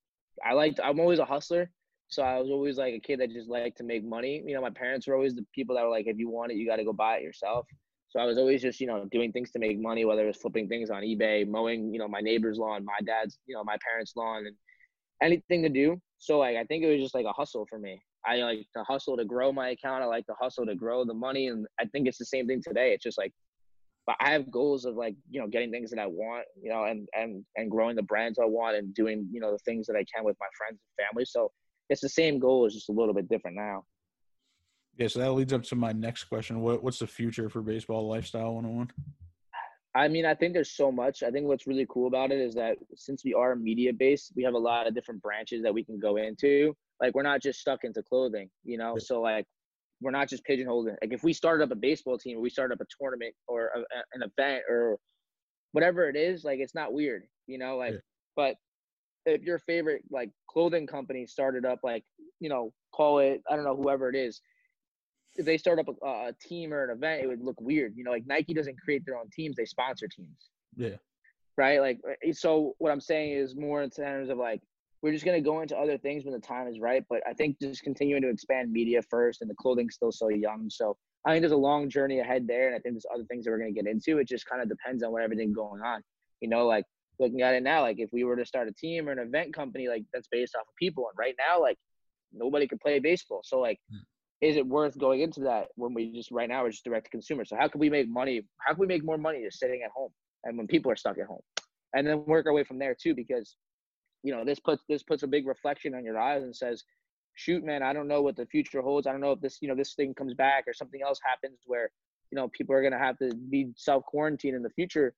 I 0.46 0.54
liked. 0.54 0.80
I'm 0.84 1.00
always 1.00 1.20
a 1.20 1.26
hustler. 1.26 1.70
So 2.08 2.22
I 2.22 2.40
was 2.40 2.50
always 2.50 2.78
like 2.78 2.94
a 2.94 3.00
kid 3.00 3.20
that 3.22 3.32
just 3.32 3.50
liked 3.50 3.78
to 3.78 3.84
make 3.84 4.04
money. 4.06 4.44
You 4.46 4.54
know, 4.54 4.62
my 4.62 4.70
parents 4.70 5.08
were 5.08 5.16
always 5.16 5.34
the 5.34 5.46
people 5.54 5.76
that 5.76 5.84
were 5.84 5.90
like, 5.90 6.06
if 6.06 6.20
you 6.20 6.30
want 6.30 6.52
it, 6.52 6.58
you 6.58 6.68
got 6.68 6.76
to 6.76 6.84
go 6.84 6.94
buy 6.94 7.18
it 7.18 7.24
yourself. 7.24 7.66
So 8.10 8.20
I 8.20 8.26
was 8.26 8.38
always 8.38 8.62
just, 8.62 8.80
you 8.80 8.86
know, 8.86 9.08
doing 9.12 9.32
things 9.32 9.50
to 9.52 9.60
make 9.60 9.80
money, 9.80 10.06
whether 10.06 10.24
it 10.24 10.28
was 10.28 10.38
flipping 10.38 10.68
things 10.68 10.92
on 10.92 11.02
eBay, 11.02 11.48
mowing, 11.48 11.92
you 11.92 11.98
know, 11.98 12.08
my 12.08 12.20
neighbor's 12.20 12.60
lawn, 12.60 12.86
my 12.86 13.00
dad's, 13.04 13.40
you 13.48 13.56
know, 13.56 13.64
my 13.64 13.78
parents' 13.90 14.14
lawn, 14.16 14.46
and 14.46 14.56
anything 15.24 15.64
to 15.64 15.70
do. 15.70 16.00
So 16.24 16.40
like 16.40 16.56
I 16.56 16.64
think 16.64 16.86
it 16.86 16.90
was 16.90 17.02
just 17.02 17.14
like 17.14 17.26
a 17.26 17.34
hustle 17.34 17.66
for 17.70 17.78
me. 17.78 18.02
I 18.26 18.38
like 18.38 18.66
to 18.78 18.84
hustle 18.86 19.18
to 19.18 19.26
grow 19.26 19.52
my 19.52 19.70
account. 19.70 20.02
I 20.02 20.06
like 20.06 20.26
to 20.28 20.36
hustle 20.40 20.66
to 20.66 20.74
grow 20.74 21.04
the 21.04 21.14
money, 21.14 21.48
and 21.48 21.68
I 21.82 21.86
think 21.88 22.08
it's 22.08 22.18
the 22.18 22.26
same 22.26 22.48
thing 22.48 22.62
today. 22.66 22.94
It's 22.94 23.04
just 23.04 23.18
like, 23.18 23.34
but 24.08 24.16
I 24.22 24.32
have 24.32 24.50
goals 24.50 24.86
of 24.86 24.96
like 24.96 25.18
you 25.30 25.42
know 25.42 25.48
getting 25.48 25.70
things 25.70 25.90
that 25.90 26.00
I 26.00 26.06
want, 26.06 26.46
you 26.62 26.70
know, 26.70 26.86
and 26.86 27.10
and 27.14 27.44
and 27.58 27.70
growing 27.70 27.98
the 27.98 28.04
brands 28.04 28.40
I 28.40 28.46
want, 28.46 28.78
and 28.78 28.94
doing 28.94 29.28
you 29.34 29.42
know 29.42 29.52
the 29.52 29.58
things 29.66 29.86
that 29.88 29.98
I 29.98 30.06
can 30.16 30.24
with 30.24 30.38
my 30.40 30.48
friends 30.58 30.80
and 30.80 31.08
family. 31.08 31.26
So 31.26 31.52
it's 31.90 32.00
the 32.00 32.08
same 32.08 32.40
goal, 32.40 32.66
it's 32.66 32.76
just 32.76 32.88
a 32.88 32.94
little 32.94 33.14
bit 33.14 33.28
different 33.28 33.58
now. 33.58 33.84
Yeah, 34.96 35.10
so 35.10 35.20
that 35.20 35.34
leads 35.34 35.52
up 35.52 35.64
to 35.64 35.76
my 35.76 35.92
next 35.92 36.24
question. 36.26 36.62
What 36.62 36.82
what's 36.82 37.00
the 37.00 37.08
future 37.08 37.50
for 37.50 37.62
baseball 37.62 38.08
lifestyle 38.08 38.54
101? 38.54 38.92
I 39.96 40.08
mean, 40.08 40.26
I 40.26 40.34
think 40.34 40.54
there's 40.54 40.72
so 40.72 40.92
much. 40.92 41.22
I 41.22 41.30
think 41.30 41.46
what's 41.46 41.68
really 41.68 41.86
cool 41.88 42.08
about 42.08 42.32
it 42.32 42.40
is 42.40 42.56
that 42.56 42.78
since 42.96 43.24
we 43.24 43.34
are 43.34 43.56
media 43.56 43.94
based, 43.94 44.34
we 44.36 44.44
have 44.44 44.56
a 44.56 44.60
lot 44.60 44.88
of 44.88 44.96
different 44.96 45.22
branches 45.22 45.62
that 45.64 45.74
we 45.74 45.84
can 45.84 46.00
go 46.00 46.18
into. 46.18 46.76
Like 47.00 47.14
we're 47.14 47.24
not 47.24 47.42
just 47.42 47.60
stuck 47.60 47.84
into 47.84 48.02
clothing, 48.02 48.50
you 48.64 48.78
know. 48.78 48.98
So 48.98 49.22
like 49.22 49.46
we're 50.02 50.12
not 50.12 50.30
just 50.30 50.44
pigeonholed. 50.46 50.88
Like 50.88 51.14
if 51.14 51.24
we 51.24 51.32
started 51.32 51.64
up 51.64 51.72
a 51.72 51.76
baseball 51.76 52.18
team 52.18 52.38
or 52.38 52.42
we 52.42 52.50
started 52.50 52.74
up 52.74 52.82
a 52.82 52.88
tournament 53.00 53.36
or 53.48 53.70
a, 53.76 53.80
a, 53.80 54.04
an 54.14 54.24
event 54.24 54.64
or 54.68 54.98
whatever 55.74 56.10
it 56.10 56.16
is, 56.16 56.44
like 56.44 56.60
it's 56.60 56.76
not 56.76 56.94
weird, 56.94 57.24
you 57.46 57.60
know. 57.60 57.78
Like, 57.78 57.94
yeah. 57.94 58.00
but 58.36 58.56
if 59.26 59.44
your 59.44 59.60
favorite 59.60 60.04
like 60.10 60.32
clothing 60.50 60.88
company 60.88 61.28
started 61.28 61.66
up, 61.66 61.80
like 61.84 62.04
you 62.40 62.50
know, 62.50 62.74
call 62.96 63.20
it 63.20 63.42
I 63.50 63.56
don't 63.56 63.66
know 63.66 63.76
whoever 63.76 64.10
it 64.10 64.16
is, 64.16 64.42
if 65.36 65.46
they 65.46 65.58
start 65.58 65.80
up 65.80 65.88
a, 65.88 66.08
a, 66.08 66.34
team 66.40 66.74
or 66.74 66.84
an 66.84 66.92
event, 66.92 67.24
it 67.24 67.28
would 67.28 67.42
look 67.42 67.60
weird. 67.60 67.94
You 67.96 68.04
know, 68.04 68.12
like 68.12 68.28
Nike 68.28 68.54
doesn't 68.54 68.80
create 68.80 69.06
their 69.06 69.18
own 69.18 69.30
teams; 69.32 69.56
they 69.56 69.66
sponsor 69.66 70.08
teams. 70.08 70.50
Yeah. 70.76 70.98
Right. 71.58 71.80
Like, 71.80 72.00
eh, 72.24 72.34
so 72.34 72.74
what 72.80 72.92
I'm 72.92 73.02
saying 73.02 73.34
is 73.34 73.56
more 73.56 73.84
in 73.84 73.90
terms 73.90 74.30
of 74.30 74.38
like 74.38 74.62
we're 75.02 75.14
just 75.14 75.26
gonna 75.26 75.42
go 75.42 75.62
into 75.62 75.78
other 75.78 75.98
things 75.98 76.24
when 76.24 76.34
the 76.34 76.40
time 76.40 76.68
is 76.68 76.80
right. 76.80 77.04
But 77.10 77.22
I 77.28 77.34
think 77.34 77.60
just 77.60 77.84
continuing 77.84 78.22
to 78.24 78.30
expand 78.30 78.72
media 78.72 79.02
first, 79.02 79.42
and 79.42 79.50
the 79.50 79.56
clothing's 79.56 79.96
still 79.96 80.12
so 80.12 80.30
young. 80.30 80.70
So 80.70 80.98
I 81.26 81.32
think 81.32 81.42
there's 81.42 81.52
a 81.52 81.58
long 81.58 81.90
journey 81.90 82.20
ahead 82.20 82.48
there, 82.48 82.68
and 82.68 82.76
I 82.76 82.80
think 82.80 82.96
there's 82.96 83.06
other 83.14 83.26
things 83.26 83.46
that 83.46 83.52
we're 83.52 83.60
gonna 83.60 83.72
get 83.72 83.88
into. 83.88 84.20
It 84.20 84.28
just 84.28 84.46
kind 84.46 84.62
of 84.62 84.70
depends 84.70 85.04
on 85.04 85.12
what 85.12 85.24
everything's 85.24 85.56
going 85.56 85.82
on. 85.82 86.02
You 86.42 86.50
know, 86.50 86.66
like 86.66 86.86
looking 87.20 87.42
at 87.42 87.54
it 87.56 87.64
now, 87.64 87.82
like 87.82 88.00
if 88.00 88.10
we 88.12 88.24
were 88.24 88.36
to 88.36 88.46
start 88.46 88.68
a 88.68 88.74
team 88.74 89.10
or 89.10 89.12
an 89.12 89.20
event 89.20 89.54
company, 89.54 89.88
like 89.88 90.04
that's 90.14 90.28
based 90.32 90.56
off 90.56 90.68
of 90.68 90.76
people, 90.80 91.08
and 91.10 91.18
right 91.18 91.36
now, 91.38 91.60
like 91.60 91.78
nobody 92.32 92.68
can 92.68 92.78
play 92.78 93.00
baseball. 93.00 93.42
So 93.44 93.60
like. 93.60 93.80
Is 94.42 94.58
it 94.58 94.68
worth 94.68 94.98
going 94.98 95.22
into 95.22 95.42
that 95.42 95.68
when 95.76 95.94
we 95.94 96.12
just 96.12 96.32
right 96.32 96.50
now 96.50 96.64
we're 96.64 96.72
just 96.72 96.84
direct 96.84 97.06
to 97.06 97.12
consumer? 97.12 97.46
So 97.46 97.56
how 97.58 97.68
can 97.68 97.80
we 97.80 97.90
make 97.90 98.10
money? 98.10 98.42
How 98.60 98.74
can 98.74 98.82
we 98.82 98.88
make 98.88 99.04
more 99.04 99.18
money 99.18 99.42
just 99.44 99.60
sitting 99.60 99.82
at 99.84 99.92
home 99.92 100.12
and 100.44 100.58
when 100.58 100.68
people 100.68 100.92
are 100.92 100.96
stuck 100.96 101.18
at 101.18 101.28
home, 101.28 101.42
and 101.94 102.06
then 102.06 102.26
work 102.26 102.46
our 102.46 102.54
way 102.54 102.64
from 102.64 102.80
there 102.80 102.96
too? 103.00 103.16
Because 103.16 103.56
you 104.24 104.34
know 104.34 104.44
this 104.44 104.60
puts 104.60 104.84
this 104.90 105.04
puts 105.04 105.24
a 105.24 105.28
big 105.28 105.48
reflection 105.48 105.96
on 105.96 106.04
your 106.04 106.20
eyes 106.20 106.44
and 106.44 106.56
says, 106.56 106.84
shoot, 107.36 107.64
man, 107.64 107.84
I 107.84 107.94
don't 107.94 108.08
know 108.08 108.22
what 108.22 108.36
the 108.36 108.46
future 108.46 108.82
holds. 108.82 109.08
I 109.08 109.12
don't 109.12 109.22
know 109.22 109.32
if 109.32 109.42
this 109.42 109.60
you 109.62 109.68
know 109.68 109.76
this 109.76 109.94
thing 109.94 110.14
comes 110.14 110.34
back 110.34 110.66
or 110.68 110.74
something 110.74 111.02
else 111.02 111.20
happens 111.24 111.60
where 111.66 111.90
you 112.32 112.36
know 112.36 112.50
people 112.50 112.76
are 112.76 112.84
gonna 112.84 113.00
have 113.00 113.18
to 113.20 113.34
be 113.50 113.72
self 113.78 114.04
quarantined 114.06 114.56
in 114.56 114.64
the 114.64 114.70
future. 114.72 115.14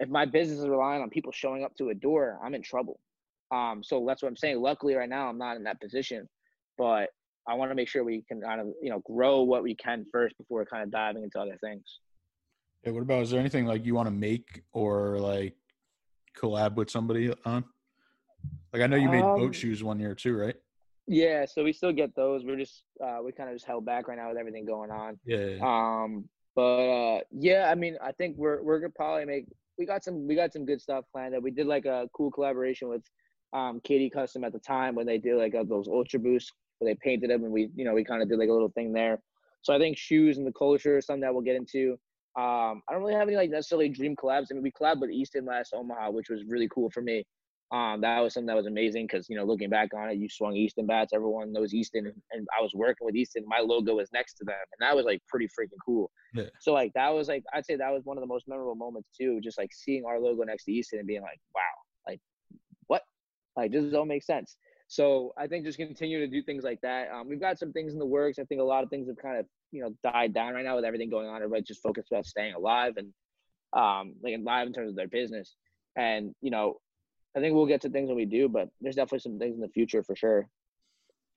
If 0.00 0.08
my 0.08 0.24
business 0.24 0.58
is 0.58 0.68
relying 0.68 1.02
on 1.02 1.10
people 1.10 1.32
showing 1.32 1.64
up 1.64 1.76
to 1.76 1.90
a 1.90 1.94
door, 1.94 2.38
I'm 2.42 2.54
in 2.54 2.62
trouble. 2.62 3.00
Um, 3.52 3.82
so 3.82 4.04
that's 4.06 4.22
what 4.22 4.28
I'm 4.28 4.36
saying. 4.36 4.60
Luckily, 4.60 4.94
right 4.94 5.08
now, 5.08 5.28
I'm 5.28 5.38
not 5.38 5.56
in 5.56 5.64
that 5.64 5.80
position, 5.80 6.28
but 6.78 7.08
I 7.48 7.54
want 7.54 7.70
to 7.70 7.74
make 7.74 7.88
sure 7.88 8.04
we 8.04 8.22
can 8.28 8.40
kind 8.40 8.60
of 8.60 8.68
you 8.82 8.90
know 8.90 9.00
grow 9.00 9.42
what 9.42 9.62
we 9.62 9.74
can 9.74 10.04
first 10.10 10.36
before 10.38 10.64
kind 10.64 10.82
of 10.82 10.90
diving 10.90 11.22
into 11.22 11.38
other 11.38 11.56
things. 11.62 12.00
Yeah. 12.84 12.92
What 12.92 13.02
about 13.02 13.22
is 13.22 13.30
there 13.30 13.40
anything 13.40 13.66
like 13.66 13.84
you 13.84 13.94
want 13.94 14.06
to 14.06 14.14
make 14.14 14.62
or 14.72 15.18
like 15.18 15.54
collab 16.38 16.74
with 16.74 16.90
somebody 16.90 17.32
on? 17.44 17.64
Like 18.72 18.82
I 18.82 18.86
know 18.86 18.96
you 18.96 19.08
made 19.08 19.22
um, 19.22 19.38
boat 19.38 19.54
shoes 19.54 19.82
one 19.82 19.98
year 20.00 20.14
too, 20.14 20.36
right? 20.36 20.56
Yeah, 21.06 21.44
so 21.44 21.64
we 21.64 21.72
still 21.72 21.92
get 21.92 22.14
those. 22.14 22.44
We're 22.44 22.56
just 22.56 22.84
uh, 23.04 23.18
we 23.24 23.32
kind 23.32 23.48
of 23.48 23.56
just 23.56 23.66
held 23.66 23.84
back 23.84 24.06
right 24.06 24.16
now 24.16 24.28
with 24.28 24.38
everything 24.38 24.64
going 24.64 24.90
on. 24.90 25.18
Yeah. 25.24 25.56
Um, 25.60 26.28
but 26.54 26.62
uh, 26.62 27.20
yeah, 27.32 27.68
I 27.70 27.74
mean, 27.74 27.96
I 28.02 28.12
think 28.12 28.36
we're 28.36 28.62
we're 28.62 28.78
gonna 28.78 28.92
probably 28.94 29.24
make. 29.24 29.46
We 29.76 29.86
got 29.86 30.04
some 30.04 30.26
we 30.26 30.34
got 30.34 30.52
some 30.52 30.64
good 30.64 30.80
stuff 30.80 31.04
planned. 31.12 31.34
That 31.34 31.42
we 31.42 31.50
did 31.50 31.66
like 31.66 31.84
a 31.84 32.08
cool 32.14 32.30
collaboration 32.30 32.88
with 32.88 33.02
um, 33.52 33.80
KD 33.80 34.12
Custom 34.12 34.44
at 34.44 34.52
the 34.52 34.58
time 34.58 34.94
when 34.94 35.06
they 35.06 35.18
did 35.18 35.36
like 35.36 35.54
uh, 35.54 35.64
those 35.64 35.88
Ultra 35.88 36.20
Boost 36.20 36.52
where 36.80 36.92
they 36.92 36.98
painted 37.02 37.30
them 37.30 37.44
and 37.44 37.52
we 37.52 37.70
you 37.76 37.84
know 37.84 37.94
we 37.94 38.04
kind 38.04 38.22
of 38.22 38.28
did 38.28 38.38
like 38.38 38.48
a 38.48 38.52
little 38.52 38.70
thing 38.70 38.92
there. 38.92 39.20
So 39.62 39.74
I 39.74 39.78
think 39.78 39.96
shoes 39.96 40.38
and 40.38 40.46
the 40.46 40.52
culture 40.52 40.98
is 40.98 41.06
something 41.06 41.20
that 41.20 41.32
we'll 41.32 41.42
get 41.42 41.56
into. 41.56 41.92
Um, 42.36 42.82
I 42.88 42.92
don't 42.92 43.02
really 43.02 43.14
have 43.14 43.28
any 43.28 43.36
like 43.36 43.50
necessarily 43.50 43.88
dream 43.88 44.16
collabs. 44.16 44.46
I 44.50 44.54
mean, 44.54 44.62
we 44.62 44.72
collabed 44.72 45.00
with 45.00 45.10
Easton 45.10 45.44
last 45.44 45.74
Omaha, 45.74 46.10
which 46.10 46.30
was 46.30 46.44
really 46.48 46.68
cool 46.72 46.90
for 46.90 47.02
me. 47.02 47.24
Um, 47.72 48.00
that 48.00 48.18
was 48.18 48.34
something 48.34 48.48
that 48.48 48.56
was 48.56 48.66
amazing 48.66 49.06
because 49.06 49.28
you 49.28 49.36
know 49.36 49.44
looking 49.44 49.70
back 49.70 49.90
on 49.94 50.10
it, 50.10 50.16
you 50.16 50.28
swung 50.28 50.56
Easton 50.56 50.86
bats. 50.86 51.12
Everyone 51.12 51.52
knows 51.52 51.72
Easton, 51.72 52.12
and, 52.32 52.48
I 52.58 52.62
was 52.62 52.72
working 52.74 53.04
with 53.04 53.14
Easton. 53.14 53.44
My 53.46 53.60
logo 53.60 53.94
was 53.94 54.08
next 54.12 54.34
to 54.34 54.44
them, 54.44 54.56
and 54.56 54.86
that 54.86 54.96
was 54.96 55.04
like 55.04 55.22
pretty 55.28 55.46
freaking 55.46 55.78
cool. 55.84 56.10
Yeah. 56.34 56.44
So 56.60 56.72
like 56.72 56.92
that 56.94 57.10
was 57.10 57.28
like 57.28 57.44
I'd 57.52 57.64
say 57.64 57.76
that 57.76 57.92
was 57.92 58.04
one 58.04 58.16
of 58.16 58.22
the 58.22 58.26
most 58.26 58.48
memorable 58.48 58.74
moments 58.74 59.10
too. 59.16 59.40
Just 59.40 59.56
like 59.56 59.70
seeing 59.72 60.04
our 60.04 60.18
logo 60.18 60.42
next 60.42 60.64
to 60.64 60.72
Easton 60.72 60.98
and 60.98 61.06
being 61.06 61.22
like, 61.22 61.38
wow, 61.54 61.60
like 62.08 62.20
what? 62.88 63.02
Like 63.56 63.70
this 63.70 63.94
all 63.94 64.04
makes 64.04 64.26
sense. 64.26 64.56
So 64.90 65.32
I 65.38 65.46
think 65.46 65.64
just 65.64 65.78
continue 65.78 66.18
to 66.18 66.26
do 66.26 66.42
things 66.42 66.64
like 66.64 66.80
that. 66.80 67.12
Um, 67.12 67.28
we've 67.28 67.40
got 67.40 67.60
some 67.60 67.72
things 67.72 67.92
in 67.92 68.00
the 68.00 68.04
works. 68.04 68.40
I 68.40 68.44
think 68.44 68.60
a 68.60 68.64
lot 68.64 68.82
of 68.82 68.90
things 68.90 69.06
have 69.06 69.18
kind 69.18 69.38
of 69.38 69.46
you 69.70 69.82
know 69.82 69.94
died 70.02 70.34
down 70.34 70.52
right 70.52 70.64
now 70.64 70.74
with 70.74 70.84
everything 70.84 71.08
going 71.08 71.28
on. 71.28 71.36
Everybody's 71.36 71.68
just 71.68 71.80
focused 71.80 72.10
about 72.10 72.26
staying 72.26 72.54
alive 72.54 72.94
and 72.96 73.12
um, 73.72 74.14
like 74.20 74.34
alive 74.36 74.66
in 74.66 74.72
terms 74.72 74.90
of 74.90 74.96
their 74.96 75.06
business. 75.06 75.54
And 75.94 76.34
you 76.42 76.50
know, 76.50 76.80
I 77.36 77.40
think 77.40 77.54
we'll 77.54 77.66
get 77.66 77.80
to 77.82 77.88
things 77.88 78.08
when 78.08 78.16
we 78.16 78.24
do, 78.24 78.48
but 78.48 78.68
there's 78.80 78.96
definitely 78.96 79.20
some 79.20 79.38
things 79.38 79.54
in 79.54 79.60
the 79.60 79.68
future 79.68 80.02
for 80.02 80.16
sure. 80.16 80.48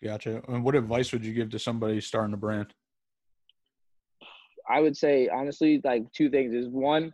Gotcha. 0.03 0.41
And 0.47 0.63
what 0.63 0.73
advice 0.73 1.11
would 1.11 1.23
you 1.23 1.33
give 1.35 1.51
to 1.51 1.59
somebody 1.59 2.01
starting 2.01 2.33
a 2.33 2.37
brand? 2.37 2.73
I 4.67 4.79
would 4.79 4.97
say 4.97 5.29
honestly, 5.29 5.79
like 5.83 6.11
two 6.11 6.31
things 6.31 6.55
is 6.55 6.69
one, 6.69 7.13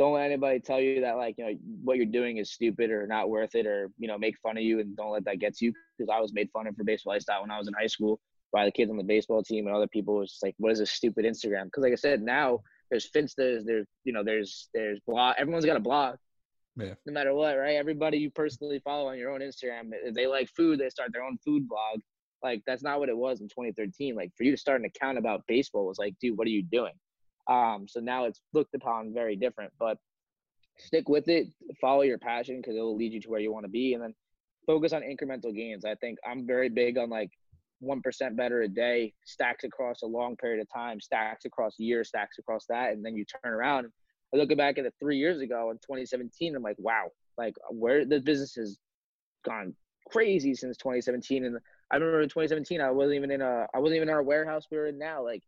don't 0.00 0.14
let 0.14 0.24
anybody 0.24 0.58
tell 0.58 0.80
you 0.80 1.02
that 1.02 1.18
like 1.18 1.34
you 1.36 1.44
know 1.44 1.52
what 1.84 1.98
you're 1.98 2.06
doing 2.06 2.38
is 2.38 2.50
stupid 2.50 2.90
or 2.90 3.06
not 3.06 3.28
worth 3.28 3.54
it 3.54 3.66
or 3.66 3.90
you 3.98 4.08
know 4.08 4.16
make 4.16 4.34
fun 4.38 4.56
of 4.56 4.62
you 4.62 4.80
and 4.80 4.96
don't 4.96 5.12
let 5.12 5.26
that 5.26 5.38
get 5.38 5.54
to 5.56 5.66
you. 5.66 5.74
Because 5.98 6.10
I 6.10 6.18
was 6.20 6.32
made 6.32 6.48
fun 6.54 6.66
of 6.66 6.74
for 6.74 6.84
baseball. 6.84 7.12
Lifestyle 7.12 7.42
when 7.42 7.50
I 7.50 7.58
was 7.58 7.68
in 7.68 7.74
high 7.74 7.86
school 7.86 8.18
by 8.50 8.64
the 8.64 8.72
kids 8.72 8.90
on 8.90 8.96
the 8.96 9.04
baseball 9.04 9.42
team 9.42 9.66
and 9.66 9.76
other 9.76 9.86
people 9.86 10.14
was 10.14 10.30
just 10.30 10.42
like 10.42 10.54
what 10.56 10.72
is 10.72 10.78
this 10.78 10.90
stupid 10.90 11.26
Instagram? 11.26 11.64
Because 11.64 11.82
like 11.82 11.92
I 11.92 11.96
said 11.96 12.22
now 12.22 12.60
there's 12.90 13.10
Finstas 13.10 13.62
there's 13.66 13.86
you 14.04 14.14
know 14.14 14.24
there's 14.24 14.70
there's 14.72 14.98
blog 15.06 15.34
everyone's 15.38 15.66
got 15.66 15.76
a 15.76 15.80
blog 15.80 16.16
yeah. 16.76 16.94
no 17.04 17.12
matter 17.12 17.34
what 17.34 17.58
right? 17.58 17.76
Everybody 17.76 18.16
you 18.16 18.30
personally 18.30 18.78
follow 18.78 19.10
on 19.10 19.18
your 19.18 19.30
own 19.30 19.40
Instagram 19.40 19.90
if 19.92 20.14
they 20.14 20.26
like 20.26 20.48
food 20.48 20.80
they 20.80 20.88
start 20.88 21.12
their 21.12 21.24
own 21.24 21.36
food 21.44 21.68
blog. 21.68 22.00
Like 22.42 22.62
that's 22.66 22.82
not 22.82 23.00
what 23.00 23.10
it 23.10 23.16
was 23.18 23.42
in 23.42 23.48
2013 23.48 24.16
like 24.16 24.32
for 24.34 24.44
you 24.44 24.50
to 24.50 24.56
start 24.56 24.80
an 24.80 24.86
account 24.86 25.18
about 25.18 25.42
baseball 25.46 25.84
was 25.84 25.98
like 25.98 26.14
dude 26.22 26.38
what 26.38 26.46
are 26.46 26.50
you 26.50 26.62
doing 26.62 26.94
um, 27.50 27.86
so 27.88 28.00
now 28.00 28.24
it's 28.24 28.40
looked 28.54 28.74
upon 28.74 29.12
very 29.12 29.34
different, 29.34 29.72
but 29.78 29.98
stick 30.78 31.08
with 31.08 31.28
it, 31.28 31.48
follow 31.80 32.02
your 32.02 32.18
passion 32.18 32.58
because 32.58 32.76
it 32.76 32.80
will 32.80 32.96
lead 32.96 33.12
you 33.12 33.20
to 33.20 33.28
where 33.28 33.40
you 33.40 33.52
want 33.52 33.64
to 33.64 33.70
be, 33.70 33.92
and 33.94 34.02
then 34.02 34.14
focus 34.66 34.92
on 34.92 35.02
incremental 35.02 35.54
gains. 35.54 35.84
I 35.84 35.96
think 35.96 36.18
I'm 36.26 36.46
very 36.46 36.68
big 36.68 36.96
on 36.96 37.10
like 37.10 37.30
one 37.80 38.00
percent 38.02 38.36
better 38.36 38.62
a 38.62 38.68
day, 38.68 39.12
stacks 39.24 39.64
across 39.64 40.02
a 40.02 40.06
long 40.06 40.36
period 40.36 40.60
of 40.60 40.68
time, 40.72 41.00
stacks 41.00 41.44
across 41.44 41.78
years, 41.78 42.08
stacks 42.08 42.38
across 42.38 42.66
that, 42.66 42.92
and 42.92 43.04
then 43.04 43.16
you 43.16 43.24
turn 43.24 43.52
around. 43.52 43.88
I 44.32 44.36
look 44.36 44.56
back 44.56 44.78
at 44.78 44.84
it 44.84 44.94
three 45.00 45.18
years 45.18 45.40
ago 45.40 45.70
in 45.70 45.78
2017. 45.78 46.54
I'm 46.54 46.62
like, 46.62 46.76
wow, 46.78 47.08
like 47.36 47.56
where 47.70 48.04
the 48.04 48.20
business 48.20 48.54
has 48.54 48.78
gone 49.44 49.74
crazy 50.08 50.54
since 50.54 50.76
2017. 50.76 51.44
And 51.44 51.58
I 51.90 51.96
remember 51.96 52.20
in 52.20 52.28
2017, 52.28 52.80
I 52.80 52.92
wasn't 52.92 53.16
even 53.16 53.32
in 53.32 53.40
a, 53.40 53.66
I 53.74 53.78
wasn't 53.78 53.96
even 53.96 54.08
in 54.08 54.14
our 54.14 54.22
warehouse 54.22 54.66
we 54.70 54.78
are 54.78 54.86
in 54.86 54.98
now. 54.98 55.24
Like 55.24 55.42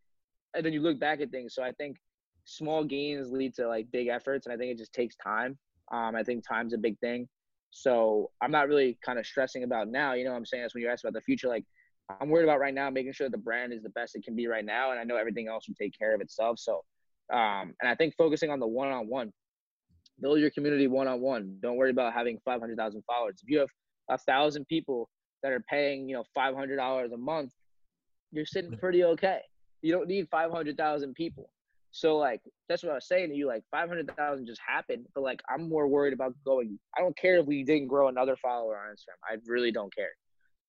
and 0.54 0.64
then 0.64 0.72
you 0.72 0.80
look 0.80 0.98
back 0.98 1.20
at 1.20 1.30
things. 1.30 1.54
So 1.54 1.62
I 1.62 1.72
think 1.72 1.96
small 2.44 2.84
gains 2.84 3.30
lead 3.30 3.54
to 3.54 3.68
like 3.68 3.90
big 3.90 4.08
efforts, 4.08 4.46
and 4.46 4.52
I 4.52 4.56
think 4.56 4.72
it 4.72 4.78
just 4.78 4.92
takes 4.92 5.16
time. 5.16 5.58
Um, 5.92 6.14
I 6.14 6.22
think 6.22 6.46
time's 6.46 6.74
a 6.74 6.78
big 6.78 6.98
thing. 7.00 7.28
So 7.70 8.30
I'm 8.42 8.50
not 8.50 8.68
really 8.68 8.98
kind 9.04 9.18
of 9.18 9.26
stressing 9.26 9.64
about 9.64 9.88
now. 9.88 10.12
You 10.12 10.24
know, 10.24 10.30
what 10.30 10.36
I'm 10.36 10.46
saying 10.46 10.62
that's 10.62 10.74
when 10.74 10.82
you 10.82 10.90
ask 10.90 11.04
about 11.04 11.14
the 11.14 11.22
future. 11.22 11.48
Like 11.48 11.64
I'm 12.20 12.28
worried 12.28 12.44
about 12.44 12.60
right 12.60 12.74
now, 12.74 12.90
making 12.90 13.12
sure 13.12 13.28
the 13.28 13.38
brand 13.38 13.72
is 13.72 13.82
the 13.82 13.90
best 13.90 14.14
it 14.14 14.24
can 14.24 14.36
be 14.36 14.46
right 14.46 14.64
now, 14.64 14.90
and 14.90 15.00
I 15.00 15.04
know 15.04 15.16
everything 15.16 15.48
else 15.48 15.68
will 15.68 15.74
take 15.74 15.96
care 15.98 16.14
of 16.14 16.20
itself. 16.20 16.58
So, 16.58 16.82
um, 17.32 17.74
and 17.80 17.88
I 17.88 17.94
think 17.94 18.14
focusing 18.16 18.50
on 18.50 18.60
the 18.60 18.66
one-on-one, 18.66 19.32
build 20.20 20.40
your 20.40 20.50
community 20.50 20.86
one-on-one. 20.86 21.58
Don't 21.62 21.76
worry 21.76 21.90
about 21.90 22.12
having 22.12 22.38
500,000 22.44 23.02
followers. 23.06 23.40
If 23.42 23.50
you 23.50 23.60
have 23.60 23.68
a 24.10 24.18
thousand 24.18 24.66
people 24.66 25.08
that 25.42 25.52
are 25.52 25.64
paying, 25.68 26.08
you 26.08 26.14
know, 26.14 26.24
$500 26.36 27.12
a 27.12 27.16
month, 27.16 27.52
you're 28.30 28.46
sitting 28.46 28.76
pretty 28.78 29.04
okay. 29.04 29.40
You 29.82 29.92
don't 29.92 30.08
need 30.08 30.28
500,000 30.30 31.14
people. 31.14 31.50
So 31.92 32.16
like 32.16 32.40
that's 32.68 32.82
what 32.82 32.92
I 32.92 32.94
was 32.94 33.06
saying 33.06 33.28
to 33.28 33.36
you. 33.36 33.46
Like 33.46 33.64
500,000 33.70 34.46
just 34.46 34.60
happened, 34.66 35.06
but 35.14 35.22
like 35.22 35.42
I'm 35.48 35.68
more 35.68 35.86
worried 35.86 36.14
about 36.14 36.34
going. 36.44 36.78
I 36.96 37.00
don't 37.02 37.16
care 37.16 37.36
if 37.36 37.46
we 37.46 37.62
didn't 37.64 37.88
grow 37.88 38.08
another 38.08 38.36
follower 38.36 38.78
on 38.78 38.94
Instagram. 38.94 39.20
I 39.30 39.36
really 39.46 39.72
don't 39.72 39.94
care. 39.94 40.10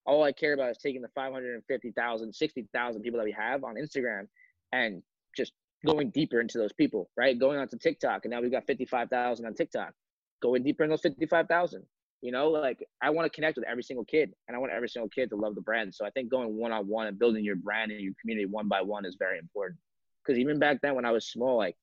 All 0.06 0.24
I 0.24 0.34
care 0.34 0.54
about 0.54 0.72
is 0.72 0.78
taking 0.80 1.02
the 1.02 1.08
550,000, 1.16 2.34
60,000 2.34 3.02
people 3.02 3.20
that 3.20 3.24
we 3.24 3.32
have 3.32 3.64
on 3.64 3.76
Instagram 3.76 4.28
and 4.74 5.02
just 5.36 5.54
going 5.86 6.10
deeper 6.10 6.42
into 6.42 6.58
those 6.58 6.74
people, 6.74 7.10
right? 7.16 7.40
Going 7.40 7.58
onto 7.58 7.78
TikTok, 7.78 8.26
and 8.26 8.32
now 8.32 8.42
we've 8.42 8.52
got 8.52 8.68
55,000 8.68 9.46
on 9.46 9.54
TikTok. 9.54 9.94
Going 10.42 10.64
deeper 10.64 10.84
in 10.84 10.90
those 10.90 11.02
55,000. 11.02 11.84
You 12.24 12.32
know, 12.32 12.48
like 12.48 12.82
I 13.02 13.10
want 13.10 13.26
to 13.26 13.36
connect 13.36 13.58
with 13.58 13.68
every 13.68 13.84
single 13.84 14.06
kid 14.06 14.32
and 14.48 14.56
I 14.56 14.58
want 14.58 14.72
every 14.72 14.88
single 14.88 15.10
kid 15.10 15.30
to 15.32 15.36
love 15.36 15.56
the 15.56 15.62
brand. 15.62 15.94
So 15.94 16.06
I 16.06 16.10
think 16.12 16.32
going 16.32 16.56
one 16.56 16.72
on 16.72 16.88
one 16.88 17.08
and 17.08 17.20
building 17.20 17.44
your 17.44 17.58
brand 17.58 17.92
and 17.92 18.00
your 18.00 18.14
community 18.22 18.46
one 18.46 18.70
by 18.70 18.82
one 18.82 19.04
is 19.04 19.18
very 19.20 19.38
important. 19.38 19.78
Because 20.24 20.40
even 20.40 20.58
back 20.58 20.80
then 20.82 20.96
when 20.96 21.04
I 21.04 21.12
was 21.12 21.28
small, 21.28 21.58
like 21.58 21.76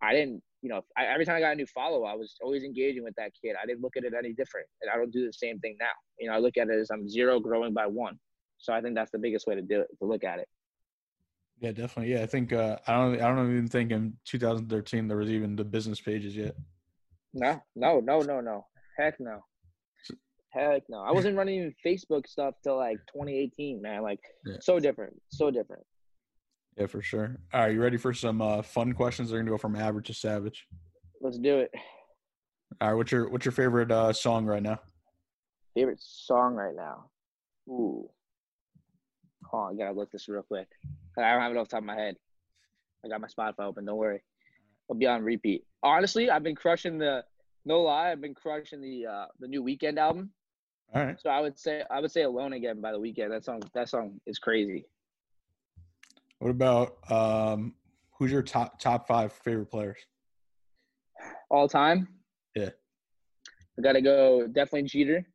I 0.00 0.14
didn't, 0.14 0.42
you 0.62 0.70
know, 0.70 0.80
I, 0.96 1.04
every 1.04 1.26
time 1.26 1.36
I 1.36 1.40
got 1.40 1.52
a 1.52 1.56
new 1.56 1.66
follower, 1.66 2.06
I 2.06 2.14
was 2.14 2.36
always 2.42 2.64
engaging 2.64 3.04
with 3.04 3.14
that 3.16 3.32
kid. 3.38 3.54
I 3.62 3.66
didn't 3.66 3.82
look 3.82 3.98
at 3.98 4.04
it 4.04 4.14
any 4.18 4.32
different. 4.32 4.66
And 4.80 4.90
I 4.90 4.96
don't 4.96 5.12
do 5.12 5.26
the 5.26 5.32
same 5.34 5.58
thing 5.58 5.76
now. 5.78 5.92
You 6.18 6.28
know, 6.28 6.36
I 6.36 6.38
look 6.38 6.56
at 6.56 6.68
it 6.68 6.80
as 6.80 6.88
I'm 6.90 7.06
zero 7.06 7.38
growing 7.38 7.74
by 7.74 7.84
one. 7.84 8.18
So 8.56 8.72
I 8.72 8.80
think 8.80 8.94
that's 8.94 9.10
the 9.10 9.18
biggest 9.18 9.46
way 9.46 9.56
to 9.56 9.62
do 9.62 9.82
it, 9.82 9.88
to 9.98 10.06
look 10.06 10.24
at 10.24 10.38
it. 10.38 10.48
Yeah, 11.60 11.72
definitely. 11.72 12.14
Yeah, 12.14 12.22
I 12.22 12.26
think 12.26 12.54
uh, 12.54 12.78
I 12.86 12.92
don't. 12.94 13.20
I 13.20 13.28
don't 13.28 13.52
even 13.52 13.68
think 13.68 13.92
in 13.92 14.14
2013 14.24 15.06
there 15.06 15.18
was 15.18 15.30
even 15.30 15.54
the 15.54 15.64
business 15.64 16.00
pages 16.00 16.34
yet. 16.34 16.56
No, 17.34 17.62
no, 17.76 18.00
no, 18.00 18.20
no, 18.20 18.40
no. 18.40 18.66
Heck 18.96 19.20
no. 19.20 19.44
Heck 20.52 20.82
no. 20.88 20.98
I 21.00 21.12
wasn't 21.12 21.36
running 21.36 21.74
Facebook 21.84 22.26
stuff 22.26 22.54
till 22.62 22.76
like 22.76 22.98
2018, 23.12 23.80
man. 23.80 24.02
Like 24.02 24.20
yeah. 24.46 24.56
so 24.60 24.78
different, 24.78 25.14
so 25.28 25.50
different. 25.50 25.82
Yeah, 26.76 26.86
for 26.86 27.02
sure. 27.02 27.36
All 27.52 27.60
right, 27.60 27.74
you 27.74 27.82
ready 27.82 27.98
for 27.98 28.14
some 28.14 28.40
uh, 28.40 28.62
fun 28.62 28.92
questions? 28.92 29.30
They're 29.30 29.38
gonna 29.40 29.50
go 29.50 29.58
from 29.58 29.76
average 29.76 30.06
to 30.06 30.14
savage. 30.14 30.66
Let's 31.20 31.38
do 31.38 31.58
it. 31.58 31.70
All 32.80 32.88
right, 32.88 32.94
what's 32.94 33.12
your 33.12 33.28
what's 33.28 33.44
your 33.44 33.52
favorite 33.52 33.90
uh, 33.90 34.12
song 34.12 34.46
right 34.46 34.62
now? 34.62 34.80
Favorite 35.74 36.00
song 36.00 36.54
right 36.54 36.74
now? 36.74 37.06
Ooh. 37.68 38.08
On, 39.52 39.74
I 39.74 39.76
gotta 39.76 39.94
look 39.94 40.10
this 40.10 40.28
real 40.28 40.42
quick. 40.42 40.68
I 41.18 41.32
don't 41.32 41.40
have 41.40 41.52
it 41.52 41.58
off 41.58 41.68
the 41.68 41.72
top 41.72 41.82
of 41.82 41.86
my 41.86 41.94
head. 41.94 42.16
I 43.04 43.08
got 43.08 43.20
my 43.20 43.28
Spotify 43.28 43.64
open. 43.64 43.84
Don't 43.84 43.96
worry. 43.96 44.22
I'll 44.90 44.96
be 44.96 45.06
on 45.06 45.22
repeat. 45.22 45.64
Honestly, 45.82 46.30
I've 46.30 46.42
been 46.42 46.56
crushing 46.56 46.98
the. 46.98 47.24
No 47.64 47.82
lie, 47.82 48.10
I've 48.10 48.20
been 48.20 48.34
crushing 48.34 48.80
the 48.80 49.06
uh 49.06 49.26
the 49.40 49.46
new 49.46 49.62
Weeknd 49.62 49.98
album. 49.98 50.30
All 50.94 51.04
right. 51.04 51.18
So 51.20 51.30
I 51.30 51.40
would 51.40 51.58
say 51.58 51.82
I 51.90 52.00
would 52.00 52.10
say 52.10 52.22
"Alone 52.22 52.52
Again" 52.52 52.80
by 52.80 52.92
the 52.92 52.98
Weeknd. 52.98 53.30
That 53.30 53.44
song 53.44 53.62
that 53.74 53.88
song 53.88 54.20
is 54.26 54.38
crazy. 54.38 54.84
What 56.38 56.50
about 56.50 56.98
um 57.10 57.74
who's 58.18 58.30
your 58.30 58.42
top 58.42 58.78
top 58.78 59.06
five 59.06 59.32
favorite 59.32 59.70
players? 59.70 59.98
All 61.50 61.68
time. 61.68 62.08
Yeah. 62.54 62.70
I 63.78 63.82
gotta 63.82 64.02
go 64.02 64.46
definitely 64.46 64.88
Jeter. 64.88 65.26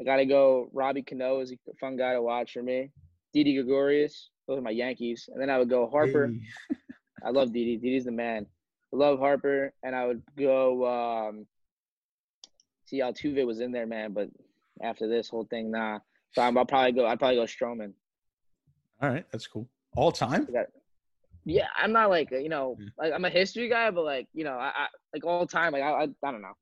I 0.00 0.04
gotta 0.04 0.26
go 0.26 0.68
Robbie 0.72 1.02
Cano 1.02 1.40
is 1.40 1.52
a 1.52 1.56
fun 1.80 1.96
guy 1.96 2.12
to 2.12 2.22
watch 2.22 2.52
for 2.52 2.62
me. 2.62 2.90
Didi 3.32 3.54
Gregorius, 3.54 4.30
those 4.46 4.58
are 4.58 4.62
my 4.62 4.70
Yankees. 4.70 5.28
And 5.32 5.40
then 5.40 5.48
I 5.48 5.58
would 5.58 5.70
go 5.70 5.88
Harper. 5.88 6.28
Hey. 6.28 6.76
I 7.24 7.30
love 7.30 7.52
Didi. 7.52 7.76
Didi's 7.76 8.04
the 8.04 8.12
man. 8.12 8.46
I 8.92 8.96
love 8.96 9.18
Harper. 9.18 9.72
And 9.82 9.94
I 9.94 10.06
would 10.06 10.22
go 10.38 10.86
um 10.86 11.46
see 12.86 13.00
Altuve 13.00 13.46
was 13.46 13.60
in 13.60 13.72
there, 13.72 13.86
man, 13.86 14.12
but 14.12 14.28
after 14.82 15.08
this 15.08 15.28
whole 15.28 15.44
thing, 15.44 15.70
nah. 15.70 15.98
So 16.32 16.42
i 16.42 16.48
will 16.48 16.64
probably 16.64 16.92
go 16.92 17.06
I'd 17.06 17.18
probably 17.18 17.36
go 17.36 17.44
Stroman. 17.44 17.92
All 19.02 19.08
right, 19.08 19.24
that's 19.32 19.46
cool. 19.46 19.68
All 19.96 20.12
time? 20.12 20.46
Yeah, 21.44 21.66
I'm 21.76 21.92
not 21.92 22.10
like 22.10 22.30
you 22.30 22.48
know, 22.48 22.76
like 22.98 23.12
I'm 23.12 23.24
a 23.24 23.30
history 23.30 23.68
guy, 23.68 23.90
but 23.90 24.04
like 24.04 24.28
you 24.34 24.44
know, 24.44 24.52
I, 24.52 24.68
I 24.68 24.86
like 25.14 25.24
all 25.24 25.46
time, 25.46 25.72
like 25.72 25.82
I, 25.82 25.90
I, 25.90 26.02
I 26.02 26.30
don't 26.30 26.42
know. 26.42 26.52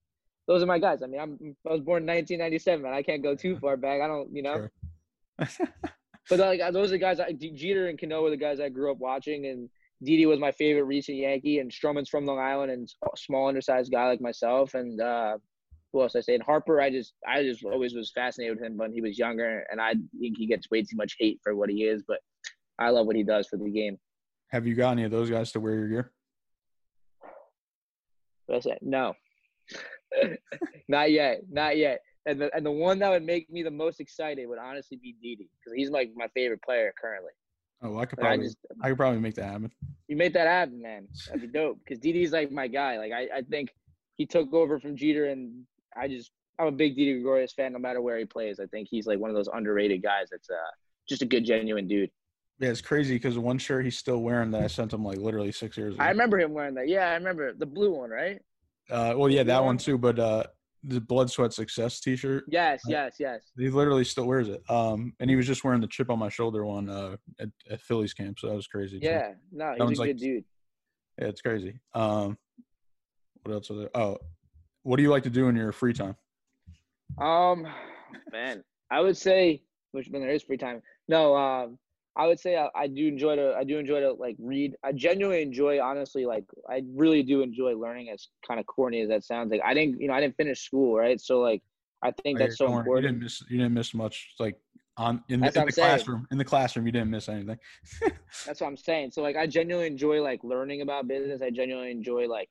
Those 0.46 0.62
are 0.62 0.66
my 0.66 0.78
guys. 0.78 1.02
I 1.02 1.06
mean, 1.06 1.20
I'm 1.20 1.56
I 1.68 1.72
was 1.72 1.80
born 1.80 2.02
in 2.02 2.08
1997, 2.08 2.86
and 2.86 2.94
I 2.94 3.02
can't 3.02 3.22
go 3.22 3.34
too 3.34 3.58
far 3.58 3.76
back. 3.76 4.00
I 4.00 4.06
don't, 4.06 4.34
you 4.34 4.42
know. 4.42 4.68
but 5.38 6.38
like 6.38 6.60
those 6.72 6.88
are 6.88 6.92
the 6.92 6.98
guys. 6.98 7.20
I, 7.20 7.32
Jeter 7.32 7.88
and 7.88 8.00
Cano 8.00 8.22
were 8.22 8.30
the 8.30 8.36
guys 8.36 8.60
I 8.60 8.68
grew 8.68 8.90
up 8.90 8.98
watching, 8.98 9.46
and 9.46 9.68
Didi 10.02 10.26
was 10.26 10.38
my 10.38 10.52
favorite 10.52 10.84
recent 10.84 11.18
Yankee, 11.18 11.58
and 11.58 11.70
Stroman's 11.70 12.08
from 12.08 12.24
Long 12.24 12.38
Island, 12.38 12.70
and 12.70 12.88
small 13.16 13.48
undersized 13.48 13.92
guy 13.92 14.08
like 14.08 14.20
myself, 14.20 14.74
and 14.74 15.00
uh, 15.00 15.38
who 15.92 16.02
else 16.02 16.14
I 16.16 16.20
say? 16.20 16.34
And 16.34 16.42
Harper, 16.42 16.80
I 16.80 16.90
just 16.90 17.14
I 17.26 17.42
just 17.42 17.64
always 17.64 17.94
was 17.94 18.12
fascinated 18.14 18.56
with 18.58 18.66
him 18.66 18.76
when 18.76 18.92
he 18.92 19.00
was 19.00 19.18
younger, 19.18 19.64
and 19.70 19.80
I 19.80 19.94
think 20.20 20.36
he 20.36 20.46
gets 20.46 20.70
way 20.70 20.82
too 20.82 20.96
much 20.96 21.16
hate 21.18 21.40
for 21.42 21.54
what 21.54 21.70
he 21.70 21.84
is, 21.84 22.02
but 22.06 22.18
I 22.78 22.90
love 22.90 23.06
what 23.06 23.16
he 23.16 23.22
does 23.22 23.48
for 23.48 23.56
the 23.56 23.70
game. 23.70 23.98
Have 24.50 24.66
you 24.66 24.74
got 24.74 24.92
any 24.92 25.04
of 25.04 25.10
those 25.10 25.30
guys 25.30 25.52
to 25.52 25.60
wear 25.60 25.74
your 25.74 25.88
gear? 25.88 26.12
What 28.46 28.56
I 28.56 28.60
say? 28.60 28.78
No, 28.80 29.14
not 30.88 31.10
yet, 31.10 31.40
not 31.50 31.76
yet. 31.76 32.00
And 32.26 32.40
the 32.40 32.54
and 32.54 32.64
the 32.64 32.70
one 32.70 32.98
that 32.98 33.10
would 33.10 33.24
make 33.24 33.50
me 33.50 33.62
the 33.62 33.70
most 33.70 34.00
excited 34.00 34.48
would 34.48 34.58
honestly 34.58 34.98
be 35.02 35.16
Didi 35.22 35.48
because 35.58 35.74
he's 35.74 35.90
like 35.90 36.10
my 36.14 36.28
favorite 36.34 36.62
player 36.62 36.92
currently. 37.00 37.32
Oh, 37.82 37.96
I 37.98 38.06
could 38.06 38.18
probably 38.18 38.44
I, 38.44 38.48
just, 38.48 38.58
I, 38.82 38.88
could 38.88 38.96
probably 38.96 39.20
make 39.20 39.36
that 39.36 39.44
happen. 39.44 39.70
You 40.08 40.16
make 40.16 40.32
that 40.32 40.48
happen, 40.48 40.82
man. 40.82 41.06
That'd 41.26 41.42
be 41.42 41.46
dope. 41.46 41.78
Because 41.78 42.00
Didi's 42.00 42.32
like 42.32 42.50
my 42.50 42.66
guy. 42.66 42.98
Like 42.98 43.12
I, 43.12 43.28
I 43.36 43.42
think 43.42 43.70
he 44.16 44.26
took 44.26 44.52
over 44.52 44.80
from 44.80 44.96
Jeter, 44.96 45.26
and 45.26 45.64
I 45.98 46.08
just 46.08 46.30
I'm 46.58 46.66
a 46.66 46.72
big 46.72 46.96
Didi 46.96 47.14
Gregorius 47.14 47.52
fan. 47.52 47.72
No 47.72 47.78
matter 47.78 48.00
where 48.00 48.18
he 48.18 48.24
plays, 48.24 48.60
I 48.60 48.66
think 48.66 48.88
he's 48.90 49.06
like 49.06 49.18
one 49.18 49.30
of 49.30 49.36
those 49.36 49.48
underrated 49.52 50.02
guys. 50.02 50.28
That's 50.30 50.50
uh 50.50 50.70
just 51.08 51.22
a 51.22 51.26
good, 51.26 51.44
genuine 51.44 51.88
dude. 51.88 52.10
Yeah, 52.60 52.70
it's 52.70 52.80
crazy 52.80 53.14
because 53.14 53.38
one 53.38 53.58
shirt 53.58 53.84
he's 53.84 53.96
still 53.96 54.18
wearing 54.18 54.50
that 54.50 54.62
I 54.62 54.66
sent 54.66 54.92
him 54.92 55.04
like 55.04 55.18
literally 55.18 55.52
six 55.52 55.76
years 55.76 55.94
ago. 55.94 56.02
I 56.02 56.08
remember 56.08 56.38
him 56.40 56.52
wearing 56.52 56.74
that. 56.74 56.88
Yeah, 56.88 57.10
I 57.10 57.14
remember 57.14 57.52
the 57.52 57.66
blue 57.66 57.92
one, 57.92 58.10
right? 58.10 58.40
Uh, 58.90 59.14
well, 59.16 59.28
yeah, 59.28 59.44
that 59.44 59.62
one 59.62 59.78
too. 59.78 59.96
But 59.96 60.18
uh, 60.18 60.44
the 60.82 61.00
blood 61.00 61.30
sweat 61.30 61.52
success 61.52 62.00
T-shirt. 62.00 62.44
Yes, 62.48 62.82
yes, 62.86 63.16
yes. 63.18 63.42
He 63.56 63.68
literally 63.68 64.04
still 64.04 64.26
wears 64.26 64.48
it. 64.48 64.62
Um, 64.68 65.12
and 65.20 65.30
he 65.30 65.36
was 65.36 65.46
just 65.46 65.62
wearing 65.62 65.80
the 65.80 65.86
chip 65.86 66.10
on 66.10 66.18
my 66.18 66.28
shoulder 66.28 66.64
one 66.64 66.88
uh 66.88 67.16
at, 67.38 67.48
at 67.70 67.80
Phillies 67.80 68.14
camp, 68.14 68.38
so 68.38 68.48
that 68.48 68.54
was 68.54 68.66
crazy. 68.66 68.98
Yeah, 69.00 69.32
no, 69.52 69.74
he's 69.74 69.82
a 69.82 69.86
good 69.86 69.98
like, 69.98 70.16
dude. 70.16 70.44
Yeah, 71.20 71.28
it's 71.28 71.40
crazy. 71.40 71.78
Um, 71.94 72.38
what 73.42 73.54
else 73.54 73.70
are 73.70 73.74
there? 73.74 73.96
Oh, 73.96 74.18
what 74.88 74.96
do 74.96 75.02
you 75.02 75.10
like 75.10 75.22
to 75.22 75.30
do 75.30 75.48
in 75.48 75.54
your 75.54 75.70
free 75.70 75.92
time? 75.92 76.16
Um, 77.20 77.66
man, 78.32 78.64
I 78.90 79.00
would 79.00 79.18
say 79.18 79.62
which 79.92 80.08
when 80.08 80.22
there 80.22 80.30
is 80.30 80.42
free 80.42 80.56
time. 80.56 80.80
No, 81.08 81.36
um, 81.36 81.78
I 82.16 82.26
would 82.26 82.40
say 82.40 82.56
I, 82.56 82.68
I, 82.74 82.86
do 82.86 83.06
enjoy 83.06 83.36
to 83.36 83.54
I 83.54 83.64
do 83.64 83.78
enjoy 83.78 84.00
to 84.00 84.12
like 84.12 84.36
read. 84.38 84.76
I 84.82 84.92
genuinely 84.92 85.42
enjoy 85.42 85.78
honestly 85.78 86.24
like 86.24 86.44
I 86.70 86.82
really 86.94 87.22
do 87.22 87.42
enjoy 87.42 87.76
learning. 87.76 88.08
As 88.08 88.28
kind 88.46 88.58
of 88.58 88.64
corny 88.66 89.02
as 89.02 89.10
that 89.10 89.24
sounds, 89.24 89.50
like 89.50 89.60
I 89.62 89.74
didn't 89.74 90.00
you 90.00 90.08
know 90.08 90.14
I 90.14 90.20
didn't 90.20 90.36
finish 90.36 90.64
school 90.64 90.96
right, 90.96 91.20
so 91.20 91.40
like 91.40 91.62
I 92.02 92.10
think 92.10 92.38
that's 92.38 92.56
so 92.56 92.78
important. 92.78 93.04
You 93.04 93.08
didn't 93.10 93.22
miss 93.22 93.42
you 93.50 93.58
didn't 93.58 93.74
miss 93.74 93.92
much 93.92 94.34
like 94.40 94.56
on 94.96 95.22
in 95.28 95.40
the, 95.40 95.48
in 95.48 95.66
the 95.66 95.72
classroom 95.72 96.26
in 96.30 96.38
the 96.38 96.44
classroom 96.44 96.86
you 96.86 96.92
didn't 96.92 97.10
miss 97.10 97.28
anything. 97.28 97.58
that's 98.46 98.62
what 98.62 98.66
I'm 98.66 98.76
saying. 98.78 99.10
So 99.10 99.20
like 99.20 99.36
I 99.36 99.46
genuinely 99.46 99.86
enjoy 99.86 100.22
like 100.22 100.42
learning 100.42 100.80
about 100.80 101.08
business. 101.08 101.42
I 101.42 101.50
genuinely 101.50 101.90
enjoy 101.90 102.26
like 102.26 102.48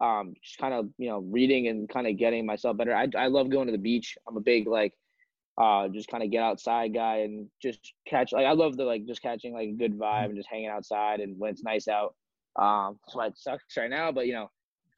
um 0.00 0.34
just 0.42 0.58
kind 0.58 0.74
of 0.74 0.88
you 0.98 1.08
know 1.08 1.18
reading 1.18 1.68
and 1.68 1.88
kind 1.88 2.06
of 2.06 2.16
getting 2.16 2.46
myself 2.46 2.76
better. 2.76 2.94
I 2.94 3.08
I 3.16 3.26
love 3.26 3.50
going 3.50 3.66
to 3.66 3.72
the 3.72 3.78
beach. 3.78 4.16
I'm 4.28 4.36
a 4.36 4.40
big 4.40 4.66
like 4.66 4.94
uh, 5.60 5.88
just 5.88 6.08
kind 6.08 6.22
of 6.22 6.30
get 6.30 6.42
outside 6.42 6.94
guy 6.94 7.18
and 7.18 7.46
just 7.60 7.92
catch. 8.06 8.32
Like 8.32 8.46
I 8.46 8.52
love 8.52 8.76
the 8.76 8.84
like 8.84 9.06
just 9.06 9.20
catching 9.20 9.52
like 9.52 9.68
a 9.68 9.72
good 9.72 9.98
vibe 9.98 10.12
mm-hmm. 10.12 10.24
and 10.30 10.36
just 10.36 10.48
hanging 10.50 10.68
outside 10.68 11.20
and 11.20 11.38
when 11.38 11.50
it's 11.50 11.62
nice 11.62 11.86
out. 11.86 12.14
Um, 12.56 12.98
that's 13.04 13.14
why 13.14 13.26
it 13.26 13.38
sucks 13.38 13.76
right 13.76 13.90
now, 13.90 14.10
but 14.10 14.26
you 14.26 14.32
know, 14.32 14.50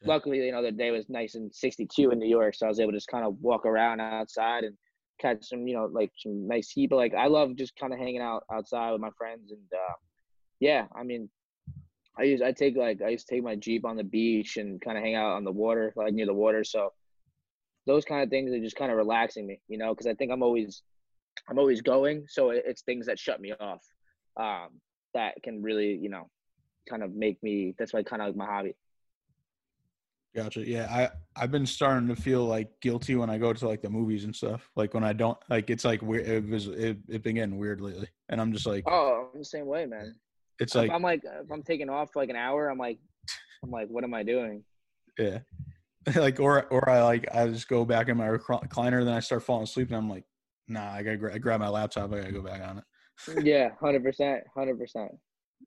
luckily 0.04 0.44
you 0.44 0.52
know 0.52 0.62
the 0.62 0.72
day 0.72 0.90
was 0.90 1.08
nice 1.08 1.34
and 1.34 1.52
62 1.54 2.10
in 2.10 2.18
New 2.18 2.28
York, 2.28 2.54
so 2.54 2.66
I 2.66 2.68
was 2.68 2.80
able 2.80 2.92
to 2.92 2.96
just 2.96 3.08
kind 3.08 3.26
of 3.26 3.36
walk 3.40 3.66
around 3.66 4.00
outside 4.00 4.64
and 4.64 4.76
catch 5.20 5.44
some 5.44 5.66
you 5.66 5.74
know 5.74 5.86
like 5.92 6.12
some 6.16 6.46
nice 6.46 6.70
heat. 6.70 6.90
But 6.90 6.96
like 6.96 7.14
I 7.14 7.26
love 7.26 7.56
just 7.56 7.76
kind 7.76 7.92
of 7.92 7.98
hanging 7.98 8.20
out 8.20 8.44
outside 8.52 8.92
with 8.92 9.00
my 9.00 9.10
friends 9.18 9.50
and 9.50 9.60
uh, 9.72 9.94
yeah, 10.60 10.86
I 10.94 11.02
mean. 11.02 11.28
I 12.18 12.24
use 12.24 12.42
I 12.42 12.52
take 12.52 12.76
like 12.76 13.00
I 13.02 13.08
used 13.08 13.26
to 13.28 13.34
take 13.34 13.42
my 13.42 13.56
Jeep 13.56 13.84
on 13.84 13.96
the 13.96 14.04
beach 14.04 14.56
and 14.56 14.80
kind 14.80 14.98
of 14.98 15.04
hang 15.04 15.14
out 15.14 15.32
on 15.32 15.44
the 15.44 15.52
water, 15.52 15.92
like 15.96 16.12
near 16.12 16.26
the 16.26 16.34
water. 16.34 16.62
So 16.64 16.92
those 17.86 18.04
kind 18.04 18.22
of 18.22 18.30
things 18.30 18.52
are 18.52 18.60
just 18.60 18.76
kind 18.76 18.90
of 18.90 18.96
relaxing 18.96 19.46
me, 19.46 19.60
you 19.68 19.78
know, 19.78 19.90
because 19.94 20.06
I 20.06 20.14
think 20.14 20.30
I'm 20.30 20.42
always, 20.42 20.82
I'm 21.48 21.58
always 21.58 21.80
going. 21.80 22.26
So 22.28 22.50
it's 22.50 22.82
things 22.82 23.06
that 23.06 23.18
shut 23.18 23.40
me 23.40 23.52
off, 23.58 23.80
um, 24.36 24.68
that 25.14 25.34
can 25.42 25.62
really, 25.62 25.98
you 26.00 26.08
know, 26.08 26.28
kind 26.88 27.02
of 27.02 27.14
make 27.14 27.42
me. 27.42 27.74
That's 27.78 27.92
why 27.92 28.02
kind 28.02 28.22
of 28.22 28.28
like 28.28 28.36
my 28.36 28.46
hobby. 28.46 28.74
Gotcha. 30.34 30.66
Yeah, 30.66 30.86
I 30.90 31.10
I've 31.36 31.50
been 31.50 31.66
starting 31.66 32.08
to 32.08 32.16
feel 32.16 32.46
like 32.46 32.68
guilty 32.80 33.16
when 33.16 33.28
I 33.28 33.36
go 33.36 33.52
to 33.52 33.68
like 33.68 33.82
the 33.82 33.90
movies 33.90 34.24
and 34.24 34.34
stuff. 34.34 34.70
Like 34.76 34.94
when 34.94 35.04
I 35.04 35.12
don't 35.12 35.36
like, 35.50 35.68
it's 35.68 35.84
like 35.84 36.00
weird. 36.00 36.26
It 36.26 36.48
was 36.48 36.68
it, 36.68 36.98
it 37.08 37.22
been 37.22 37.34
getting 37.34 37.58
weird 37.58 37.82
lately, 37.82 38.08
and 38.30 38.40
I'm 38.40 38.52
just 38.52 38.66
like, 38.66 38.84
oh, 38.86 39.28
I'm 39.32 39.40
the 39.40 39.44
same 39.44 39.66
way, 39.66 39.84
man. 39.84 40.14
It's 40.62 40.74
like 40.74 40.88
if 40.88 40.94
I'm 40.94 41.02
like 41.02 41.22
if 41.24 41.50
I'm 41.50 41.62
taking 41.62 41.90
off 41.90 42.12
for 42.12 42.22
like 42.22 42.30
an 42.30 42.36
hour, 42.36 42.68
I'm 42.68 42.78
like, 42.78 42.98
I'm 43.64 43.70
like, 43.70 43.88
what 43.88 44.04
am 44.04 44.14
I 44.14 44.22
doing? 44.22 44.62
Yeah, 45.18 45.38
like 46.16 46.38
or 46.38 46.66
or 46.66 46.88
I 46.88 47.02
like 47.02 47.26
I 47.34 47.48
just 47.48 47.68
go 47.68 47.84
back 47.84 48.08
in 48.08 48.16
my 48.16 48.28
recliner, 48.28 49.04
then 49.04 49.14
I 49.14 49.20
start 49.20 49.42
falling 49.42 49.64
asleep, 49.64 49.88
and 49.88 49.96
I'm 49.96 50.08
like, 50.08 50.24
nah, 50.68 50.92
I 50.92 51.02
gotta 51.02 51.16
gra- 51.16 51.38
grab 51.38 51.60
my 51.60 51.68
laptop, 51.68 52.12
I 52.12 52.20
gotta 52.20 52.32
go 52.32 52.42
back 52.42 52.62
on 52.62 52.78
it. 52.78 53.44
yeah, 53.44 53.70
hundred 53.80 54.04
percent, 54.04 54.44
hundred 54.54 54.78
percent. 54.78 55.10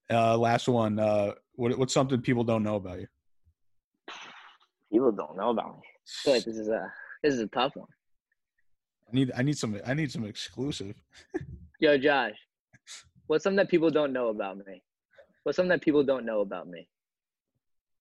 Uh, 0.10 0.38
last 0.38 0.68
one. 0.68 0.98
Uh, 0.98 1.34
what 1.56 1.78
what's 1.78 1.94
something 1.94 2.22
people 2.22 2.44
don't 2.44 2.64
know 2.64 2.76
about 2.76 3.00
you? 3.00 3.08
People 4.92 5.12
don't 5.12 5.36
know 5.36 5.50
about 5.50 5.76
me. 5.76 5.84
I 5.84 6.24
feel 6.24 6.34
like 6.34 6.46
this 6.46 6.58
is 6.58 6.70
a 6.70 6.92
this 7.22 7.34
is 7.34 7.42
a 7.42 7.48
tough 7.48 7.76
one. 7.76 7.88
I 9.10 9.16
need 9.16 9.32
I 9.36 9.42
need 9.42 9.58
some 9.58 9.78
I 9.86 9.94
need 9.94 10.12
some 10.12 10.26
exclusive. 10.26 10.96
Yo, 11.80 11.98
Josh, 11.98 12.36
what's 13.28 13.44
something 13.44 13.58
that 13.58 13.70
people 13.70 13.90
don't 13.90 14.14
know 14.14 14.30
about 14.30 14.58
me? 14.58 14.82
What's 15.46 15.58
something 15.58 15.70
that 15.70 15.84
people 15.84 16.04
don't 16.04 16.26
know 16.26 16.42
about 16.42 16.68
me? 16.68 16.88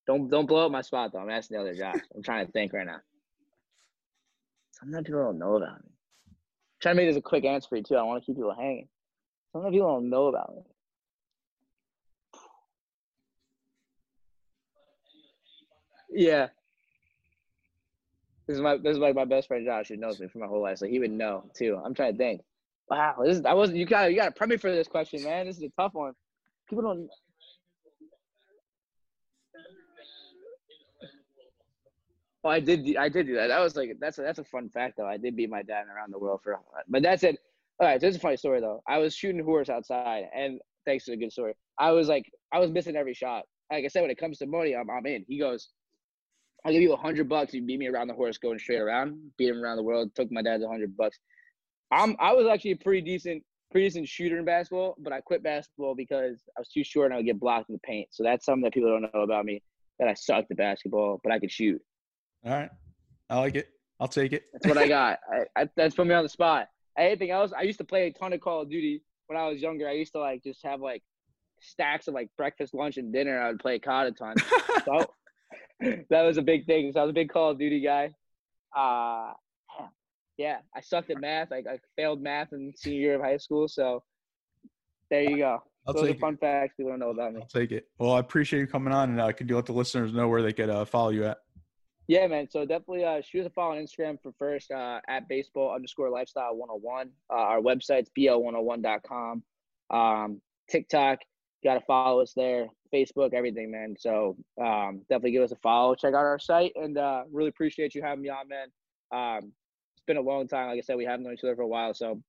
Don't 0.07 0.31
don't 0.31 0.47
blow 0.47 0.65
up 0.65 0.73
my 0.73 0.81
spot 0.81 1.13
though. 1.13 1.19
I'm 1.19 1.29
asking 1.29 1.59
the 1.59 1.61
other 1.61 1.75
Josh. 1.75 2.01
I'm 2.15 2.23
trying 2.23 2.47
to 2.47 2.53
think 2.53 2.73
right 2.73 2.87
now. 2.87 3.01
Something 4.73 4.95
that 4.95 5.05
people 5.05 5.23
don't 5.23 5.39
know 5.39 5.57
about 5.57 5.85
me. 5.85 5.91
I'm 5.91 6.37
trying 6.81 6.97
to 6.97 7.03
make 7.03 7.11
this 7.11 7.19
a 7.19 7.21
quick 7.21 7.45
answer 7.45 7.69
for 7.69 7.77
you 7.77 7.83
too. 7.83 7.97
I 7.97 8.03
want 8.03 8.23
to 8.23 8.27
keep 8.27 8.37
people 8.37 8.55
hanging. 8.55 8.89
Something 9.53 9.71
that 9.71 9.77
people 9.77 9.93
don't 9.93 10.09
know 10.09 10.29
about 10.29 10.57
me. 10.57 10.63
Yeah. 16.09 16.49
This 18.47 18.57
is 18.57 18.63
my 18.63 18.79
this 18.79 18.93
is 18.93 18.99
like 18.99 19.15
my 19.15 19.27
best 19.27 19.49
friend 19.49 19.67
Josh 19.67 19.89
who 19.89 19.99
knows 19.99 20.19
me 20.19 20.29
for 20.29 20.39
my 20.39 20.47
whole 20.47 20.63
life, 20.63 20.79
so 20.79 20.87
he 20.87 20.99
would 20.99 21.11
know 21.11 21.45
too. 21.55 21.79
I'm 21.85 21.93
trying 21.93 22.13
to 22.13 22.19
think. 22.19 22.41
Wow, 22.89 23.17
this 23.23 23.37
is 23.37 23.45
I 23.45 23.53
wasn't 23.53 23.77
you 23.77 23.85
got 23.85 24.11
you 24.11 24.17
got 24.17 24.27
to 24.27 24.33
prep 24.33 24.49
me 24.49 24.57
for 24.57 24.71
this 24.71 24.89
question, 24.89 25.23
man. 25.23 25.45
This 25.45 25.59
is 25.59 25.65
a 25.65 25.73
tough 25.79 25.93
one. 25.93 26.15
people 26.71 26.85
don't. 26.85 27.11
Oh, 32.45 32.51
I 32.51 32.61
did. 32.61 32.97
I 32.97 33.09
did 33.09 33.27
do 33.27 33.35
that. 33.37 33.47
That 33.49 33.61
was 33.61 33.75
like 33.75 33.97
that's 33.99 34.19
a, 34.19 34.23
that's 34.23 34.39
a 34.39 34.45
fun 34.45 34.69
fact 34.69 34.99
though. 34.99 35.07
I 35.07 35.17
did 35.17 35.35
beat 35.35 35.49
my 35.49 35.63
dad 35.63 35.87
around 35.87 36.13
the 36.13 36.19
world 36.19 36.41
for, 36.45 36.61
but 36.89 37.03
that's 37.03 37.23
it. 37.23 37.39
All 37.81 37.89
right, 37.89 38.01
so 38.01 38.07
this 38.07 38.15
is 38.15 38.19
a 38.19 38.21
funny 38.21 38.37
story 38.37 38.61
though. 38.61 38.83
I 38.87 38.99
was 38.99 39.15
shooting 39.15 39.43
horse 39.43 39.71
outside, 39.71 40.29
and 40.37 40.61
thanks 40.85 41.07
to 41.07 41.13
the 41.13 41.17
good 41.17 41.33
story, 41.33 41.55
I 41.79 41.91
was 41.91 42.07
like, 42.07 42.31
I 42.53 42.59
was 42.59 42.71
missing 42.71 42.97
every 42.97 43.15
shot. 43.15 43.45
Like 43.73 43.85
I 43.85 43.89
said, 43.89 44.03
when 44.03 44.11
it 44.11 44.19
comes 44.19 44.39
to 44.39 44.47
money, 44.47 44.77
I'm, 44.77 44.91
I'm 44.91 45.07
in. 45.07 45.25
He 45.27 45.39
goes, 45.39 45.71
I'll 46.65 46.73
give 46.73 46.83
you 46.83 46.93
a 46.93 46.97
hundred 46.97 47.29
bucks. 47.29 47.55
You 47.55 47.63
beat 47.63 47.79
me 47.79 47.89
around 47.89 48.09
the 48.09 48.15
horse, 48.15 48.39
going 48.39 48.59
straight 48.59 48.81
around. 48.81 49.19
Beat 49.39 49.49
him 49.49 49.63
around 49.63 49.79
the 49.79 49.83
world. 49.83 50.15
Took 50.15 50.31
my 50.31 50.43
dad's 50.43 50.63
a 50.63 50.69
hundred 50.69 50.97
bucks. 50.97 51.19
I'm 51.91 52.17
I 52.21 52.33
was 52.33 52.47
actually 52.47 52.73
a 52.73 52.77
pretty 52.77 53.01
decent, 53.01 53.43
pretty 53.71 53.89
decent 53.89 54.09
shooter 54.09 54.39
in 54.39 54.45
basketball, 54.45 54.97
but 54.99 55.13
I 55.13 55.21
quit 55.21 55.43
basketball 55.43 55.95
because 55.95 56.43
I 56.57 56.61
was 56.61 56.69
too 56.69 56.85
short 56.85 57.07
and 57.07 57.15
I 57.15 57.17
would 57.19 57.27
get 57.27 57.41
blocked 57.41 57.71
in 57.71 57.75
the 57.75 57.81
paint. 57.81 58.09
So 58.11 58.23
that's 58.23 58.45
something 58.45 58.63
that 58.65 58.75
people 58.75 58.91
don't 58.91 59.13
know 59.15 59.23
about 59.23 59.47
me. 59.47 59.63
That 59.99 60.09
I 60.09 60.15
sucked 60.15 60.51
at 60.51 60.57
basketball, 60.57 61.21
but 61.23 61.33
I 61.33 61.39
could 61.39 61.51
shoot. 61.51 61.81
All 62.45 62.53
right, 62.53 62.71
I 63.31 63.39
like 63.39 63.55
it. 63.55 63.69
I'll 64.01 64.09
take 64.09 64.33
it. 64.33 64.45
That's 64.53 64.67
what 64.67 64.79
I 64.79 64.89
got. 64.89 65.21
I, 65.57 65.63
I, 65.63 65.69
that's 65.77 65.95
put 65.95 66.07
me 66.07 66.15
on 66.15 66.23
the 66.23 66.29
spot. 66.29 66.69
Anything 66.99 67.31
else? 67.31 67.53
I 67.57 67.63
used 67.63 67.79
to 67.79 67.85
play 67.85 68.07
a 68.07 68.13
ton 68.13 68.33
of 68.33 68.41
Call 68.41 68.63
of 68.63 68.71
Duty 68.71 69.03
when 69.27 69.39
I 69.39 69.49
was 69.49 69.61
younger. 69.61 69.89
I 69.89 69.93
used 69.93 70.13
to 70.13 70.21
like 70.21 70.43
just 70.43 70.65
have 70.65 70.81
like 70.81 71.03
stacks 71.61 72.09
of 72.09 72.15
like 72.15 72.29
breakfast, 72.37 72.75
lunch, 72.75 72.97
and 72.97 73.13
dinner. 73.13 73.41
I 73.41 73.49
would 73.49 73.61
play 73.61 73.79
COD 73.79 74.09
a 74.09 74.13
ton. 74.13 74.35
so 74.85 75.07
that 76.11 76.23
was 76.23 76.37
a 76.37 76.43
big 76.43 76.67
thing. 76.67 76.93
So 76.93 77.01
I 77.01 77.03
was 77.05 77.11
a 77.11 77.15
big 77.15 77.31
Call 77.31 77.51
of 77.51 77.59
Duty 77.59 77.81
guy. 77.81 78.15
Uh, 78.77 79.33
yeah, 80.37 80.59
I 80.75 80.81
sucked 80.81 81.11
at 81.11 81.21
math. 81.21 81.53
I, 81.53 81.59
I 81.59 81.79
failed 81.97 82.21
math 82.21 82.53
in 82.53 82.73
senior 82.77 83.01
year 83.01 83.15
of 83.17 83.23
high 83.23 83.37
school. 83.37 83.69
So 83.69 84.03
there 85.11 85.23
you 85.23 85.39
go. 85.39 85.63
I'll 85.87 85.95
Those 85.95 86.11
are 86.11 86.15
fun 86.15 86.35
it. 86.35 86.41
facts 86.41 86.75
people 86.77 86.91
don't 86.91 86.99
know 86.99 87.11
about 87.11 87.35
me. 87.35 87.41
I'll 87.41 87.47
take 87.47 87.73
it. 87.73 87.87
Well, 87.99 88.15
I 88.15 88.21
appreciate 88.21 88.61
you 88.61 88.67
coming 88.67 88.93
on, 88.93 89.11
and 89.11 89.21
uh, 89.21 89.33
could 89.33 89.49
you 89.49 89.57
let 89.57 89.67
the 89.67 89.73
listeners 89.73 90.13
know 90.13 90.29
where 90.29 90.43
they 90.43 90.53
could 90.53 90.71
uh, 90.71 90.85
follow 90.85 91.11
you 91.11 91.25
at? 91.25 91.39
Yeah, 92.07 92.27
man. 92.27 92.49
So 92.51 92.61
definitely 92.67 93.05
uh, 93.05 93.23
shoot 93.23 93.41
us 93.41 93.47
a 93.47 93.51
follow 93.51 93.77
on 93.77 93.79
Instagram 93.79 94.19
for 94.23 94.33
first 94.39 94.71
uh, 94.71 95.01
at 95.09 95.29
baseball 95.29 95.75
underscore 95.75 96.11
lifestyle 96.11 96.55
101. 96.55 97.11
Uh, 97.31 97.35
our 97.35 97.61
website's 97.61 98.11
bl101.com. 98.17 99.43
Um, 99.91 100.41
TikTok, 100.71 101.21
got 101.63 101.75
to 101.75 101.81
follow 101.81 102.21
us 102.21 102.33
there. 102.35 102.67
Facebook, 102.93 103.33
everything, 103.33 103.71
man. 103.71 103.97
So 103.99 104.37
um, 104.61 105.01
definitely 105.09 105.33
give 105.33 105.43
us 105.43 105.53
a 105.53 105.57
follow. 105.57 105.95
Check 105.95 106.15
out 106.15 106.25
our 106.25 106.39
site, 106.39 106.73
and 106.77 106.97
uh, 106.97 107.25
really 107.33 107.49
appreciate 107.49 107.95
you 107.95 108.03
having 108.03 108.23
me 108.23 108.29
on, 108.29 108.47
man. 108.49 108.69
Um, 109.11 109.53
it's 109.97 110.05
been 110.07 110.17
a 110.17 110.23
long 110.23 110.47
time. 110.47 110.69
Like 110.69 110.79
I 110.79 110.81
said, 110.83 110.97
we 110.97 111.05
haven't 111.05 111.25
known 111.25 111.33
each 111.33 111.43
other 111.43 111.57
for 111.57 111.63
a 111.63 111.69
while, 111.69 111.93
so 111.95 112.23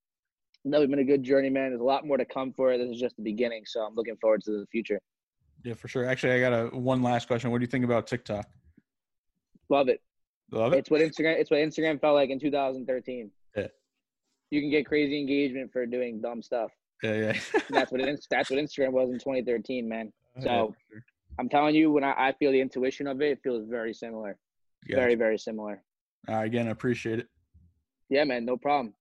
it's 0.64 0.90
been 0.90 0.98
a 0.98 1.04
good 1.04 1.22
journey, 1.22 1.50
man. 1.50 1.70
There's 1.70 1.80
a 1.80 1.84
lot 1.84 2.06
more 2.06 2.16
to 2.16 2.24
come 2.24 2.52
for 2.52 2.72
it. 2.72 2.78
This 2.78 2.90
is 2.90 3.00
just 3.00 3.16
the 3.16 3.22
beginning, 3.22 3.62
so 3.66 3.80
I'm 3.80 3.94
looking 3.94 4.16
forward 4.16 4.42
to 4.44 4.52
the 4.52 4.66
future. 4.72 5.00
Yeah, 5.62 5.74
for 5.74 5.88
sure. 5.88 6.04
Actually, 6.04 6.32
I 6.32 6.40
got 6.40 6.52
a 6.52 6.76
one 6.76 7.02
last 7.02 7.28
question. 7.28 7.50
What 7.50 7.58
do 7.58 7.62
you 7.62 7.70
think 7.70 7.84
about 7.84 8.06
TikTok? 8.06 8.46
Love 9.68 9.88
it. 9.88 10.00
Love 10.52 10.72
it. 10.72 10.78
It's 10.78 10.90
what 10.90 11.00
Instagram. 11.00 11.38
It's 11.38 11.50
what 11.50 11.58
Instagram 11.58 12.00
felt 12.00 12.14
like 12.14 12.30
in 12.30 12.38
2013. 12.38 13.30
Yeah. 13.56 13.66
You 14.50 14.60
can 14.60 14.70
get 14.70 14.86
crazy 14.86 15.18
engagement 15.18 15.72
for 15.72 15.86
doing 15.86 16.20
dumb 16.20 16.42
stuff. 16.42 16.70
Yeah, 17.02 17.14
yeah. 17.14 17.60
that's 17.70 17.92
what 17.92 18.00
it, 18.00 18.26
that's 18.30 18.50
what 18.50 18.58
Instagram 18.58 18.92
was 18.92 19.10
in 19.10 19.18
2013, 19.18 19.88
man. 19.88 20.12
So 20.40 20.48
yeah, 20.48 20.56
sure. 20.90 21.04
I'm 21.38 21.48
telling 21.48 21.74
you, 21.74 21.90
when 21.90 22.04
I, 22.04 22.28
I, 22.28 22.32
feel 22.32 22.52
the 22.52 22.60
intuition 22.60 23.06
of 23.06 23.20
it, 23.20 23.32
it 23.32 23.38
feels 23.42 23.66
very 23.68 23.92
similar. 23.92 24.38
Gotcha. 24.88 25.00
Very, 25.00 25.14
very 25.14 25.38
similar. 25.38 25.82
Uh, 26.28 26.40
again, 26.40 26.68
I 26.68 26.70
appreciate 26.70 27.18
it. 27.18 27.28
Yeah, 28.08 28.24
man, 28.24 28.44
no 28.44 28.56
problem. 28.56 28.94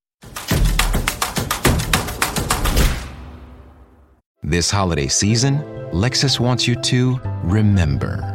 This 4.43 4.69
holiday 4.69 5.07
season, 5.07 5.59
Lexus 5.91 6.39
wants 6.39 6.67
you 6.67 6.75
to 6.75 7.19
remember. 7.43 8.34